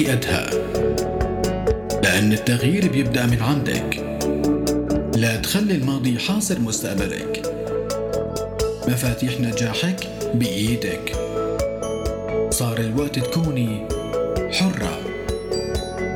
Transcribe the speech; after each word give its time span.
أدهى. 0.00 0.46
لأن 2.02 2.32
التغيير 2.32 2.88
بيبدأ 2.88 3.26
من 3.26 3.42
عندك. 3.42 4.06
لا 5.16 5.36
تخلي 5.36 5.74
الماضي 5.74 6.18
حاصر 6.18 6.60
مستقبلك. 6.60 7.42
مفاتيح 8.88 9.40
نجاحك 9.40 9.96
بإيدك. 10.34 11.12
صار 12.50 12.78
الوقت 12.78 13.18
تكوني 13.18 13.88
حرة 14.52 15.00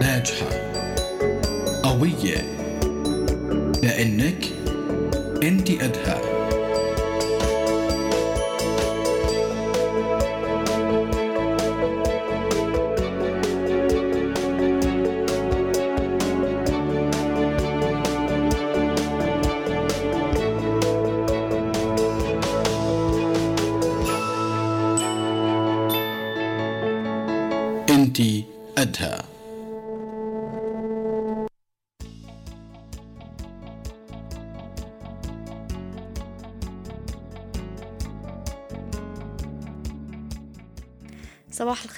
ناجحة 0.01 0.49
قوية. 1.83 2.37
لأنك 3.83 4.45
أنت 5.43 5.71
أدهى. 5.71 6.40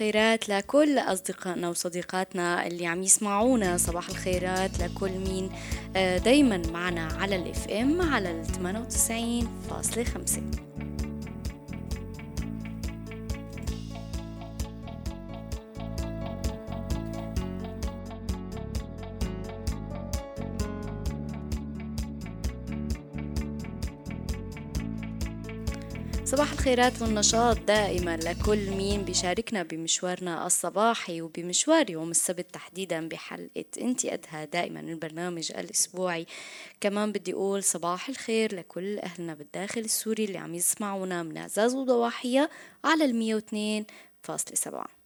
الخيرات 0.02 0.48
لكل 0.48 0.98
أصدقائنا 0.98 1.68
وصديقاتنا 1.68 2.66
اللي 2.66 2.86
عم 2.86 3.02
يسمعونا. 3.02 3.76
صباح 3.76 4.08
الخيرات 4.08 4.78
لكل 4.78 5.10
مين 5.10 5.50
آه، 5.96 6.18
دايما 6.18 6.62
معنا 6.72 7.08
على 7.20 7.36
الاف 7.36 7.68
ام 7.68 8.02
على 8.02 8.30
ال 8.30 8.46
98.5 8.46 10.40
الخيرات 26.62 27.02
والنشاط 27.02 27.58
دائما. 27.58 28.16
لكل 28.16 28.70
مين 28.70 29.02
بيشاركنا 29.04 29.62
بمشوارنا 29.62 30.46
الصباحي 30.46 31.22
وبمشوار 31.22 31.90
يوم 31.90 32.10
السبت 32.10 32.54
تحديدا 32.54 33.08
بحلقة 33.08 33.64
انتي 33.80 34.14
أدهى 34.14 34.46
دائما 34.46 34.80
البرنامج 34.80 35.52
الأسبوعي. 35.52 36.26
كمان 36.80 37.12
بدي 37.12 37.32
أقول 37.32 37.64
صباح 37.64 38.08
الخير 38.08 38.54
لكل 38.54 38.98
أهلنا 38.98 39.34
بالداخل 39.34 39.80
السوري 39.80 40.24
اللي 40.24 40.38
عم 40.38 40.54
يسمعونا 40.54 41.22
من 41.22 41.38
عزاز 41.38 41.74
وضواحية 41.74 42.50
على 42.84 43.04
المية 43.04 43.34
واثنين 43.34 43.86
فاصلة 44.22 44.54
سبعة. 44.54 45.01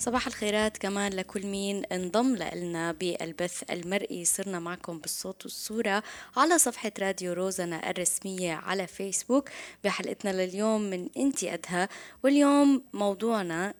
صباح 0.00 0.26
الخيرات 0.26 0.78
كمان 0.78 1.12
لكل 1.12 1.46
مين 1.46 1.84
انضم 1.84 2.36
لنا 2.36 2.92
بالبث 2.92 3.62
المرئي. 3.70 4.24
صرنا 4.24 4.58
معكم 4.60 4.98
بالصوت 4.98 5.44
والصورة 5.44 6.02
على 6.36 6.58
صفحة 6.58 6.92
راديو 7.00 7.32
روزنا 7.32 7.90
الرسمية 7.90 8.54
على 8.54 8.86
فيسبوك. 8.86 9.48
بحلقتنا 9.84 10.30
لليوم 10.30 10.80
من 10.80 11.08
انتي 11.16 11.54
أدهى. 11.54 11.88
واليوم 12.24 12.82
موضوعنا 12.92 13.74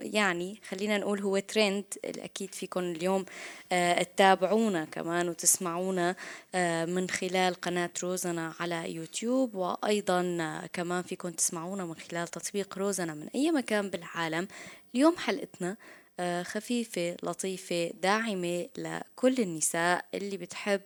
يعني 0.00 0.60
خلينا 0.68 0.98
نقول 0.98 1.20
هو 1.20 1.38
ترند 1.38 1.84
أكيد 2.04 2.54
فيكم 2.54 2.80
اليوم 2.80 3.24
آه، 3.72 4.02
تتابعونا 4.02 4.84
كمان 4.84 5.28
وتسمعونا 5.28 6.16
آه، 6.54 6.84
من 6.84 7.10
خلال 7.10 7.54
قناة 7.54 7.90
روزنا 8.02 8.54
على 8.60 8.94
يوتيوب. 8.94 9.54
وأيضا 9.54 10.36
آه، 10.40 10.66
كمان 10.72 11.02
فيكم 11.02 11.30
تسمعونا 11.30 11.84
من 11.84 11.94
خلال 11.94 12.28
تطبيق 12.28 12.78
روزنا 12.78 13.14
من 13.14 13.28
أي 13.34 13.50
مكان 13.50 13.90
بالعالم. 13.90 14.48
اليوم 14.94 15.16
حلقتنا 15.16 15.76
خفيفة 16.42 17.16
لطيفة 17.22 17.90
داعمة 18.02 18.68
لكل 18.78 19.34
النساء 19.38 20.04
اللي 20.14 20.36
بتحب 20.36 20.80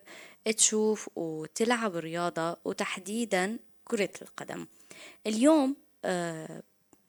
تشوف 0.56 1.10
وتلعب 1.16 1.96
رياضة 1.96 2.56
وتحديدا 2.64 3.58
كرة 3.84 4.10
القدم. 4.22 4.66
اليوم 5.26 5.76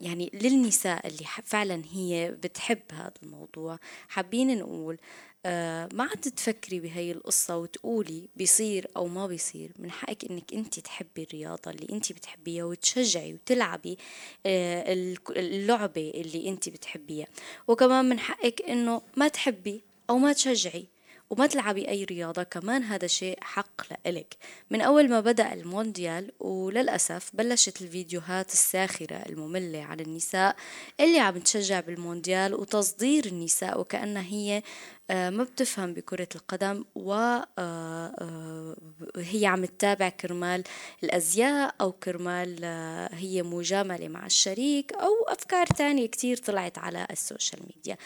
يعني 0.02 0.32
للنساء 0.34 1.08
اللي 1.08 1.26
فعلا 1.44 1.82
هي 1.92 2.32
بتحب 2.32 2.82
هذا 2.92 3.14
الموضوع 3.24 3.80
حابين 4.10 4.58
نقول 4.60 4.94
آه 4.96 5.00
ما 5.46 6.04
عاد 6.04 6.18
تفكري 6.22 6.80
بهي 6.80 7.12
القصة 7.12 7.58
وتقولي 7.58 8.30
بيصير 8.36 8.88
أو 8.98 9.08
ما 9.08 9.28
بيصير 9.28 9.72
من 9.80 9.92
حقك 9.92 10.26
إنك 10.32 10.54
أنت 10.54 10.80
تحبي 10.80 11.24
الرياضة 11.24 11.72
اللي 11.72 11.88
أنت 11.96 12.12
بتحبيها 12.12 12.64
وتشجعي 12.64 13.34
وتلعبي 13.34 13.98
آه 14.46 14.94
اللعبة 15.30 16.12
اللي 16.16 16.50
أنت 16.50 16.70
بتحبيها. 16.70 17.28
وكمان 17.68 18.06
من 18.10 18.20
حقك 18.20 18.62
إنه 18.62 19.02
ما 19.18 19.28
تحبي 19.28 19.82
أو 20.10 20.18
ما 20.18 20.34
تشجعي 20.34 20.86
وما 21.30 21.48
تلعبي 21.48 21.90
أي 21.90 22.04
رياضة 22.04 22.44
كمان 22.44 22.84
هذا 22.84 23.08
شيء 23.08 23.38
حق 23.42 23.82
لإلك. 23.92 24.38
من 24.72 24.82
أول 24.82 25.10
ما 25.10 25.20
بدأ 25.20 25.54
المونديال 25.54 26.32
وللأسف 26.40 27.30
بلشت 27.34 27.82
الفيديوهات 27.82 28.54
الساخرة 28.54 29.16
المملة 29.16 29.84
عن 29.84 30.00
النساء 30.00 30.56
اللي 31.00 31.20
عم 31.20 31.40
تشجع 31.40 31.80
بالمونديال 31.80 32.54
وتصدير 32.54 33.26
النساء 33.26 33.80
وكأنها 33.80 34.22
هي 34.22 34.64
آه، 35.12 35.30
ما 35.30 35.44
بتفهم 35.44 35.94
بكرة 35.94 36.28
القدم 36.36 36.86
وهي 36.96 37.46
آه، 37.60 38.76
آه، 39.18 39.48
عم 39.48 39.66
تتابع 39.66 40.10
كرمال 40.10 40.64
الأزياء 41.04 41.76
أو 41.82 41.92
كرمال 41.92 42.66
هي 43.14 43.44
مجاملة 43.44 44.08
مع 44.08 44.26
الشريك 44.26 44.94
أو 44.94 45.12
أفكار 45.28 45.66
تانية 45.68 46.08
كتير 46.08 46.38
طلعت 46.38 46.78
على 46.78 47.08
السوشيال 47.12 47.62
ميديا. 47.76 47.98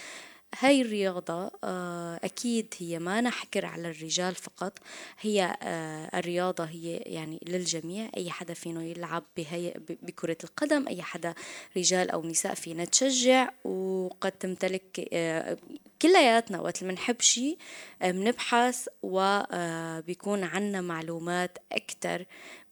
هاي 0.60 0.82
الرياضة 0.82 1.52
آه، 1.64 2.20
أكيد 2.24 2.74
هي 2.78 3.00
ما 3.00 3.22
نحكر 3.22 3.66
على 3.66 3.90
الرجال 3.90 4.36
فقط 4.36 4.80
هي 5.20 5.58
آه، 5.62 6.20
الرياضة 6.20 6.64
هي 6.64 6.96
يعني 6.98 7.40
للجميع 7.48 8.10
أي 8.18 8.32
حدا 8.32 8.54
فينا 8.54 8.84
يلعب 8.84 9.24
بهي 9.38 9.74
بكرة 9.90 10.38
القدم 10.44 10.88
أي 10.88 11.02
حدا 11.02 11.34
رجال 11.78 12.12
أو 12.12 12.26
نساء 12.26 12.54
فينا 12.54 12.86
تشجع 12.86 13.50
وقد 13.64 14.32
تمتلك 14.32 15.10
آه، 15.14 15.58
كلياتنا. 16.02 16.62
وقت 16.62 16.84
منحب 16.84 17.22
شي 17.22 17.58
بنبحث 18.02 18.88
وبيكون 19.04 20.44
عنا 20.44 20.82
معلومات 20.82 21.58
أكتر 21.72 22.26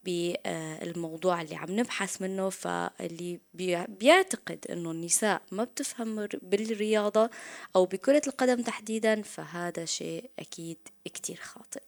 بالموضوع 0.04 1.42
اللي 1.42 1.56
عم 1.56 1.80
نبحث 1.80 2.22
منه 2.22 2.50
فاللي 2.50 3.40
بيعتقد 3.88 4.66
إنه 4.70 4.92
النساء 4.92 5.42
ما 5.52 5.64
بتفهم 5.64 6.28
بالرياضة 6.42 7.30
أو 7.76 7.86
بكرة 7.86 8.22
القدم 8.28 8.62
تحديدا 8.62 9.22
فهذا 9.22 9.86
شيء 9.86 10.30
أكيد 10.40 10.78
كتير 11.06 11.36
خاطئ. 11.36 11.82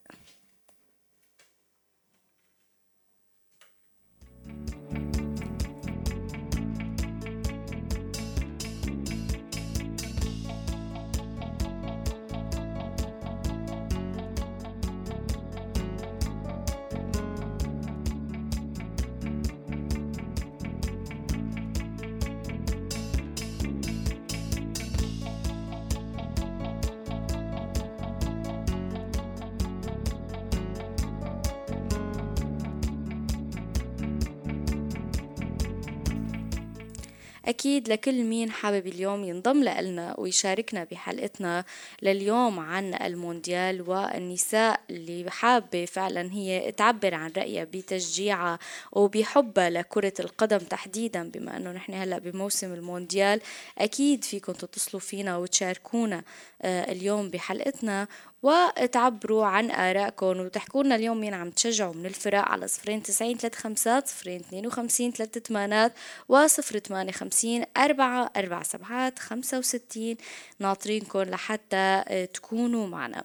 أكيد 37.53 37.89
لكل 37.89 38.23
مين 38.23 38.51
حابب 38.51 38.87
اليوم 38.87 39.23
ينضم 39.23 39.63
لنا 39.63 40.15
ويشاركنا 40.19 40.83
بحلقتنا 40.83 41.65
لليوم 42.01 42.59
عن 42.59 42.93
المونديال 42.93 43.89
والنساء 43.89 44.81
اللي 44.89 45.31
حابة 45.31 45.85
فعلا 45.85 46.31
هي 46.31 46.71
تعبر 46.71 47.13
عن 47.15 47.31
رأيها 47.37 47.63
بتشجيعها 47.63 48.59
وبحبها 48.91 49.69
لكرة 49.69 50.13
القدم 50.19 50.57
تحديدا 50.57 51.29
بما 51.29 51.57
أنه 51.57 51.71
نحن 51.71 51.93
هلأ 51.93 52.19
بموسم 52.19 52.73
المونديال. 52.73 53.41
أكيد 53.77 54.23
فيكم 54.23 54.53
تتصلوا 54.53 55.01
فينا 55.01 55.37
وتشاركونا 55.37 56.23
آه، 56.61 56.91
اليوم 56.91 57.29
بحلقتنا. 57.29 58.07
وتعبروا 58.43 59.45
عن 59.45 59.71
آرائكم 59.71 60.39
وتحكوا 60.39 60.83
لنا 60.83 60.95
اليوم 60.95 61.19
مين 61.19 61.33
عم 61.33 61.49
تشجعوا 61.49 61.93
من 61.93 62.05
الفرق 62.05 62.39
على 62.39 62.67
صفرين 62.67 63.03
تسعين 63.03 63.37
ثلاثة 63.37 63.59
خمسات 63.59 64.07
صفرين 64.07 64.39
اثنين 64.39 64.67
وخمسين 64.67 65.11
ثلاثة 65.11 65.39
ثمانات 65.39 65.93
وصفر 66.29 66.79
ثمانية 66.79 67.11
خمسين 67.11 67.65
أربعة 67.77 68.31
أربعة 68.37 68.63
سبعات 68.63 69.19
خمسة 69.19 69.57
وستين. 69.57 70.17
ناطرينكم 70.59 71.21
لحتى 71.21 72.03
تكونوا 72.33 72.87
معنا. 72.87 73.23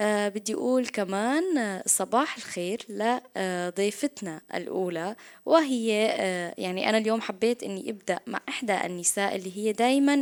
آه 0.00 0.28
بدي 0.28 0.54
أقول 0.54 0.86
كمان 0.86 1.58
آه 1.58 1.82
صباح 1.86 2.36
الخير 2.36 2.78
لضيفتنا 2.88 4.40
الأولى 4.54 5.16
وهي 5.46 6.06
آه 6.20 6.54
يعني 6.58 6.88
أنا 6.88 6.98
اليوم 6.98 7.20
حبيت 7.20 7.62
أني 7.62 7.90
أبدأ 7.90 8.18
مع 8.26 8.40
إحدى 8.48 8.86
النساء 8.86 9.36
اللي 9.36 9.56
هي 9.56 9.72
دايما 9.72 10.16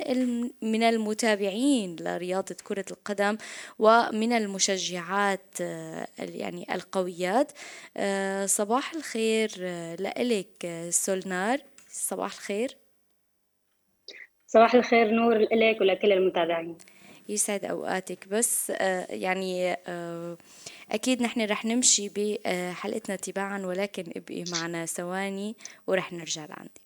من 0.62 0.82
المتابعين 0.82 1.96
لرياضة 2.00 2.56
كرة 2.64 2.84
القدم 2.90 3.36
ومن 3.78 4.32
المشجعات 4.32 5.60
آه 5.60 6.06
يعني 6.18 6.74
القويات. 6.74 7.52
آه 7.96 8.46
صباح 8.46 8.92
الخير 8.94 9.50
آه 9.60 9.94
لإلك 9.94 10.86
سولنار. 10.90 11.58
صباح 11.88 12.32
الخير. 12.32 12.76
صباح 14.46 14.74
الخير 14.74 15.10
نور 15.10 15.38
لك 15.38 15.80
ولكل 15.80 16.12
المتابعين. 16.12 16.78
يسعد 17.28 17.64
أوقاتك. 17.64 18.28
بس 18.28 18.72
آه 18.76 19.06
يعني 19.14 19.76
آه 19.86 20.36
أكيد 20.90 21.22
نحن 21.22 21.40
رح 21.46 21.64
نمشي 21.64 22.08
بحلقتنا 22.08 23.16
تباعا 23.16 23.58
ولكن 23.58 24.04
ابقي 24.16 24.44
معنا 24.52 24.86
ثواني 24.86 25.56
ورح 25.86 26.12
نرجع 26.12 26.44
لعندك. 26.44 26.85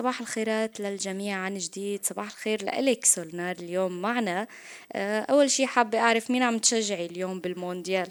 صباح 0.00 0.20
الخيرات 0.20 0.80
للجميع 0.80 1.36
عن 1.36 1.54
جديد. 1.54 2.04
صباح 2.04 2.26
الخير 2.26 2.64
لإلك 2.64 3.04
سولنار. 3.04 3.56
اليوم 3.56 4.02
معنا 4.02 4.46
أول 5.30 5.50
شي 5.50 5.66
حابة 5.66 5.98
أعرف 5.98 6.30
مين 6.30 6.42
عم 6.42 6.58
تشجعي 6.58 7.06
اليوم 7.06 7.40
بالمونديال؟ 7.40 8.08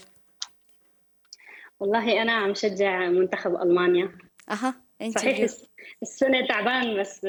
والله 1.79 2.21
أنا 2.21 2.31
عم 2.31 2.53
شجع 2.53 3.07
منتخب 3.09 3.55
ألمانيا. 3.55 4.17
أها 4.49 4.75
انت 5.01 5.19
صحيح 5.19 5.51
السنة 6.01 6.47
تعبان 6.47 7.01
بس 7.01 7.25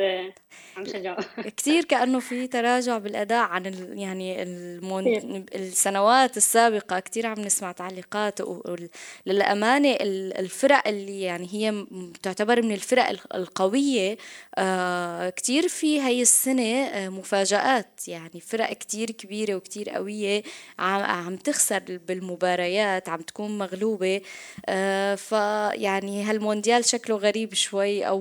عم 0.77 0.85
شجعه. 0.87 1.17
كثير 1.57 1.85
كأنه 1.85 2.21
في 2.21 2.47
تراجع 2.47 2.99
بالأداء 2.99 3.45
عن 3.49 3.67
ال 3.67 3.99
يعني 3.99 4.43
المون... 4.43 5.07
السنوات 5.55 6.37
السابقة. 6.37 7.01
كثير 7.01 7.27
عم 7.27 7.41
نسمع 7.41 7.73
تعليقات 7.73 8.41
وللأمانة 8.41 9.97
الفرق 10.01 10.89
اللي 10.89 11.21
يعني 11.21 11.49
هي 11.53 11.87
تعتبر 12.23 12.63
من 12.63 12.73
الفرق 12.73 13.09
القوية 13.35 14.17
آه 14.59 15.31
كثير 15.31 15.69
في 15.69 16.01
هي 16.01 16.23
السنة 16.23 16.63
آه 16.85 17.09
مفاجآت. 17.09 18.09
يعني 18.09 18.41
فرق 18.41 18.73
كثير 18.73 19.11
كبيرة 19.11 19.55
وكثير 19.55 19.91
قوية 19.91 20.43
عم, 20.79 21.03
عم 21.03 21.37
تخسر 21.37 21.83
بالمباريات 22.09 23.09
عم 23.09 23.21
تكون 23.21 23.59
مغلوبة. 23.59 24.21
آه 24.67 25.15
فيعني 25.15 26.25
هالمونديال 26.25 26.85
شكله 26.85 27.17
غريب 27.17 27.55
شوي 27.55 28.07
أو 28.09 28.21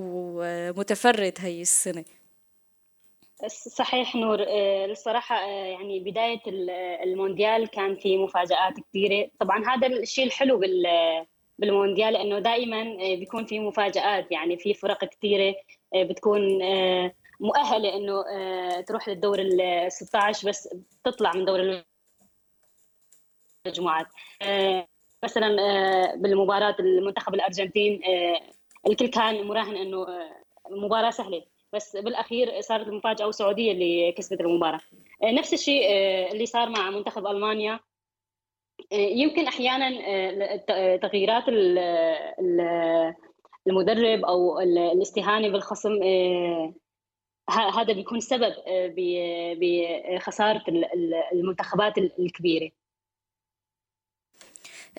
متفرد 0.76 1.34
هي 1.38 1.62
السنة. 1.62 2.04
صحيح 3.48 4.16
نور 4.16 4.38
الصراحة 4.90 5.40
يعني 5.50 6.00
بداية 6.00 6.40
المونديال 7.02 7.68
كان 7.68 7.96
في 7.96 8.18
مفاجآت 8.18 8.74
كثيرة 8.88 9.30
طبعا 9.40 9.64
هذا 9.66 9.86
الشيء 9.86 10.24
الحلو 10.24 10.60
بالمونديال 11.58 12.16
إنه 12.16 12.38
دائما 12.38 12.96
بيكون 13.14 13.46
في 13.46 13.58
مفاجآت. 13.58 14.32
يعني 14.32 14.56
في 14.56 14.74
فرق 14.74 15.04
كثيرة 15.04 15.54
بتكون 15.94 16.40
مؤهلة 17.40 17.96
إنه 17.96 18.24
تروح 18.80 19.08
للدور 19.08 19.38
ال 19.38 19.92
16 19.92 20.48
بس 20.48 20.68
تطلع 21.04 21.32
من 21.32 21.44
دور 21.44 21.84
المجموعات. 23.66 24.06
مثلا 25.24 25.48
بالمباراة 26.16 26.76
المنتخب 26.80 27.34
الأرجنتين 27.34 28.00
الكل 28.86 29.06
كان 29.06 29.46
مراهن 29.46 29.76
إنه 29.76 30.06
مباراة 30.70 31.10
سهلة. 31.10 31.42
بس 31.72 31.96
بالأخير 31.96 32.60
صارت 32.60 32.86
المفاجأة 32.86 33.26
والسعودية 33.26 33.72
اللي 33.72 34.12
كسبت 34.12 34.40
المباراة. 34.40 34.80
نفس 35.22 35.54
الشيء 35.54 35.86
اللي 36.32 36.46
صار 36.46 36.68
مع 36.68 36.90
منتخب 36.90 37.26
ألمانيا. 37.26 37.80
يمكن 38.92 39.46
أحيانا 39.46 39.90
تغييرات 40.96 41.44
المدرب 43.66 44.24
أو 44.24 44.60
الاستهانة 44.60 45.48
بالخصم 45.48 46.02
هذا 47.50 47.92
بيكون 47.92 48.20
سبب 48.20 48.54
بخسارة 49.60 50.64
المنتخبات 51.32 51.98
الكبيرة. 51.98 52.70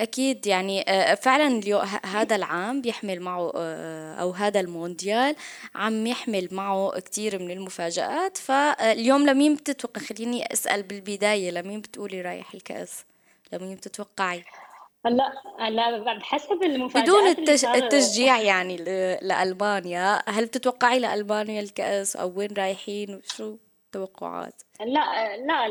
أكيد 0.01 0.48
يعني 0.48 0.86
فعلا 1.15 1.62
هذا 2.06 2.36
العام 2.36 2.81
بيحمل 2.81 3.21
معه 3.21 3.51
أو 4.21 4.31
هذا 4.31 4.59
المونديال 4.59 5.36
عم 5.75 6.07
يحمل 6.07 6.48
معه 6.51 7.00
كتير 7.00 7.39
من 7.39 7.51
المفاجآت. 7.51 8.38
فاليوم 8.38 9.25
لمين 9.25 9.56
بتتوقع؟ 9.56 10.01
خليني 10.01 10.53
أسأل 10.53 10.83
بالبداية 10.83 11.51
لمين 11.51 11.81
بتقولي 11.81 12.21
رايح 12.21 12.53
الكأس؟ 12.53 13.06
لمين 13.53 13.75
بتتوقعي؟ 13.75 14.44
هلأ 15.06 15.31
هلأ 15.59 16.13
بحسب 16.18 16.63
المفاجآت 16.63 17.03
بدون 17.09 17.27
التش... 17.27 17.65
التشجيع 17.65 18.42
يعني 18.42 18.77
لألمانيا 19.21 20.30
هل 20.30 20.45
بتتوقعي 20.45 21.00
لألمانيا 21.00 21.62
الكأس 21.62 22.15
أو 22.15 22.33
وين 22.36 22.53
رايحين؟ 22.57 23.15
وشو 23.15 23.57
توقعات؟ 23.92 24.62
لا 24.80 25.38
لا 25.38 25.68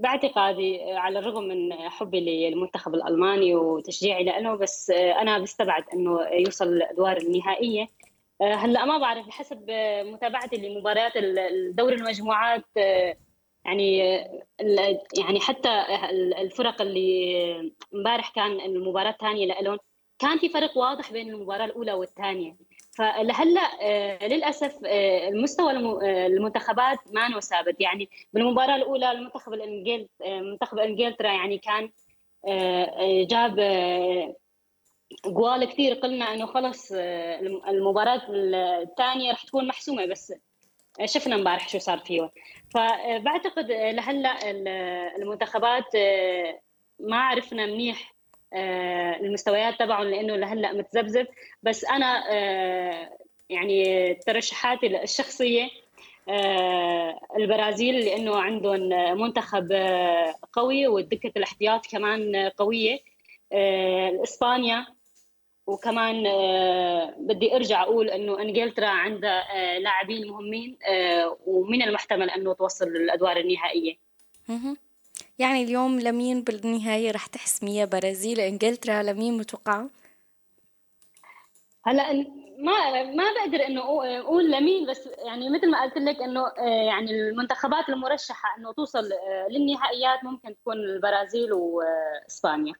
باعتقادي 0.00 0.82
على 0.82 1.18
الرغم 1.18 1.44
من 1.44 1.72
حبي 1.72 2.20
للمنتخب 2.20 2.94
الألماني 2.94 3.54
وتشجيعي 3.54 4.24
له 4.24 4.54
بس 4.54 4.90
أنا 4.90 5.38
بستبعد 5.38 5.84
إنه 5.94 6.20
يوصل 6.32 6.68
الادوار 6.68 7.16
النهائية. 7.16 7.88
هلأ 8.40 8.84
ما 8.84 8.98
بعرف 8.98 9.26
بحسب 9.26 9.70
متابعتي 10.04 10.56
لمباريات 10.56 11.12
الدوري 11.16 11.94
المجموعات 11.94 12.64
يعني 13.64 13.98
يعني 15.18 15.40
حتى 15.40 15.84
الفرق 16.38 16.82
اللي 16.82 17.72
امبارح 17.94 18.30
كان 18.30 18.60
المباراة 18.60 19.10
الثانية 19.10 19.46
لهم 19.60 19.78
كان 20.18 20.38
في 20.38 20.48
فرق 20.48 20.78
واضح 20.78 21.12
بين 21.12 21.34
المباراة 21.34 21.64
الأولى 21.64 21.92
والثانية. 21.92 22.56
فلهلا 22.96 23.70
للأسف 24.28 24.78
المستوى 25.28 25.72
المنتخبات 26.26 26.98
ما 27.12 27.40
ثابت. 27.40 27.80
يعني 27.80 28.10
بالمباراة 28.32 28.76
الأولى 28.76 29.10
المنتخب 29.10 29.54
الانجيل 29.54 30.08
منتخب 30.26 30.78
إنجلترا 30.78 31.32
يعني 31.32 31.58
كان 31.58 31.90
جاب 33.26 33.56
جوال 35.26 35.64
كثير. 35.64 35.94
قلنا 35.94 36.34
إنه 36.34 36.46
خلص 36.46 36.92
المباراة 37.68 38.22
الثانية 38.30 39.32
رح 39.32 39.44
تكون 39.44 39.66
محسومة 39.66 40.06
بس 40.06 40.32
شفنا 41.04 41.34
امبارح 41.34 41.68
شو 41.68 41.78
صار 41.78 41.98
فيه 41.98 42.30
فبعتقد 42.74 43.70
لهلا 43.70 44.50
المنتخبات 45.16 45.96
ما 46.98 47.16
عرفنا 47.16 47.66
منيح 47.66 48.13
المستويات 49.20 49.78
تبعهم 49.78 50.06
لأنه 50.06 50.36
لهلأ 50.36 50.72
متذبذب. 50.72 51.26
بس 51.62 51.84
أنا 51.84 52.24
يعني 53.48 54.14
ترشحاتي 54.14 55.02
الشخصية 55.02 55.68
البرازيل 57.38 58.00
لأنه 58.04 58.36
عندهم 58.36 58.88
منتخب 59.20 59.72
قوي 60.52 60.86
ودكه 60.86 61.32
الاحتياط 61.36 61.86
كمان 61.86 62.50
قوية. 62.56 62.98
إسبانيا 64.22 64.86
وكمان 65.66 66.22
بدي 67.18 67.54
أرجع 67.54 67.82
أقول 67.82 68.10
إنه 68.10 68.40
إنجلترا 68.40 68.86
عندها 68.86 69.78
لاعبين 69.78 70.28
مهمين 70.28 70.78
ومن 71.46 71.82
المحتمل 71.82 72.30
إنه 72.30 72.54
توصل 72.54 72.88
للأدوار 72.88 73.36
النهائية. 73.36 73.96
يعني 75.38 75.62
اليوم 75.62 76.00
لمين 76.00 76.42
بالنهاية 76.42 77.10
رح 77.10 77.26
تحسميها 77.26 77.84
برازيل 77.84 78.40
انجلترا 78.40 79.02
لمين 79.02 79.38
متوقعة؟ 79.38 79.90
هلا 81.86 82.12
ما 82.58 83.02
ما 83.02 83.24
بقدر 83.32 83.66
إنه 83.66 83.80
أقول 84.20 84.50
لمين 84.50 84.86
بس 84.86 85.08
يعني 85.26 85.50
مثل 85.50 85.70
ما 85.70 85.82
قلت 85.82 85.96
لك 85.96 86.22
إنه 86.22 86.52
يعني 86.86 87.10
المنتخبات 87.10 87.88
المرشحة 87.88 88.58
إنه 88.58 88.72
توصل 88.72 89.10
للنهائيات 89.50 90.24
ممكن 90.24 90.54
تكون 90.56 90.76
البرازيل 90.76 91.52
وإسبانيا 91.52 92.74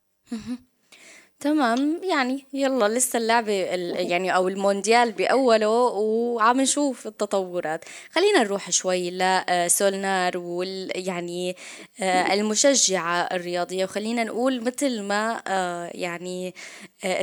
تمام 1.41 2.01
يعني 2.11 2.47
يلا 2.53 2.89
لسه 2.89 3.17
اللعبة 3.19 3.53
يعني 3.53 4.35
أو 4.35 4.49
المونديال 4.49 5.13
بأوله 5.13 5.69
وعم 5.69 6.61
نشوف 6.61 7.07
التطورات. 7.07 7.85
خلينا 8.11 8.43
نروح 8.43 8.71
شوي 8.71 9.11
لسولنار 9.11 10.39
وال 10.39 10.91
يعني 11.09 11.57
آه، 12.01 12.35
المشجعة 12.35 13.21
الرياضية. 13.23 13.85
وخلينا 13.85 14.25
نقول 14.25 14.65
مثل 14.65 15.03
ما 15.03 15.43
آه، 15.47 15.91
يعني 15.95 16.49
آه، 16.49 16.53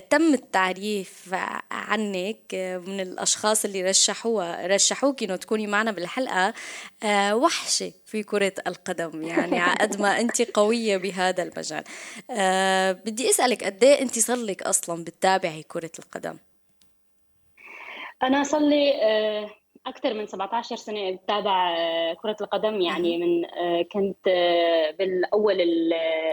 تم 0.09 0.33
التعريف 0.33 1.29
عنك 1.71 2.53
من 2.87 2.99
الأشخاص 2.99 3.65
اللي 3.65 3.83
رشحوها 3.83 4.67
رشحوك 4.67 5.23
إنه 5.23 5.35
تكوني 5.35 5.67
معنا 5.67 5.91
بالحلقة. 5.91 6.53
وحشة 7.33 7.93
في 8.05 8.23
كرة 8.23 8.53
القدم 8.67 9.23
يعني 9.23 9.61
قد 9.81 10.01
ما 10.01 10.19
أنت 10.19 10.41
قوية 10.41 10.97
بهذا 10.97 11.43
المجال. 11.43 11.83
بدي 13.05 13.29
أسألك 13.29 13.63
قد 13.63 13.83
إيه 13.83 14.01
أنت 14.01 14.19
صار 14.19 14.37
لك 14.37 14.63
أصلا 14.63 15.03
بتتابعي 15.03 15.63
كرة 15.63 15.91
القدم؟ 15.99 16.37
أنا 18.23 18.43
صار 18.43 18.61
لي 18.61 19.03
آه، 19.03 19.49
أكثر 19.87 20.13
من 20.13 20.27
17 20.27 20.75
سنة 20.75 21.11
بتابع 21.11 21.77
آه، 21.77 22.13
كرة 22.13 22.35
القدم 22.41 22.81
يعني 22.81 23.17
من 23.17 23.45
آه، 23.45 23.81
كنت 23.81 24.25
بالأول 24.99 25.57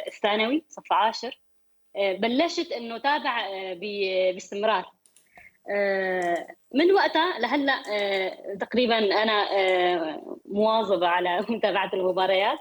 الثانوي 0.07 0.65
صف 0.69 0.93
عاشر. 0.93 1.39
بلشت 1.95 2.73
إنه 2.73 2.99
تابع 2.99 3.49
باستمرار. 4.33 4.93
من 6.75 6.93
وقتها 6.93 7.39
لهلأ 7.39 7.83
آه، 7.93 8.55
تقريبا 8.61 8.99
أنا 8.99 9.59
آه، 9.59 10.39
مواظبة 10.45 11.09
على 11.09 11.41
متابعة 11.49 11.91
المباريات 11.95 12.59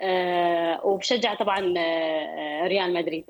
آه، 0.00 0.86
وبشجع 0.86 1.34
طبعا 1.34 1.60
ريال 2.66 2.94
مدريد. 2.94 3.24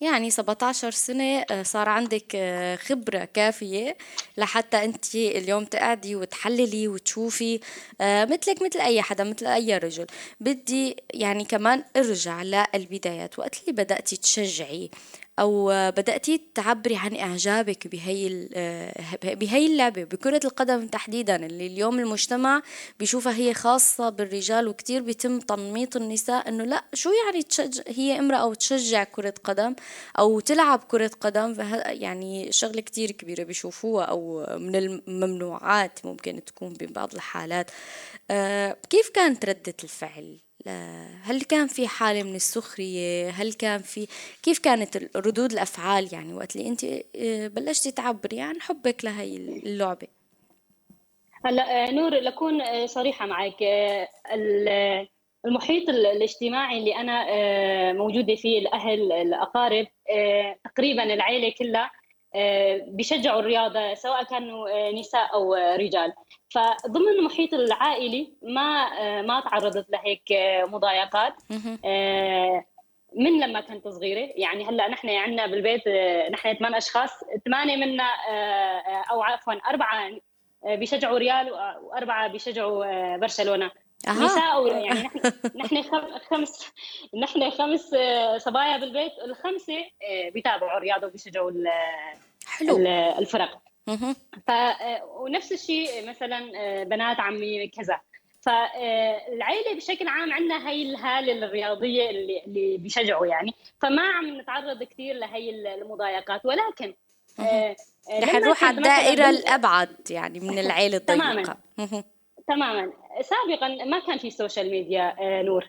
يعني 0.00 0.30
17 0.30 0.90
سنة 0.90 1.44
صار 1.62 1.88
عندك 1.88 2.36
خبرة 2.82 3.24
كافية 3.24 3.96
لحتى 4.36 4.84
أنت 4.84 5.14
اليوم 5.14 5.64
تقعدي 5.64 6.16
وتحللي 6.16 6.88
وتشوفي 6.88 7.60
مثلك 8.00 8.62
مثل 8.62 8.80
أي 8.80 9.02
حدا 9.02 9.24
مثل 9.24 9.46
أي 9.46 9.78
رجل. 9.78 10.06
بدي 10.40 10.96
يعني 11.14 11.44
كمان 11.44 11.84
أرجع 11.96 12.42
للبدايات. 12.42 13.38
وقت 13.38 13.60
اللي 13.60 13.72
بدأتي 13.72 14.16
تشجعي 14.16 14.90
أو 15.38 15.68
بدأتي 15.90 16.42
تعبري 16.54 16.96
عن 16.96 17.16
إعجابك 17.16 17.88
بهي 17.88 18.48
بهي 19.24 19.66
اللعبة 19.66 20.04
بكرة 20.04 20.40
القدم 20.44 20.86
تحديدا 20.86 21.46
اللي 21.46 21.66
اليوم 21.66 21.98
المجتمع 21.98 22.62
بيشوفها 22.98 23.34
هي 23.34 23.54
خاصة 23.54 24.08
بالرجال 24.08 24.68
وكتير 24.68 25.02
بيتم 25.02 25.38
تنميط 25.38 25.96
النساء 25.96 26.48
إنه 26.48 26.64
لا 26.64 26.84
شو 26.94 27.10
يعني 27.24 27.42
تشجع 27.42 27.82
هي 27.88 28.18
امرأة 28.18 28.46
وتشجع 28.46 29.04
كرة 29.04 29.34
قدم 29.44 29.74
أو 30.18 30.40
تلعب 30.40 30.84
كرة 30.88 31.10
قدم؟ 31.20 31.54
يعني 31.86 32.52
شغلة 32.52 32.80
كتير 32.80 33.10
كبيرة 33.10 33.42
بيشوفوها 33.42 34.04
أو 34.04 34.46
من 34.58 34.76
الممنوعات 34.76 35.98
ممكن 36.04 36.44
تكون 36.44 36.72
ببعض 36.72 37.14
الحالات. 37.14 37.70
آه، 38.30 38.76
كيف 38.90 39.08
كانت 39.08 39.44
ردة 39.44 39.74
الفعل؟ 39.84 40.45
هل 41.22 41.42
كان 41.42 41.66
في 41.66 41.88
حالة 41.88 42.22
من 42.22 42.34
السخرية؟ 42.34 43.30
هل 43.30 43.52
كان 43.52 43.78
في 43.78 44.06
كيف 44.42 44.58
كانت 44.58 45.16
ردود 45.16 45.52
الأفعال 45.52 46.08
يعني 46.14 46.34
وقت 46.34 46.56
اللي 46.56 46.68
أنت 46.68 46.84
آه، 47.16 47.48
بلشتي 47.48 47.90
تعبري 47.90 48.40
عن 48.40 48.60
حبك 48.60 49.04
لهي 49.04 49.36
اللعبة؟ 49.36 50.06
هلا 51.44 51.84
آه، 51.88 51.90
نور 51.90 52.14
لكون 52.14 52.60
آه، 52.60 52.86
صريحة 52.86 53.26
معك. 53.26 53.56
المحيط 55.46 55.88
الاجتماعي 55.88 56.78
اللي 56.78 56.96
أنا 56.96 57.92
موجودة 57.92 58.34
فيه 58.34 58.58
الأهل 58.58 59.12
الأقارب 59.12 59.86
تقريبا 60.64 61.02
العائلة 61.14 61.54
كلها 61.58 61.90
بيشجعوا 62.86 63.40
الرياضة 63.40 63.94
سواء 63.94 64.24
كانوا 64.24 64.90
نساء 64.90 65.34
أو 65.34 65.54
رجال. 65.54 66.12
فضمن 66.50 67.08
المحيط 67.08 67.54
العائلي 67.54 68.32
ما 68.42 69.22
ما 69.22 69.40
تعرضت 69.40 69.86
لهيك 69.90 70.22
مضايقات. 70.68 71.34
آه، 71.84 72.64
من 73.16 73.40
لما 73.40 73.60
كنت 73.60 73.88
صغيرة؟ 73.88 74.32
يعني 74.36 74.64
هلأ 74.68 74.88
نحن 74.88 75.08
عندنا 75.08 75.46
بالبيت 75.46 75.82
آه، 75.86 76.28
نحن 76.28 76.54
ثمان 76.54 76.74
أشخاص. 76.74 77.10
ثمانية 77.44 77.76
منا 77.76 78.08
آه، 78.30 79.04
أو 79.10 79.22
عفوا 79.22 79.54
أربعة 79.70 80.10
بيشجعوا 80.64 81.18
ريال 81.18 81.52
وأربعة 81.52 82.28
بيشجعوا 82.28 83.16
برشلونة. 83.16 83.70
نساء 84.08 84.66
يعني 84.66 85.10
نحن 85.64 85.76
نحن 85.76 86.18
خمس 86.30 86.72
نحن 87.14 87.50
خمس 87.50 87.94
صبايا 88.36 88.76
بالبيت 88.76 89.12
الخمسة 89.24 89.84
بيتابعوا 90.34 90.76
الرياضة 90.78 91.06
وبيشجعوا 91.06 91.52
حلو. 92.46 92.76
الفرق. 93.18 93.58
ف 94.46 94.50
ونفس 95.20 95.52
الشيء 95.52 96.08
مثلا 96.08 96.52
آه، 96.56 96.84
بنات 96.84 97.20
عمي 97.20 97.68
كذا. 97.68 98.00
فالعائله 98.40 99.76
بشكل 99.76 100.08
عام 100.08 100.32
عندنا 100.32 100.68
هي 100.70 100.82
الهالة 100.82 101.32
الرياضية 101.46 102.10
اللي 102.10 102.42
اللي 102.46 102.76
بيشجعوا 102.76 103.26
يعني. 103.26 103.54
فما 103.82 104.02
عم 104.02 104.40
نتعرض 104.40 104.82
كثير 104.82 105.14
لهي 105.14 105.74
المضايقات 105.74 106.40
ولكن 106.46 106.94
آه، 107.40 107.42
آه، 107.42 108.20
رح 108.20 108.34
نروح 108.34 108.64
على 108.64 108.76
الدائرة 108.78 109.30
الأبعد 109.30 110.10
يعني 110.10 110.40
من 110.40 110.58
العائله 110.64 110.96
الضيقة. 110.96 111.16
تماما. 111.16 111.56
تماما. 112.48 112.92
سابقا 113.20 113.84
ما 113.84 113.98
كان 113.98 114.18
في 114.18 114.30
سوشيال 114.30 114.70
ميديا 114.70 115.16
نور. 115.42 115.68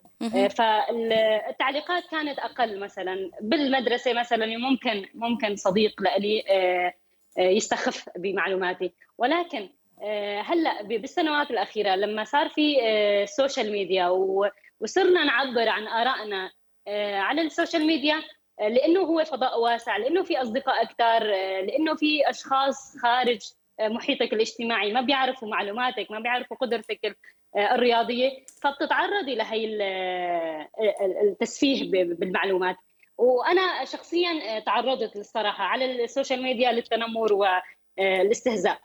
فالتعليقات 0.58 2.04
كانت 2.12 2.40
أقل 2.40 2.80
مثلا. 2.80 3.32
بالمدرسة 3.42 4.14
مثلا 4.14 4.46
ممكن 4.46 5.06
ممكن 5.14 5.56
صديق 5.56 6.02
لي 6.20 6.44
يستخف 7.38 8.10
بمعلوماتي. 8.18 8.92
ولكن 9.18 9.70
آه، 10.02 10.42
هلأ 10.42 10.84
بالسنوات 10.84 11.52
الأخيرة 11.52 11.96
لما 11.96 12.24
صار 12.24 12.50
في 12.50 12.76
سوشيال 13.26 13.68
آه، 13.68 13.72
ميديا 13.72 14.08
وصرنا 14.80 15.24
نعبر 15.24 15.70
عن 15.70 15.88
آرائنا 15.88 16.52
آه، 16.88 17.16
على 17.16 17.42
السوشيال 17.42 17.88
ميديا 17.88 18.24
لأنه 18.60 19.00
هو 19.00 19.24
فضاء 19.24 19.60
واسع 19.60 19.98
لأنه 19.98 20.24
في 20.24 20.42
أصدقاء 20.42 20.82
أكثر 20.82 21.24
لأنه 21.66 21.96
في 21.96 22.30
أشخاص 22.30 22.98
خارج 23.02 23.40
محيطك 23.82 24.34
الاجتماعي 24.34 24.94
ما 24.94 25.02
بيعرفوا 25.02 25.50
معلوماتك 25.50 26.12
ما 26.12 26.20
بيعرفوا 26.20 26.58
قدرتك 26.58 27.18
الرياضية 27.58 28.30
فبتتعرضي 28.64 29.36
لهي 29.36 29.66
التسفيه 31.22 31.92
بالمعلومات. 31.92 32.76
وأنا 33.18 33.86
شخصيا 33.86 34.60
تعرضت 34.60 35.16
الصراحة 35.16 35.64
على 35.64 36.04
السوشيال 36.04 36.44
ميديا 36.44 36.72
للتنمر 36.72 37.34
والاستهزاء 38.00 38.80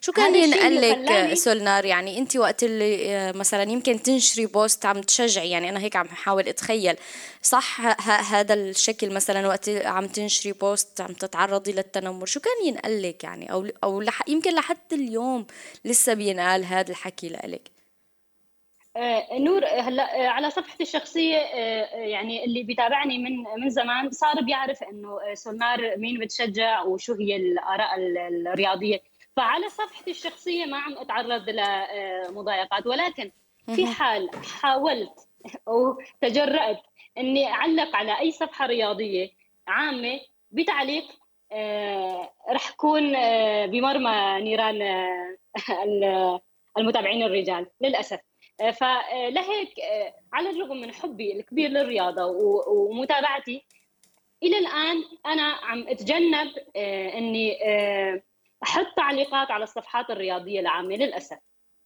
شو 0.00 0.12
كان 0.12 0.34
ينقل 0.34 0.80
لك 0.80 1.34
سولنار؟ 1.34 1.84
يعني 1.84 2.18
أنت 2.18 2.36
وقت 2.36 2.62
اللي 2.62 3.16
آه، 3.16 3.32
مثلا 3.32 3.62
يمكن 3.62 4.02
تنشري 4.02 4.46
بوست 4.46 4.86
عم 4.86 5.00
تشجعي 5.00 5.50
يعني 5.50 5.68
أنا 5.68 5.80
هيك 5.80 5.96
عم 5.96 6.06
بحاول 6.06 6.48
أتخيل. 6.48 6.96
صح 7.42 7.80
هذا 8.32 8.54
الشكل 8.54 9.10
مثلا 9.10 9.48
وقت 9.48 9.68
عم 9.68 10.06
تنشري 10.06 10.52
بوست 10.52 11.00
عم 11.00 11.12
تتعرضي 11.12 11.72
للتنمر 11.72 12.26
شو 12.26 12.40
كان 12.40 12.66
ينقل 12.66 13.02
لك 13.02 13.24
يعني؟ 13.24 13.52
أو 13.52 13.66
أو 13.84 14.00
لح 14.00 14.28
يمكن 14.28 14.54
لحد 14.54 14.92
اليوم 14.92 15.46
لسه 15.84 16.14
بينقال 16.14 16.64
هذا 16.64 16.90
الحكي 16.90 17.28
لك 17.28 17.44
آه، 17.44 17.77
نور 19.32 19.64
هلا 19.66 20.24
آه، 20.24 20.28
على 20.28 20.50
صفحتي 20.50 20.82
الشخصية 20.82 21.36
آه، 21.36 21.96
يعني 21.96 22.44
اللي 22.44 22.62
بيتابعني 22.62 23.18
من 23.18 23.44
من 23.60 23.70
زمان 23.70 24.10
صار 24.10 24.42
بيعرف 24.42 24.82
إنه 24.82 25.34
سولنار 25.34 25.96
مين 25.96 26.18
بتشجع 26.18 26.82
وشو 26.82 27.14
هي 27.14 27.36
الآراء 27.36 27.90
الرياضية. 27.96 29.00
فعلى 29.36 29.68
صفحتي 29.68 30.10
الشخصية 30.10 30.64
ما 30.64 30.78
عم 30.78 30.98
أتعرض 30.98 31.48
لمضايقات 31.48 32.86
ولكن 32.86 33.30
في 33.74 33.86
حال 33.86 34.30
حاولت 34.60 35.28
أو 35.68 35.98
تجرأت 36.20 36.82
إني 37.18 37.46
أعلق 37.46 37.96
على 37.96 38.20
أي 38.20 38.30
صفحة 38.30 38.66
رياضية 38.66 39.30
عامة 39.66 40.20
بتعليق 40.50 41.04
رح 42.50 42.70
كون 42.76 43.12
بمرمى 43.66 44.40
نيران 44.40 45.06
المتابعين 46.78 47.22
الرجال 47.22 47.66
للأسف. 47.80 48.27
فلهيك 48.58 49.80
آه، 49.80 50.14
على 50.32 50.50
الرغم 50.50 50.76
من 50.80 50.92
حبي 50.92 51.32
الكبير 51.32 51.70
للرياضة 51.70 52.24
ومتابعتي 52.68 53.64
إلى 54.42 54.58
الآن 54.58 55.04
أنا 55.26 55.42
عم 55.42 55.88
أتجنب 55.88 56.48
آه، 56.76 57.18
إني 57.18 57.58
آه، 57.64 58.22
أحط 58.62 58.86
تعليقات 58.96 59.50
على 59.50 59.64
الصفحات 59.64 60.10
الرياضية 60.10 60.60
العامة 60.60 60.96
للأسف. 60.96 61.38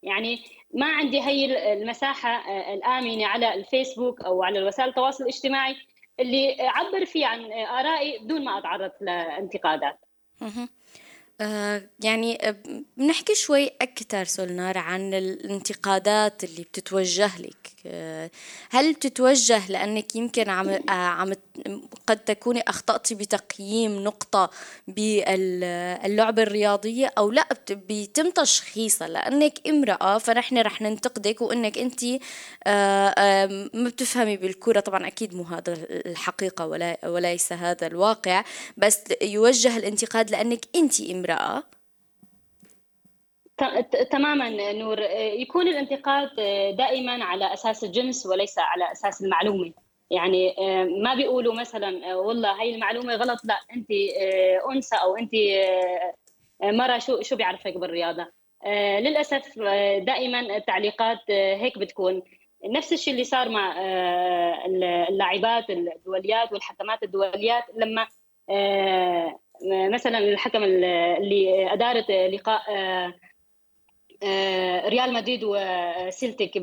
يعني 0.02 0.44
ما 0.74 0.86
عندي 0.86 1.20
هي 1.20 1.72
المساحة 1.72 2.58
الآمنة 2.74 3.26
على 3.26 3.54
الفيسبوك 3.54 4.20
أو 4.20 4.42
على 4.42 4.62
وسائل 4.62 4.88
التواصل 4.88 5.24
الاجتماعي 5.24 5.76
اللي 6.20 6.68
أعبر 6.68 7.04
فيه 7.04 7.26
عن 7.26 7.52
آرائي 7.52 8.18
بدون 8.18 8.44
ما 8.44 8.58
أتعرض 8.58 8.90
لانتقادات. 9.00 9.98
آه، 10.42 10.68
يعني 12.00 12.38
بنحكي 12.96 13.34
شوي 13.34 13.70
أكثر 13.80 14.24
سولنار 14.24 14.78
عن 14.78 15.14
الانتقادات 15.14 16.44
اللي 16.44 16.62
بتتوجه 16.62 17.38
لك. 17.38 17.72
آه، 17.86 18.30
هل 18.70 18.92
بتتوجه 18.92 19.70
لأنك 19.70 20.16
يمكن 20.16 20.50
عم, 20.50 20.68
آه، 20.68 20.90
عم 20.90 21.32
قد 22.06 22.18
تكوني 22.18 22.62
أخطأتي 22.68 23.14
بتقييم 23.14 24.04
نقطة 24.04 24.50
باللعبة 24.88 26.42
الرياضية 26.42 27.12
أو 27.18 27.30
لا 27.30 27.48
بيتم 27.70 28.30
تشخيصها 28.30 29.08
لأنك 29.08 29.68
امرأة 29.68 30.18
فنحن 30.18 30.58
رح 30.58 30.82
ننتقدك 30.82 31.42
وأنك 31.42 31.78
أنت 31.78 32.04
ما 33.74 33.88
بتفهمي 33.88 34.36
بالكرة 34.36 34.80
طبعا 34.80 35.06
أكيد 35.06 35.34
مو 35.34 35.42
هذا 35.42 35.72
الحقيقة 35.90 36.66
ولا 36.66 36.98
وليس 37.04 37.52
هذا 37.52 37.86
الواقع. 37.86 38.44
بس 38.76 39.04
يوجه 39.22 39.76
الانتقاد 39.76 40.30
لأنك 40.30 40.64
أنت 40.76 41.00
امرأة. 41.00 41.62
تماما 44.10 44.72
نور. 44.72 45.00
يكون 45.40 45.68
الانتقاد 45.68 46.28
دائما 46.76 47.24
على 47.24 47.54
أساس 47.54 47.84
الجنس 47.84 48.26
وليس 48.26 48.58
على 48.58 48.92
أساس 48.92 49.22
المعلومة. 49.22 49.72
يعني 50.12 50.54
ما 51.02 51.14
بيقولوا 51.14 51.54
مثلا 51.54 52.14
والله 52.14 52.60
هاي 52.60 52.74
المعلومة 52.74 53.14
غلط 53.14 53.44
لا 53.44 53.58
أنت 53.76 53.90
أنثى 54.72 54.96
أو 54.96 55.16
أنت 55.16 55.32
مرة 56.62 56.98
شو 56.98 57.22
شو 57.22 57.36
بيعرفك 57.36 57.76
بالرياضة؟ 57.76 58.26
للأسف 58.98 59.58
دائما 59.98 60.40
التعليقات 60.56 61.30
هيك 61.30 61.78
بتكون. 61.78 62.22
نفس 62.64 62.92
الشيء 62.92 63.12
اللي 63.12 63.24
صار 63.24 63.48
مع 63.48 63.74
اللاعبات 65.08 65.70
الدوليات 65.70 66.52
والحكمات 66.52 67.02
الدوليات 67.02 67.64
لما 67.76 68.06
مثلا 69.88 70.18
الحكم 70.18 70.62
اللي 70.62 71.72
ادارت 71.72 72.10
لقاء 72.10 72.62
آه، 74.24 74.88
ريال 74.88 75.12
مدريد 75.12 75.40
وسيلتيك 75.44 76.58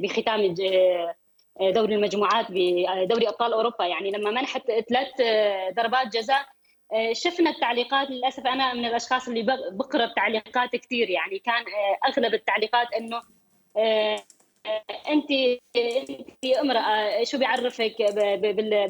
بختام 0.00 0.54
دوري 1.60 1.94
المجموعات 1.94 2.46
بدوري 2.50 3.28
أبطال 3.28 3.52
أوروبا. 3.52 3.84
يعني 3.84 4.10
لما 4.10 4.30
منحت 4.30 4.62
ثلاث 4.66 5.20
آه، 5.20 5.70
ضربات 5.70 6.06
جزاء 6.06 6.46
آه، 6.92 7.12
شفنا 7.12 7.50
التعليقات. 7.50 8.10
للأسف 8.10 8.46
أنا 8.46 8.74
من 8.74 8.84
الأشخاص 8.84 9.28
اللي 9.28 9.42
بقرأ 9.72 10.04
التعليقات 10.04 10.76
كثير 10.76 11.10
يعني 11.10 11.38
كان 11.38 11.64
أغلب 12.08 12.34
التعليقات 12.34 12.86
إنه 12.92 13.20
انت 15.08 15.30
انت 15.76 16.44
امرأة 16.60 17.24
شو 17.24 17.38
بيعرفك 17.38 18.02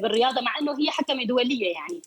بالرياضة؟ 0.01 0.41
مع 0.41 0.59
إنه 0.61 0.71
هي 0.79 0.91
حكمه 0.91 1.23
دولية 1.25 1.73
يعني. 1.73 2.01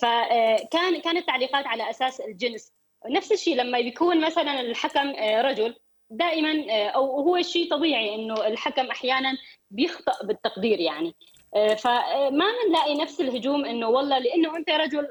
فكان 0.00 1.00
كانت 1.00 1.16
التعليقات 1.16 1.66
على 1.66 1.90
أساس 1.90 2.20
الجنس. 2.20 2.72
نفس 3.06 3.32
الشيء 3.32 3.56
لما 3.56 3.80
بيكون 3.80 4.20
مثلا 4.26 4.60
الحكم 4.60 5.08
آه، 5.08 5.42
رجل 5.42 5.74
دائما 6.10 6.72
آه، 6.72 6.88
أو 6.88 7.20
هو 7.20 7.42
شيء 7.42 7.70
طبيعي 7.70 8.14
إنه 8.14 8.46
الحكم 8.46 8.86
أحيانا 8.86 9.38
بيخطأ 9.70 10.26
بالتقدير 10.26 10.80
يعني. 10.80 11.14
آه، 11.54 11.74
فما 11.74 12.30
بنلاقي 12.30 12.98
نفس 12.98 13.20
الهجوم 13.20 13.64
إنه 13.64 13.88
والله 13.88 14.18
لإنه 14.18 14.56
أنت 14.56 14.70
رجل 14.70 15.08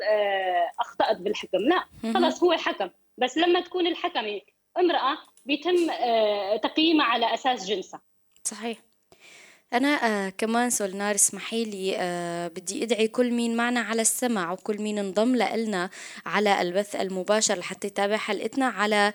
أخطأت 0.79 1.17
بالحكم. 1.17 1.57
لا 1.57 1.83
خلص 2.13 2.43
هو 2.43 2.53
حكم 2.53 2.89
بس 3.17 3.37
لما 3.37 3.59
تكون 3.59 3.87
الحكمه 3.87 4.41
امرأة 4.79 5.17
بيتم 5.45 5.75
تقييمها 6.63 7.05
على 7.05 7.33
أساس 7.33 7.65
جنسها. 7.65 8.01
صحيح. 8.43 8.77
أنا 9.73 9.87
آه 9.87 10.29
كمان 10.29 10.69
سولنار 10.69 11.15
اسمحي 11.15 11.63
لي 11.65 11.95
آه 11.97 12.47
بدي 12.47 12.83
أدعي 12.83 13.07
كل 13.07 13.31
مين 13.31 13.55
معنا 13.55 13.79
على 13.79 14.01
السمع 14.01 14.51
وكل 14.51 14.81
مين 14.81 14.99
انضم 14.99 15.35
لنا 15.35 15.89
على 16.25 16.61
البث 16.61 16.95
المباشر 16.95 17.55
لحتى 17.55 17.87
يتابع 17.87 18.17
حلقتنا 18.17 18.65
على 18.65 18.95
آه 18.95 19.13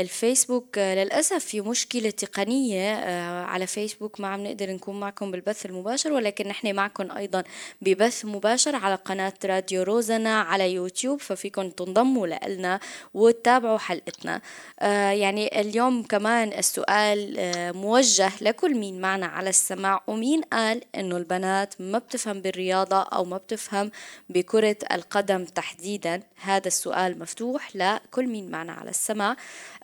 الفيسبوك 0.00 0.78
آه 0.78 0.94
للأسف 0.94 1.44
في 1.44 1.60
مشكلة 1.60 2.10
تقنية 2.10 2.94
آه 2.94 3.44
على 3.44 3.66
فيسبوك. 3.66 4.20
ما 4.20 4.28
عم 4.28 4.44
نقدر 4.46 4.70
نكون 4.70 5.00
معكم 5.00 5.30
بالبث 5.30 5.66
المباشر 5.66 6.12
ولكن 6.12 6.48
نحن 6.48 6.74
معكم 6.74 7.10
أيضا 7.10 7.44
ببث 7.82 8.24
مباشر 8.24 8.76
على 8.76 8.94
قناة 8.94 9.32
راديو 9.44 9.82
روزنا 9.82 10.40
على 10.40 10.72
يوتيوب 10.72 11.20
ففيكم 11.20 11.70
تنضموا 11.70 12.26
لنا 12.26 12.80
وتتابعوا 13.14 13.78
حلقتنا. 13.78 14.40
آه 14.80 15.10
يعني 15.10 15.60
اليوم 15.60 16.02
كمان 16.02 16.52
السؤال 16.52 17.34
آه 17.38 17.72
موجه 17.72 18.30
لكل 18.40 18.74
مين 18.74 19.00
معنا 19.00 19.26
على 19.26 19.50
السمع 19.50 20.00
ومين 20.06 20.40
قال 20.42 20.80
إنه 20.94 21.16
البنات 21.16 21.74
ما 21.80 21.98
بتفهم 21.98 22.40
بالرياضة 22.40 23.02
أو 23.02 23.24
ما 23.24 23.36
بتفهم 23.36 23.90
بكرة 24.28 24.76
القدم 24.92 25.44
تحديدا؟ 25.44 26.22
هذا 26.42 26.66
السؤال 26.68 27.18
مفتوح 27.18 27.76
لكل 27.76 28.26
مين 28.26 28.50
معنا 28.50 28.72
على 28.72 28.90
السمع 28.90 29.36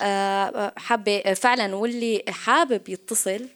آه، 0.02 0.72
حابة 0.76 1.20
فعلا 1.34 1.74
واللي 1.74 2.22
حابب 2.28 2.88
يتصل 2.88 3.48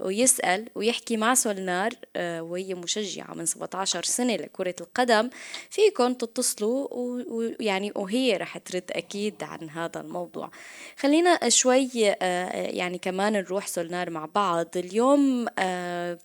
ويسأل 0.00 0.68
ويحكي 0.74 1.16
مع 1.16 1.34
سولنار 1.34 1.90
آه، 2.16 2.42
وهي 2.42 2.74
مشجعة 2.74 3.34
من 3.34 3.46
17 3.46 4.02
سنة 4.02 4.36
لكرة 4.36 4.74
القدم 4.80 5.30
فيكم 5.70 6.14
تتصلوا 6.14 6.88
ويعني 6.92 7.92
وهي 7.96 8.36
رح 8.36 8.58
ترد 8.58 8.84
أكيد 8.90 9.42
عن 9.42 9.70
هذا 9.70 10.00
الموضوع. 10.00 10.50
خلينا 10.98 11.48
شوي 11.48 11.90
آه، 12.10 12.70
يعني 12.70 12.98
كمان 12.98 13.32
نروح 13.32 13.66
سولنار 13.66 14.10
مع 14.10 14.28
بعض. 14.34 14.66
اليوم 14.76 15.46
آه 15.58 15.94
آه، 16.04 16.18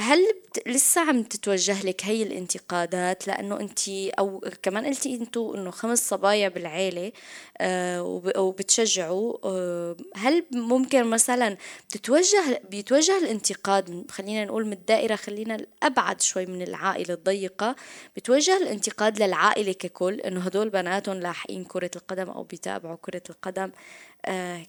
هل 0.00 0.18
لسه 0.66 1.00
عم 1.00 1.22
تتوجه 1.22 1.86
لك 1.86 2.04
هي 2.04 2.22
الانتقادات؟ 2.22 3.28
لأنه 3.28 3.60
أنت 3.60 3.88
أو 3.88 4.44
كمان 4.62 4.86
قلتي 4.86 5.14
أنتو 5.14 5.54
إنه 5.54 5.70
خمس 5.70 6.08
صبايا 6.08 6.48
بالعيلة 6.48 7.12
آه، 7.58 8.02
وبتشجعوا 8.36 9.36
آه، 9.44 9.96
هل 10.16 10.44
ممكن 10.52 11.04
مثلا 11.04 11.56
بتتوجه 11.88 12.60
بيتوجه 12.70 13.18
الانتقاد؟ 13.18 14.10
خلينا 14.10 14.44
نقول 14.44 14.66
من 14.66 14.72
الدائرة 14.72 15.16
خلينا 15.16 15.54
الابعد 15.54 16.20
شوي 16.20 16.46
من 16.46 16.62
العائلة 16.62 17.14
الضيقة. 17.14 17.76
بتوجه 18.16 18.56
الانتقاد 18.56 19.22
للعائلة 19.22 19.72
ككل 19.72 20.20
إنه 20.20 20.40
هدول 20.40 20.68
بناتهم 20.70 21.20
لاحقين 21.20 21.64
كرة 21.64 21.90
القدم 21.96 22.30
أو 22.30 22.42
بيتابعوا 22.42 22.96
كرة 23.02 23.22
القدم 23.30 23.70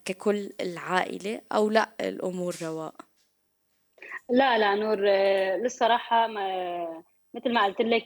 ككل 0.04 0.50
العائلة 0.60 1.40
أو 1.52 1.70
لأ 1.70 1.90
الأمور 2.00 2.56
رواق؟ 2.62 3.15
لا 4.30 4.58
لا 4.58 4.74
نور 4.74 5.04
آه، 5.08 5.56
للصراحة 5.56 6.26
ما 6.26 7.02
مثل 7.34 7.52
ما 7.52 7.64
قلت 7.64 7.80
لك 7.80 8.04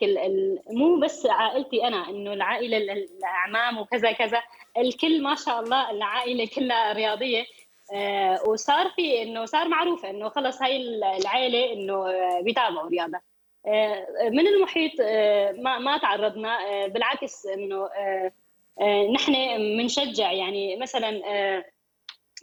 مو 0.70 1.00
بس 1.00 1.26
عائلتي 1.26 1.86
أنا 1.86 2.08
إنه 2.08 2.32
العائلة 2.32 2.76
الأعمام 2.76 3.78
وكذا 3.78 4.12
كذا 4.12 4.42
الكل 4.78 5.22
ما 5.22 5.34
شاء 5.34 5.60
الله 5.60 5.90
العائلة 5.90 6.46
كلها 6.54 6.92
رياضية. 6.92 7.44
آه، 7.94 8.48
وصار 8.48 8.90
في 8.90 9.22
إنه 9.22 9.44
صار 9.44 9.68
معروف 9.68 10.04
إنه 10.04 10.28
خلص 10.28 10.62
هاي 10.62 10.76
العائلة 11.20 11.72
إنه 11.72 12.08
آه، 12.10 12.40
بيتابعوا 12.40 12.88
رياضة. 12.88 13.20
من 14.30 14.46
المحيط 14.46 15.00
ما 15.58 15.78
ما 15.78 15.98
تعرضنا 15.98 16.58
بالعكس 16.86 17.46
إنه 17.46 17.88
نحن 19.12 19.32
بنشجع 19.58 20.32
يعني 20.32 20.76
مثلا 20.76 21.22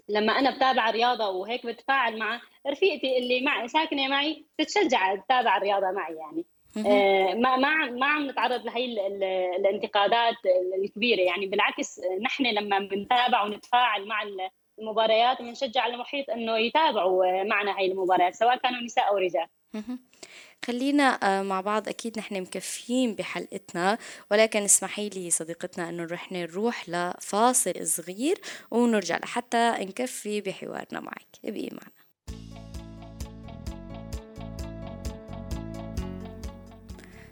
لما 0.10 0.40
أنا 0.40 0.56
بتابع 0.56 0.90
رياضه 0.90 1.30
وهيك 1.30 1.66
بتفاعل 1.66 2.20
مع 2.20 2.42
رفيقتي 2.68 3.18
اللي 3.18 3.42
مع 3.42 3.68
ساكنة 3.68 4.08
معي 4.08 4.46
تتشجع 4.58 5.16
تتابع 5.16 5.58
الرياضة 5.58 5.92
معي 5.92 6.16
يعني. 6.16 6.46
آه 6.88 7.34
ما 7.34 7.56
ما 7.56 7.86
ما 7.86 8.06
عم 8.06 8.30
نتعرض 8.30 8.66
لهي 8.66 8.86
الانتقادات 9.56 10.36
الكبيرة 10.84 11.22
يعني. 11.22 11.46
بالعكس 11.46 12.02
نحن 12.22 12.46
لما 12.46 12.80
بنتابع 12.80 13.44
ونتفاعل 13.44 14.08
مع 14.08 14.24
المباريات 14.80 15.42
بنشجع 15.42 15.88
المحيط 15.88 16.30
إنه 16.30 16.58
يتابعوا 16.58 17.44
معنا 17.44 17.78
هاي 17.78 17.92
المباريات 17.92 18.36
سواء 18.36 18.58
كانوا 18.58 18.82
نساء 18.82 19.10
أو 19.10 19.18
رجال. 19.18 19.48
خلينا 20.66 21.04
آه، 21.24 21.44
مع 21.44 21.62
بعض. 21.62 21.88
أكيد 21.90 22.20
نحن 22.20 22.42
مكفيين 22.42 23.16
بحلقتنا 23.16 23.98
ولكن 24.32 24.64
اسمحي 24.64 25.10
لي 25.10 25.30
صديقتنا 25.30 25.90
أنه 25.90 26.04
رح 26.04 26.32
نروح 26.32 26.90
لفاصل 26.90 27.88
صغير 27.88 28.42
ونرجع 28.72 29.18
لحتى 29.18 29.72
نكفي 29.80 30.42
بحوارنا 30.42 31.00
معك. 31.00 31.28
ابقي 31.46 31.70
معنا 31.72 31.98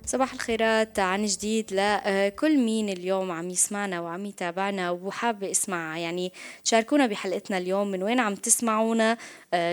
صباح 0.06 0.34
الخيرات. 0.34 1.00
عن 1.00 1.26
جديد 1.26 1.74
لكل 1.74 2.58
مين 2.58 2.90
اليوم 2.90 3.32
عم 3.32 3.50
يسمعنا 3.50 4.02
وعم 4.02 4.26
يتابعنا 4.26 4.92
وحابة 4.92 5.52
أسمع. 5.52 5.98
يعني 5.98 6.34
تشاركونا 6.64 7.08
بحلقتنا 7.08 7.58
اليوم 7.58 7.92
من 7.92 8.04
وين 8.04 8.20
عم 8.20 8.36
تسمعونا 8.36 9.12
آه، 9.12 9.18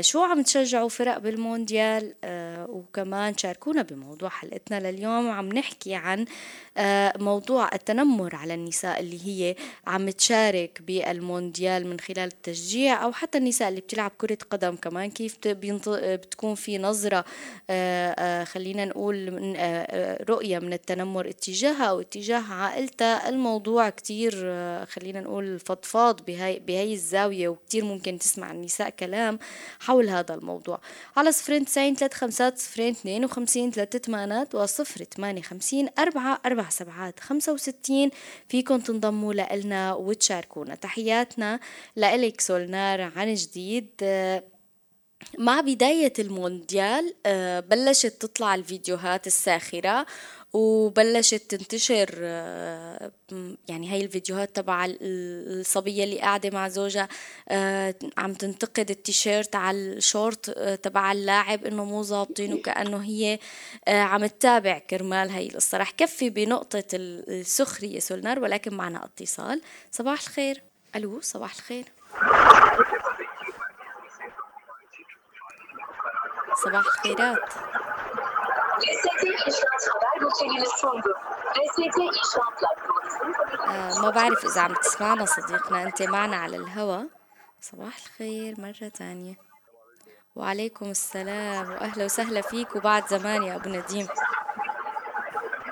شو 0.01 0.23
عم 0.23 0.43
تشجعوا 0.43 0.89
فرق 0.89 1.19
بالمونديال؟ 1.19 2.15
آه، 2.25 2.67
وكمان 2.71 3.37
شاركونا 3.37 3.83
بموضوع 3.83 4.29
حلقتنا 4.29 4.91
لليوم. 4.91 5.31
عم 5.31 5.49
نحكي 5.49 5.95
عن 5.95 6.25
آه، 6.77 7.13
موضوع 7.19 7.71
التنمر 7.75 8.37
على 8.37 8.55
النساء 8.55 9.01
اللي 9.01 9.27
هي 9.27 9.57
عم 9.87 10.11
تشارك 10.11 10.83
بالمونديال 10.83 11.87
من 11.87 12.01
خلال 12.01 12.19
التشجيع 12.19 13.05
أو 13.05 13.13
حتى 13.13 13.39
النساء 13.39 13.69
اللي 13.69 13.81
بتلعب 13.81 14.13
كرة 14.19 14.39
قدم 14.51 14.77
كمان. 14.77 15.11
كيف 15.11 15.37
بتكون 15.47 16.55
في 16.55 16.79
نظرة 16.79 17.25
خلينا 18.45 18.85
نقول 18.85 19.31
من 19.31 19.57
رؤية 20.29 20.59
من 20.59 20.73
التنمر 20.73 21.29
اتجاهها 21.29 21.85
أو 21.85 22.01
اتجاه 22.01 22.53
عائلتها. 22.53 23.29
الموضوع 23.29 23.89
كتير 23.89 24.33
آه، 24.45 24.85
خلينا 24.85 25.21
نقول 25.21 25.59
فضفاض 25.59 26.25
بهاي, 26.25 26.59
بهاي 26.59 26.93
الزاوية 26.93 27.49
وكتير 27.49 27.85
ممكن 27.85 28.19
تسمع 28.19 28.51
النساء 28.51 28.91
كلام. 28.91 29.39
حول 29.81 30.09
هذا 30.09 30.35
الموضوع. 30.35 30.81
على 31.17 31.33
صفرين 31.33 31.65
تسعين 31.65 31.95
ثلاث 31.95 32.15
خمسات 32.15 32.59
صفرين 32.59 32.91
اثنين 32.91 33.25
وخمسين 33.25 33.71
ثلاثة 33.71 33.99
ثمانات 33.99 34.55
وصفر 34.55 35.05
ثمانية 35.05 35.43
خمسين 35.43 35.89
أربعة 35.99 36.41
أربع 36.47 36.69
سبعات 36.69 37.21
خمسة 37.21 37.53
وستين. 37.53 38.11
فيكم 38.49 38.81
تنضموا 38.81 39.35
لإلنا 39.35 39.95
وتشاركونا. 39.95 40.75
تحياتنا 40.75 41.61
لإلك 41.97 42.41
سولنار. 42.41 43.01
عن 43.01 43.35
جديد 43.35 43.91
مع 45.39 45.61
بداية 45.61 46.13
المونديال 46.19 47.15
آه، 47.27 47.61
بلشت 47.61 48.07
تطلع 48.07 48.55
الفيديوهات 48.55 49.27
الساخرة 49.27 50.07
وبلشت 50.53 51.55
تنتشر 51.55 52.11
آه، 52.23 53.13
يعني 53.69 53.93
هاي 53.93 54.05
الفيديوهات 54.05 54.57
تبع 54.57 54.87
الصبية 54.91 56.05
اللي 56.05 56.21
قاعدة 56.21 56.51
مع 56.51 56.69
زوجها 56.69 57.09
آه، 57.49 57.95
عم 58.19 58.35
تنتقد 58.35 58.91
التيشيرت 58.91 59.57
على 59.57 59.77
الشورت 59.77 60.51
تبع 60.83 61.13
اللاعب 61.13 61.65
إنه 61.65 61.85
مو 61.85 62.03
ظابطين 62.03 62.53
وكأنه 62.53 63.03
هي 63.03 63.39
عم 63.89 64.27
تتابع 64.27 64.79
كرمال 64.79 65.31
هاي 65.31 65.47
القصة. 65.47 65.79
رح 65.79 65.91
كفي 65.91 66.31
بنقطة 66.31 66.85
السخرية 66.95 67.99
سولنار 67.99 68.39
ولكن 68.41 68.75
معنا 68.75 69.05
اتصال. 69.05 69.63
صباح 69.91 70.21
الخير. 70.21 70.63
ألو 70.97 71.21
صباح 71.21 71.55
الخير. 71.55 71.85
صباح 76.65 76.85
الخيرات. 76.87 77.53
آه 83.69 84.01
ما 84.01 84.11
بعرف 84.11 84.45
إذا 84.45 84.61
عم 84.61 84.75
تسمعنا 84.75 85.25
صديقنا. 85.25 85.83
أنت 85.83 86.03
معنا 86.03 86.37
على 86.37 86.57
الهوا. 86.57 87.03
صباح 87.61 87.97
الخير 88.07 88.55
مرة 88.59 88.89
تانية. 88.89 89.35
وعليكم 90.37 90.91
السلام. 90.91 91.73
وأهلا 91.73 92.05
وسهلا 92.05 92.41
فيك 92.41 92.77
وبعد 92.77 93.07
زمان 93.07 93.43
يا 93.43 93.57
أبو 93.57 93.69
نديم. 93.69 94.07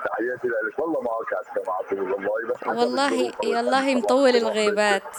تحياتي 0.05 0.47
لك. 0.47 0.79
والله 0.79 1.01
معك 1.01 1.33
على 1.33 1.45
السماعة. 1.47 2.11
والله 2.11 2.47
بس 2.49 2.67
والله 2.67 3.33
والله 3.43 3.95
مطول 3.95 4.35
الغيبات. 4.35 5.17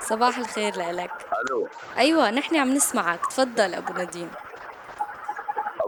صباح 0.00 0.38
الخير 0.38 0.76
لك. 0.76 1.12
ألو. 1.40 1.68
أيوه 1.98 2.30
نحن 2.30 2.56
عم 2.56 2.68
نسمعك. 2.68 3.26
تفضل 3.26 3.74
أبو 3.74 3.92
نديم. 3.92 4.30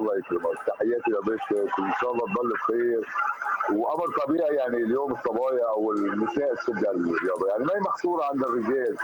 الله 0.00 0.18
يكرمك. 0.18 0.58
تحياتي 0.66 1.10
لضيفتك 1.10 1.78
وان 1.78 1.92
شاء 2.00 2.12
الله 2.12 2.24
تضل 2.34 2.52
بخير. 2.52 3.02
وامر 3.72 4.06
طبيعي 4.26 4.54
يعني 4.54 4.76
اليوم 4.76 5.12
الصبايا 5.12 5.64
أو 5.68 5.92
النساء 5.92 6.54
تشجع 6.54 6.90
الرياضه 6.90 7.48
يعني 7.48 7.64
ما 7.64 7.74
هي 7.74 7.80
محصورة 7.80 8.24
عند 8.24 8.44
الرجال. 8.44 8.96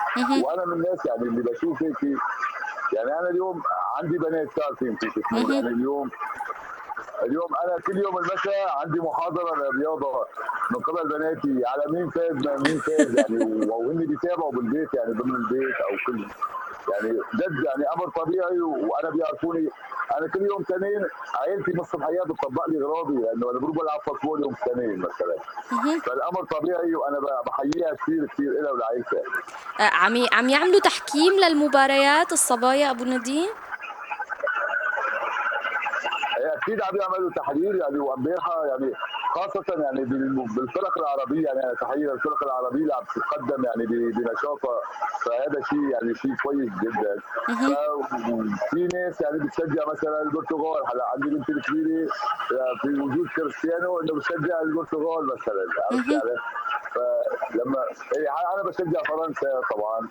وأنا 0.45 0.67
من 0.67 0.73
الناس 0.73 1.07
يعني 1.07 1.23
اللي 1.23 1.43
بشوف 1.43 1.83
هيك 1.83 2.03
يعني 2.93 3.19
أنا 3.21 3.31
اليوم 3.31 3.63
عندي 4.03 4.19
بنات 4.19 4.49
تعرفين 4.57 4.97
كيف 4.97 5.17
يعني 5.33 5.69
اليوم 5.69 6.11
اليوم 7.23 7.49
أنا 7.65 7.81
كل 7.87 7.97
يوم 7.99 8.19
المساء 8.19 8.69
عندي 8.85 9.01
محاضرة 9.01 9.57
للرياضة 9.57 10.27
من 10.71 10.81
قبل 10.83 11.09
بناتي. 11.09 11.63
على 11.67 11.83
مين 11.93 12.11
فاز؟ 12.11 12.33
مين 12.69 12.79
فاز؟ 12.79 13.17
يعني 13.19 13.67
وهن 13.71 13.97
بيتابعوا 13.97 14.53
بالبيت 14.53 14.95
يعني 14.95 15.13
ضمن 15.13 15.35
البيت 15.35 15.75
أو 15.91 15.97
كل 16.07 16.27
يعني 16.93 17.09
جد 17.35 17.65
يعني 17.67 17.85
أمر 17.97 18.09
طبيعي 18.09 18.61
وأنا 18.61 19.11
بيعرفوني. 19.11 19.69
أنا 20.19 20.29
كل 20.29 20.43
يوم 20.43 20.63
تنين 20.63 21.03
عائلتي 21.35 21.73
من 21.75 21.81
الصبحيات 21.81 22.27
بتطبق 22.27 22.69
لي 22.69 22.79
غراضي 22.85 23.15
لأنه 23.15 23.51
أنا 23.51 23.59
بروح 23.59 23.77
بلعب 23.77 24.01
فوتبول 24.07 24.43
يوم 24.43 24.55
تنين 24.67 24.99
مثلا. 24.99 25.37
فالأمر 26.07 26.45
طبيعي 26.45 26.95
وأنا 26.95 27.19
بحييها 27.47 27.95
كثير 27.95 28.27
كثير 28.27 28.53
لها 28.63 28.73
ولعائلتها 28.73 29.23
آه، 29.81 29.91
عم 29.95 30.27
عم 30.33 30.49
يعملوا 30.49 30.81
تحكيم 30.81 31.33
للمباريات 31.33 32.33
الصبايا 32.33 32.91
أبو 32.91 33.05
نديم 33.05 33.49
أكيد 36.55 36.83
عم 36.83 36.97
يعملوا 36.97 37.31
تحرير 37.37 37.75
يعني 37.77 37.99
وأمبارحة 37.99 38.67
يعني 38.67 38.93
خاصة 39.35 39.65
يعني 39.83 40.05
بالفرق 40.57 40.99
العربية 40.99 41.47
يعني 41.47 41.77
تحية 41.81 42.07
للفرق 42.13 42.43
العربية 42.45 42.81
اللي 42.83 42.95
عم 42.95 43.05
تتقدم 43.15 43.65
يعني 43.65 43.87
بنشاطها 43.87 44.81
فهذا 45.27 45.61
شيء 45.71 45.89
يعني 45.93 46.15
شيء 46.15 46.35
كويس 46.43 46.73
جدا. 46.83 47.17
في 48.71 48.89
ناس 48.95 49.21
يعني 49.21 49.39
بتشجع 49.39 49.83
مثلا 49.93 50.23
البرتغال 50.23 50.83
هلأ 50.93 51.05
عندي 51.15 51.31
بنتي 51.37 51.53
الكبيرة 51.53 52.09
في 52.83 52.89
وجود 53.01 53.29
كريستيانو 53.37 54.01
إنه 54.01 54.15
بتشجع 54.15 54.61
البرتغال 54.61 55.27
مثلا 55.27 55.65
عرفت 55.93 56.09
يعني؟ 56.13 56.37
فلما 56.95 57.79
إيه، 58.17 58.29
أنا 58.55 58.63
بشجع 58.63 59.01
فرنسا 59.09 59.61
طبعا. 59.71 60.09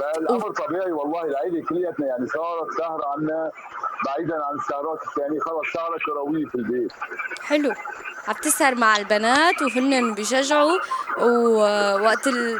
فالامر 0.00 0.50
طبيعي 0.50 0.92
والله. 0.92 1.22
العيله 1.24 1.64
كلياتنا 1.68 2.06
يعني 2.06 2.26
صارت 2.26 2.70
سهره 2.78 3.02
عنا 3.12 3.50
بعيدا 4.06 4.34
عن 4.34 4.54
السهرات 4.58 5.02
الثانية. 5.08 5.40
خلص 5.40 5.72
سهرة 5.74 5.98
كرويه 6.06 6.46
في 6.46 6.54
البيت. 6.54 6.92
حلو. 7.42 7.72
عم 8.28 8.34
تسهر 8.34 8.74
مع 8.74 8.96
البنات 8.96 9.62
وهن 9.62 10.14
بيشجعوا 10.14 10.78
ووقت 11.18 12.26
ال... 12.26 12.58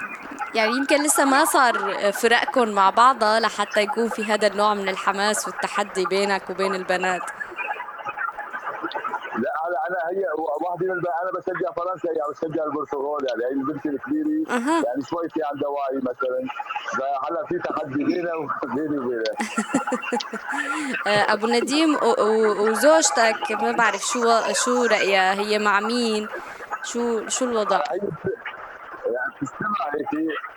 يعني 0.55 0.71
يمكن 0.71 1.03
لسه 1.03 1.25
ما 1.25 1.45
صار 1.45 1.75
فرقكم 2.13 2.69
مع 2.69 2.91
بعضها 2.91 3.41
لحتى 3.41 3.81
يكون 3.81 4.09
في 4.09 4.25
هذا 4.25 4.47
النوع 4.47 4.75
من 4.75 4.89
الحماس 4.89 5.49
والتحدي 5.49 6.07
بينك 6.07 6.51
وبين 6.51 6.75
البنات. 6.75 7.23
لا 9.37 9.53
أنا 9.91 9.99
هي 10.11 10.25
من 10.87 10.91
أنا 11.23 11.31
بشجع 11.35 11.73
فرنسا 11.77 12.09
يعني 12.09 12.31
بشجع 12.31 12.65
البرتغال 12.65 13.21
يعني 13.29 13.43
هي 13.45 13.53
البنت 13.61 13.87
الكبيرة 13.87 14.57
أه. 14.57 14.85
يعني 14.87 15.03
شوي 15.11 15.29
في 15.29 15.41
عندها 15.53 15.69
وعي 15.69 15.97
مثلا 15.97 16.41
فهلأ 16.99 17.47
في 17.49 17.59
تحدي 17.59 18.05
بينها 18.05 18.35
وبيني 18.35 18.99
وبينها 18.99 19.35
آه، 21.07 21.33
أبو 21.33 21.47
نديم 21.47 21.97
وزوجتك 22.61 23.53
ما 23.63 23.73
بعرف 23.73 24.01
شو 24.01 24.23
شو 24.53 24.85
رأيها 24.85 25.33
هي 25.33 25.59
مع 25.59 25.81
مين 25.81 26.29
شو 26.85 27.29
شو 27.29 27.45
الوضع؟ 27.45 27.83
يعني 29.07 29.31
تستمع 29.41 29.87
هيك 29.95 30.50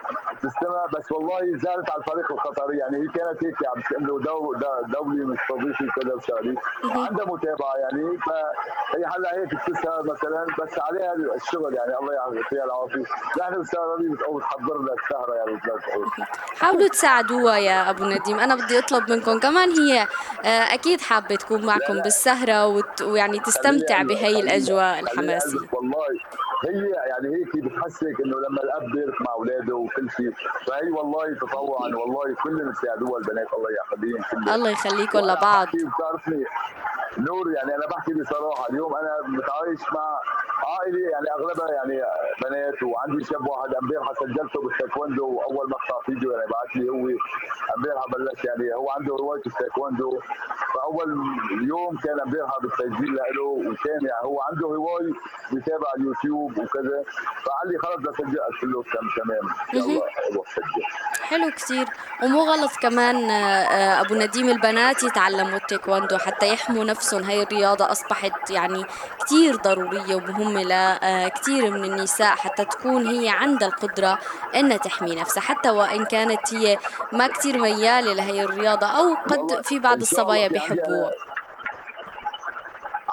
تستمع 0.44 0.86
بس 0.94 1.12
والله 1.12 1.40
زادت 1.58 1.90
على 1.92 2.00
الفريق 2.00 2.32
القطري. 2.32 2.78
يعني 2.78 2.98
هي 2.98 3.08
كانت 3.08 3.44
هيك 3.44 3.56
عم 3.76 3.82
تقول 4.08 4.24
دو 4.24 4.54
دولي 4.94 5.26
مستضيفه 5.26 5.86
كذا 5.96 6.14
وشغلي 6.14 6.56
عندها 6.84 7.26
متابعة 7.26 7.76
يعني 7.84 8.18
فهي 8.26 9.04
هلا 9.06 9.30
هيك 9.38 9.50
بتسهر 9.56 10.04
مثلا 10.04 10.46
بس 10.60 10.80
عليها 10.88 11.14
الشغل 11.36 11.74
يعني 11.76 11.94
الله 12.00 12.14
يعطيها 12.14 12.64
العافية. 12.66 13.04
نحن 13.42 13.58
بالسهرة 13.58 13.98
بتقوم 14.00 14.40
تحضر 14.40 14.78
لك 14.82 15.00
سهره 15.10 15.34
يعني 15.36 15.60
حاولوا 16.60 16.88
تساعدوها 16.88 17.58
يا 17.58 17.90
أبو 17.90 18.04
نديم؟ 18.06 18.40
أنا 18.40 18.56
بدي 18.56 18.80
أطلب 18.80 19.12
منكم 19.12 19.40
كمان 19.40 19.70
هي 19.72 20.08
آه، 20.46 20.74
أكيد 20.74 21.02
حابة 21.02 21.36
تكون 21.36 21.66
معكم 21.66 22.02
بالسهرة 22.02 22.84
ويعني 23.04 23.40
تستمتع 23.40 24.02
بهي 24.02 24.40
الأجواء 24.40 25.00
الحماسية. 25.00 25.60
والله. 25.74 26.08
هي 26.66 26.90
يعني 27.12 27.28
هيك 27.36 27.64
بتحسك 27.66 28.16
إنه 28.26 28.38
لما 28.46 28.62
الأب 28.64 28.92
بيرك 28.92 29.22
مع 29.22 29.34
أولاده 29.34 29.76
وكل 29.76 30.10
شيء 30.12 30.32
فهي 30.68 30.90
والله 30.92 31.26
تطوعا 31.42 31.88
والله 31.96 32.36
كلهم 32.44 32.68
بيساعدوها 32.70 33.20
البنات 33.20 33.48
الله 33.54 33.70
يخليهم 33.82 34.54
الله 34.56 34.70
يخليكم 34.70 35.20
لبعض. 35.20 35.68
بتعرفني 35.68 36.44
نور 37.18 37.52
يعني 37.52 37.76
أنا 37.76 37.88
بحكي 37.92 38.14
بصراحة 38.14 38.70
اليوم 38.70 38.96
أنا 38.96 39.12
متعايش 39.28 39.82
مع 39.94 40.20
عائله 40.72 41.02
يعني 41.14 41.28
أغلبها 41.38 41.70
يعني 41.78 41.96
بنات 42.44 42.84
وعندي 42.84 43.26
شاب 43.26 43.48
واحد 43.48 43.70
أمبارح 43.82 44.08
سجلته 44.22 44.62
بالتايكوندو 44.64 45.28
وأول 45.28 45.66
مقطع 45.70 45.98
فيديو 46.06 46.32
يعني 46.32 46.46
بعث 46.54 46.72
لي 46.76 46.90
هو. 46.90 47.08
أمبارح 47.78 48.04
بلش 48.14 48.46
يعني 48.46 48.74
هو 48.76 48.90
عنده 48.92 49.16
رواية 49.16 49.42
التايكوندو. 49.48 50.20
فأول 50.74 51.10
يوم 51.72 51.98
كان 52.04 52.20
أمبارح 52.20 52.52
بالتسجيل 52.62 53.14
له 53.38 53.44
وكان 53.44 54.02
يعني 54.10 54.24
هو 54.26 54.38
عنده 54.48 54.68
هوايه 54.68 55.14
بيتابع 55.52 55.90
اليوتيوب 55.98 56.52
وكذا. 56.52 57.00
فقال 57.46 57.66
لي 57.72 57.78
خلص 57.84 57.96
بدي 58.20 58.38
أسجل. 58.50 58.74
قلت 58.76 58.94
له 58.96 59.10
تمام. 59.24 59.46
حلو 61.30 61.50
كثير 61.52 61.86
ومو 62.24 62.40
غلط 62.42 62.72
كمان 62.82 63.16
آه، 63.30 64.02
أبو 64.02 64.16
نديم 64.16 64.50
البنات 64.50 65.04
يتعلموا 65.04 65.58
التايكوندو 65.58 66.18
حتى 66.18 66.48
يحموا 66.54 66.84
نفسهم. 66.84 67.24
هاي 67.24 67.44
الرياضة 67.44 67.92
أصبحت 67.92 68.52
يعني 68.52 68.84
كثير 69.26 69.56
ضرورية 69.56 70.16
ومهمة 70.16 70.53
لكثير 70.58 71.72
من 71.72 71.84
النساء 71.84 72.36
حتى 72.36 72.66
تكون 72.66 73.08
هي 73.08 73.30
عندها 73.30 73.68
القدرة 73.68 74.20
انها 74.56 74.78
تحمي 74.78 75.16
نفسها 75.16 75.42
حتى 75.42 75.70
وإن 75.70 76.06
كانت 76.06 76.54
هي 76.54 76.78
ما 77.12 77.28
كثير 77.28 77.58
ميالة 77.58 78.14
لهي 78.14 78.44
الرياضة 78.44 78.88
أو 78.88 79.16
قد 79.16 79.66
في 79.66 79.80
بعض 79.80 80.02
الصبايا 80.02 80.48
بيحبوها 80.48 81.12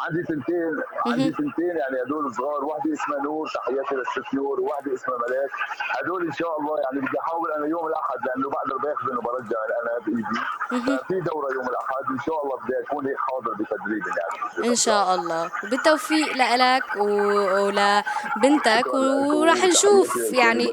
عندي 0.05 0.23
سنتين 0.29 0.73
عندي 1.07 1.33
سنتين 1.33 1.75
يعني 1.83 1.97
هدول 2.03 2.35
صغار. 2.35 2.65
واحدة 2.65 2.93
اسمها 2.93 3.19
نور 3.25 3.45
تحياتي 3.55 3.95
للست 3.95 4.35
نور 4.35 4.61
وواحدة 4.61 4.95
اسمها 4.95 5.17
ملاك. 5.25 5.51
هدول 5.99 6.27
إن 6.27 6.33
شاء 6.33 6.61
الله 6.61 6.75
يعني 6.85 6.99
بدي 7.07 7.19
أحاول 7.21 7.49
أنا 7.57 7.67
يوم 7.67 7.87
الأحد 7.87 8.19
لأنه 8.27 8.49
بقدر 8.51 8.77
باخذ 8.85 9.11
إنه 9.13 9.21
برجع 9.21 9.59
أنا 9.81 9.93
بايدي 10.07 10.39
ففي 10.87 11.21
دورة 11.21 11.49
يوم 11.57 11.67
الأحد. 11.73 12.05
إن 12.11 12.21
شاء 12.27 12.39
الله 12.45 12.57
بدي 12.63 12.75
أكون 12.87 13.07
هيك 13.07 13.17
حاضر 13.29 13.53
بتدريب 13.61 14.05
يعني. 14.19 14.69
إن 14.71 14.75
شاء 14.75 15.15
الله. 15.15 15.51
وبالتوفيق 15.65 16.29
لك 16.37 16.85
ولبنتك. 16.97 18.87
وراح 18.95 19.65
نشوف 19.65 20.17
يعني 20.33 20.65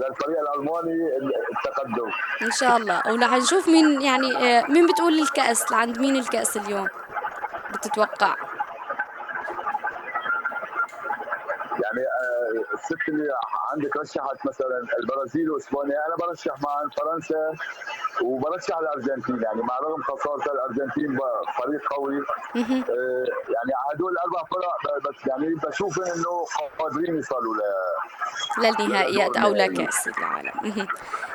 للفريق 0.00 0.38
الألماني 0.44 0.96
التقدم. 1.52 2.10
إن 2.42 2.50
شاء 2.50 2.76
الله. 2.76 3.02
وراح 3.12 3.32
نشوف 3.36 3.68
مين 3.68 4.02
يعني 4.02 4.36
آه، 4.36 4.66
مين 4.68 4.86
بتقول 4.86 5.18
الكأس؟ 5.18 5.72
لعند 5.72 5.98
مين 5.98 6.16
الكأس 6.16 6.56
اليوم؟ 6.56 6.88
بتتوقع؟ 7.76 8.34
يعني 11.82 12.05
الست 12.74 13.08
اللي 13.08 13.28
عندك 13.72 13.96
رشحت 13.96 14.46
مثلا 14.46 14.78
البرازيل 15.02 15.50
وإسبانيا. 15.50 15.96
أنا 16.06 16.16
برشح 16.16 16.54
معا 16.62 16.88
فرنسا 16.98 17.52
وبرشح 18.22 18.78
الأرجنتين. 18.78 19.42
يعني 19.42 19.62
مع 19.62 19.78
رغم 19.78 20.02
خسارة 20.02 20.52
الأرجنتين 20.52 21.18
فريق 21.58 21.80
قوي. 21.90 22.16
آه، 22.56 23.24
يعني 23.54 23.72
هدول 23.94 24.12
الاربع 24.12 24.42
فرق 24.50 25.08
بس 25.08 25.26
يعني 25.26 25.54
بشوف 25.54 25.98
إنه 25.98 26.44
قادرين 26.78 27.18
يصلوا 27.18 27.54
للنهائيات 28.58 29.36
أو 29.36 29.54
لكاس 29.54 30.08
العالم. 30.08 30.86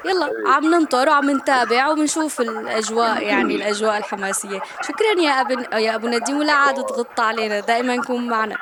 يلا 0.05 0.25
إيه. 0.27 0.47
عم 0.47 0.65
ننطر 0.65 1.10
وعم 1.10 1.31
نتابع 1.31 1.89
وبنشوف 1.89 2.41
الأجواء 2.41 3.23
يعني 3.23 3.55
الأجواء 3.55 3.97
الحماسية. 3.97 4.62
شكرا 4.81 5.21
يا 5.21 5.41
ابن 5.41 5.65
يا 5.79 5.95
أبو 5.95 6.07
نديم 6.07 6.39
ولا 6.39 6.53
عاد 6.53 6.86
تغطى 6.86 7.21
علينا. 7.23 7.60
دائما 7.60 8.03
كون 8.03 8.27
معنا. 8.29 8.57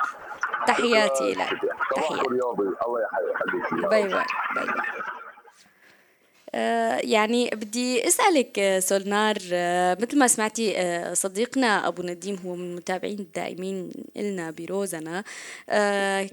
تحياتي 0.66 1.34
لك. 1.34 1.79
تحياتي 1.90 2.26
الله 2.86 3.00
يحييك 3.02 3.90
باي 3.90 4.02
باي 4.02 4.08
باي 4.08 4.66
باي. 4.66 5.02
آه، 6.54 7.00
يعني 7.04 7.50
بدي 7.52 8.06
أسألك 8.06 8.58
آه، 8.58 8.78
سولنار 8.78 9.36
آه، 9.52 9.98
مثل 10.00 10.18
ما 10.18 10.26
سمعتي 10.26 10.74
صديقنا 11.14 11.88
أبو 11.88 12.02
نديم 12.02 12.36
هو 12.46 12.54
من 12.54 12.70
المتابعين 12.70 13.18
الدائمين 13.18 13.90
لنا 14.16 14.50
بروزنا. 14.50 15.24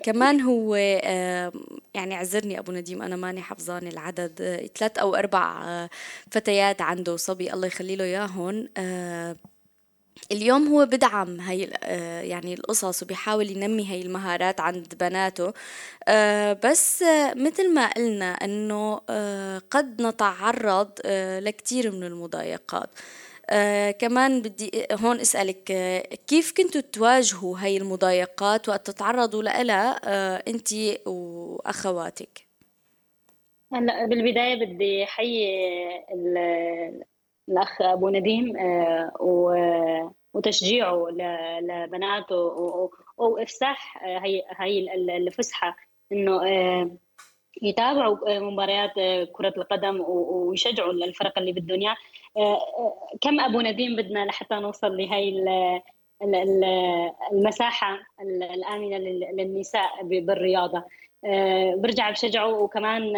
كمان 0.03 0.41
هو 0.41 0.75
يعني 0.75 2.15
عذرني 2.15 2.59
أبو 2.59 2.71
نديم 2.71 3.01
أنا 3.01 3.15
ماني 3.15 3.41
حفظان 3.41 3.87
العدد. 3.87 4.69
ثلاث 4.75 4.97
أو 4.97 5.15
أربع 5.15 5.63
فتيات 6.31 6.81
عنده 6.81 7.15
صبي. 7.15 7.53
الله 7.53 7.67
يخلي 7.67 7.95
له 7.95 8.03
إياهم. 8.03 8.67
اليوم 10.31 10.67
هو 10.67 10.85
بدعم 10.85 11.39
هاي 11.39 11.69
آه، 11.83 12.21
يعني 12.21 12.53
القصص 12.53 13.03
وبيحاول 13.03 13.49
ينمي 13.51 13.91
هاي 13.91 14.01
المهارات 14.01 14.59
عند 14.59 14.93
بناته. 14.99 15.53
آه، 16.07 16.53
بس 16.63 17.03
مثل 17.35 17.73
ما 17.73 17.87
قلنا 17.87 18.31
إنه 18.33 19.01
آه، 19.09 19.61
قد 19.71 20.01
نتعرض 20.01 20.91
لكثير 21.39 21.91
من 21.91 22.03
المضايقات. 22.03 22.89
كمان 23.99 24.41
بدي 24.41 24.87
هون 24.91 25.19
أسألك 25.19 25.63
كيف 26.27 26.53
كنتوا 26.57 26.81
تواجهوا 26.81 27.57
هاي 27.59 27.77
المضايقات 27.77 28.69
وقت 28.69 28.87
تتعرضوا 28.91 29.43
لها 29.43 29.91
أنت 30.49 30.69
وأخواتك؟ 31.05 32.47
هلأ 33.73 34.05
بالبداية 34.05 34.65
بدي 34.65 35.03
أحيي 35.03 35.47
الأخ 37.49 37.81
أبو 37.81 38.09
نديم 38.09 38.57
آه، 38.57 40.13
وتشجيعه 40.33 41.07
لبناته 41.61 42.35
وإفساح 43.17 44.03
آه، 44.03 44.19
هي 44.19 44.43
هي 44.57 44.93
الفسحة 45.17 45.75
إنه 46.11 46.47
آه، 46.47 46.91
يتابعوا 47.61 48.39
مباريات 48.39 48.93
كرة 49.31 49.53
القدم 49.57 50.03
ويشجعوا 50.07 50.91
الفرق 50.91 51.39
اللي 51.39 51.51
بالدنيا. 51.51 51.95
كم 53.21 53.39
أبو 53.39 53.61
نديم 53.61 53.95
بدنا 53.95 54.25
لحتى 54.25 54.55
نوصل 54.55 54.97
لهي 54.97 55.29
المساحة 57.31 57.99
الآمنة 58.21 58.97
للنساء 58.97 60.03
بالرياضة. 60.03 60.83
برجع 61.75 62.09
بشجعه 62.09 62.47
وكمان 62.47 63.15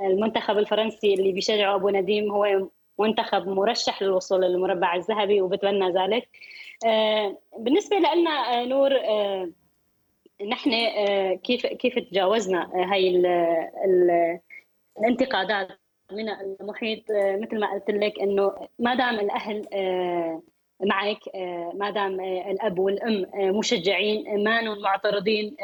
المنتخب 0.00 0.58
الفرنسي 0.58 1.14
اللي 1.14 1.32
بيشجعه 1.32 1.74
أبو 1.74 1.88
نديم 1.88 2.32
هو 2.32 2.68
منتخب 2.98 3.48
مرشح 3.48 4.02
للوصول 4.02 4.40
للمربع 4.40 4.94
الذهبي 4.94 5.40
وبتمنى 5.40 5.90
ذلك. 5.90 6.28
آه، 6.86 7.38
بالنسبة 7.58 7.96
لنا 7.96 8.30
آه، 8.30 8.64
نور 8.64 8.96
آه، 8.96 9.50
نحن 10.48 10.70
كيف 11.36 11.66
كيف 11.66 11.98
تجاوزنا 11.98 12.70
هاي 12.74 13.22
الانتقادات 14.98 15.68
من 16.12 16.28
المحيط؟ 16.28 17.02
مثل 17.10 17.60
ما 17.60 17.72
قلت 17.72 17.90
لك 17.90 18.20
إنه 18.20 18.68
ما 18.78 18.94
دام 18.94 19.20
الأهل 19.20 19.62
معك 20.80 21.18
ما 21.74 21.90
دام 21.90 22.20
الأب 22.20 22.78
والأم 22.78 23.26
مشجعين 23.34 24.44
ما 24.44 24.74
معترضين 24.74 25.56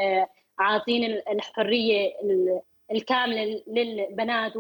عاطين 0.59 1.05
الحرية 1.05 2.13
الكاملة 2.93 3.63
للبنات 3.67 4.57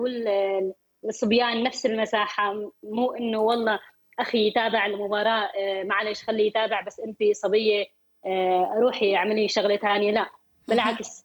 الصبيان 1.04 1.62
نفس 1.62 1.86
المساحة. 1.86 2.70
مو 2.82 3.12
إنه 3.12 3.38
والله 3.38 3.80
أخي 4.18 4.46
يتابع 4.48 4.86
المباراة 4.86 5.50
آه، 5.58 5.82
معلش 5.82 6.22
خليه 6.22 6.46
يتابع 6.46 6.80
بس 6.80 7.00
أنت 7.00 7.18
صبية 7.32 7.86
آه، 8.26 8.74
روحي 8.80 9.16
اعملي 9.16 9.48
شغلة 9.48 9.76
ثانية. 9.76 10.10
لا 10.10 10.26
بالعكس. 10.68 11.24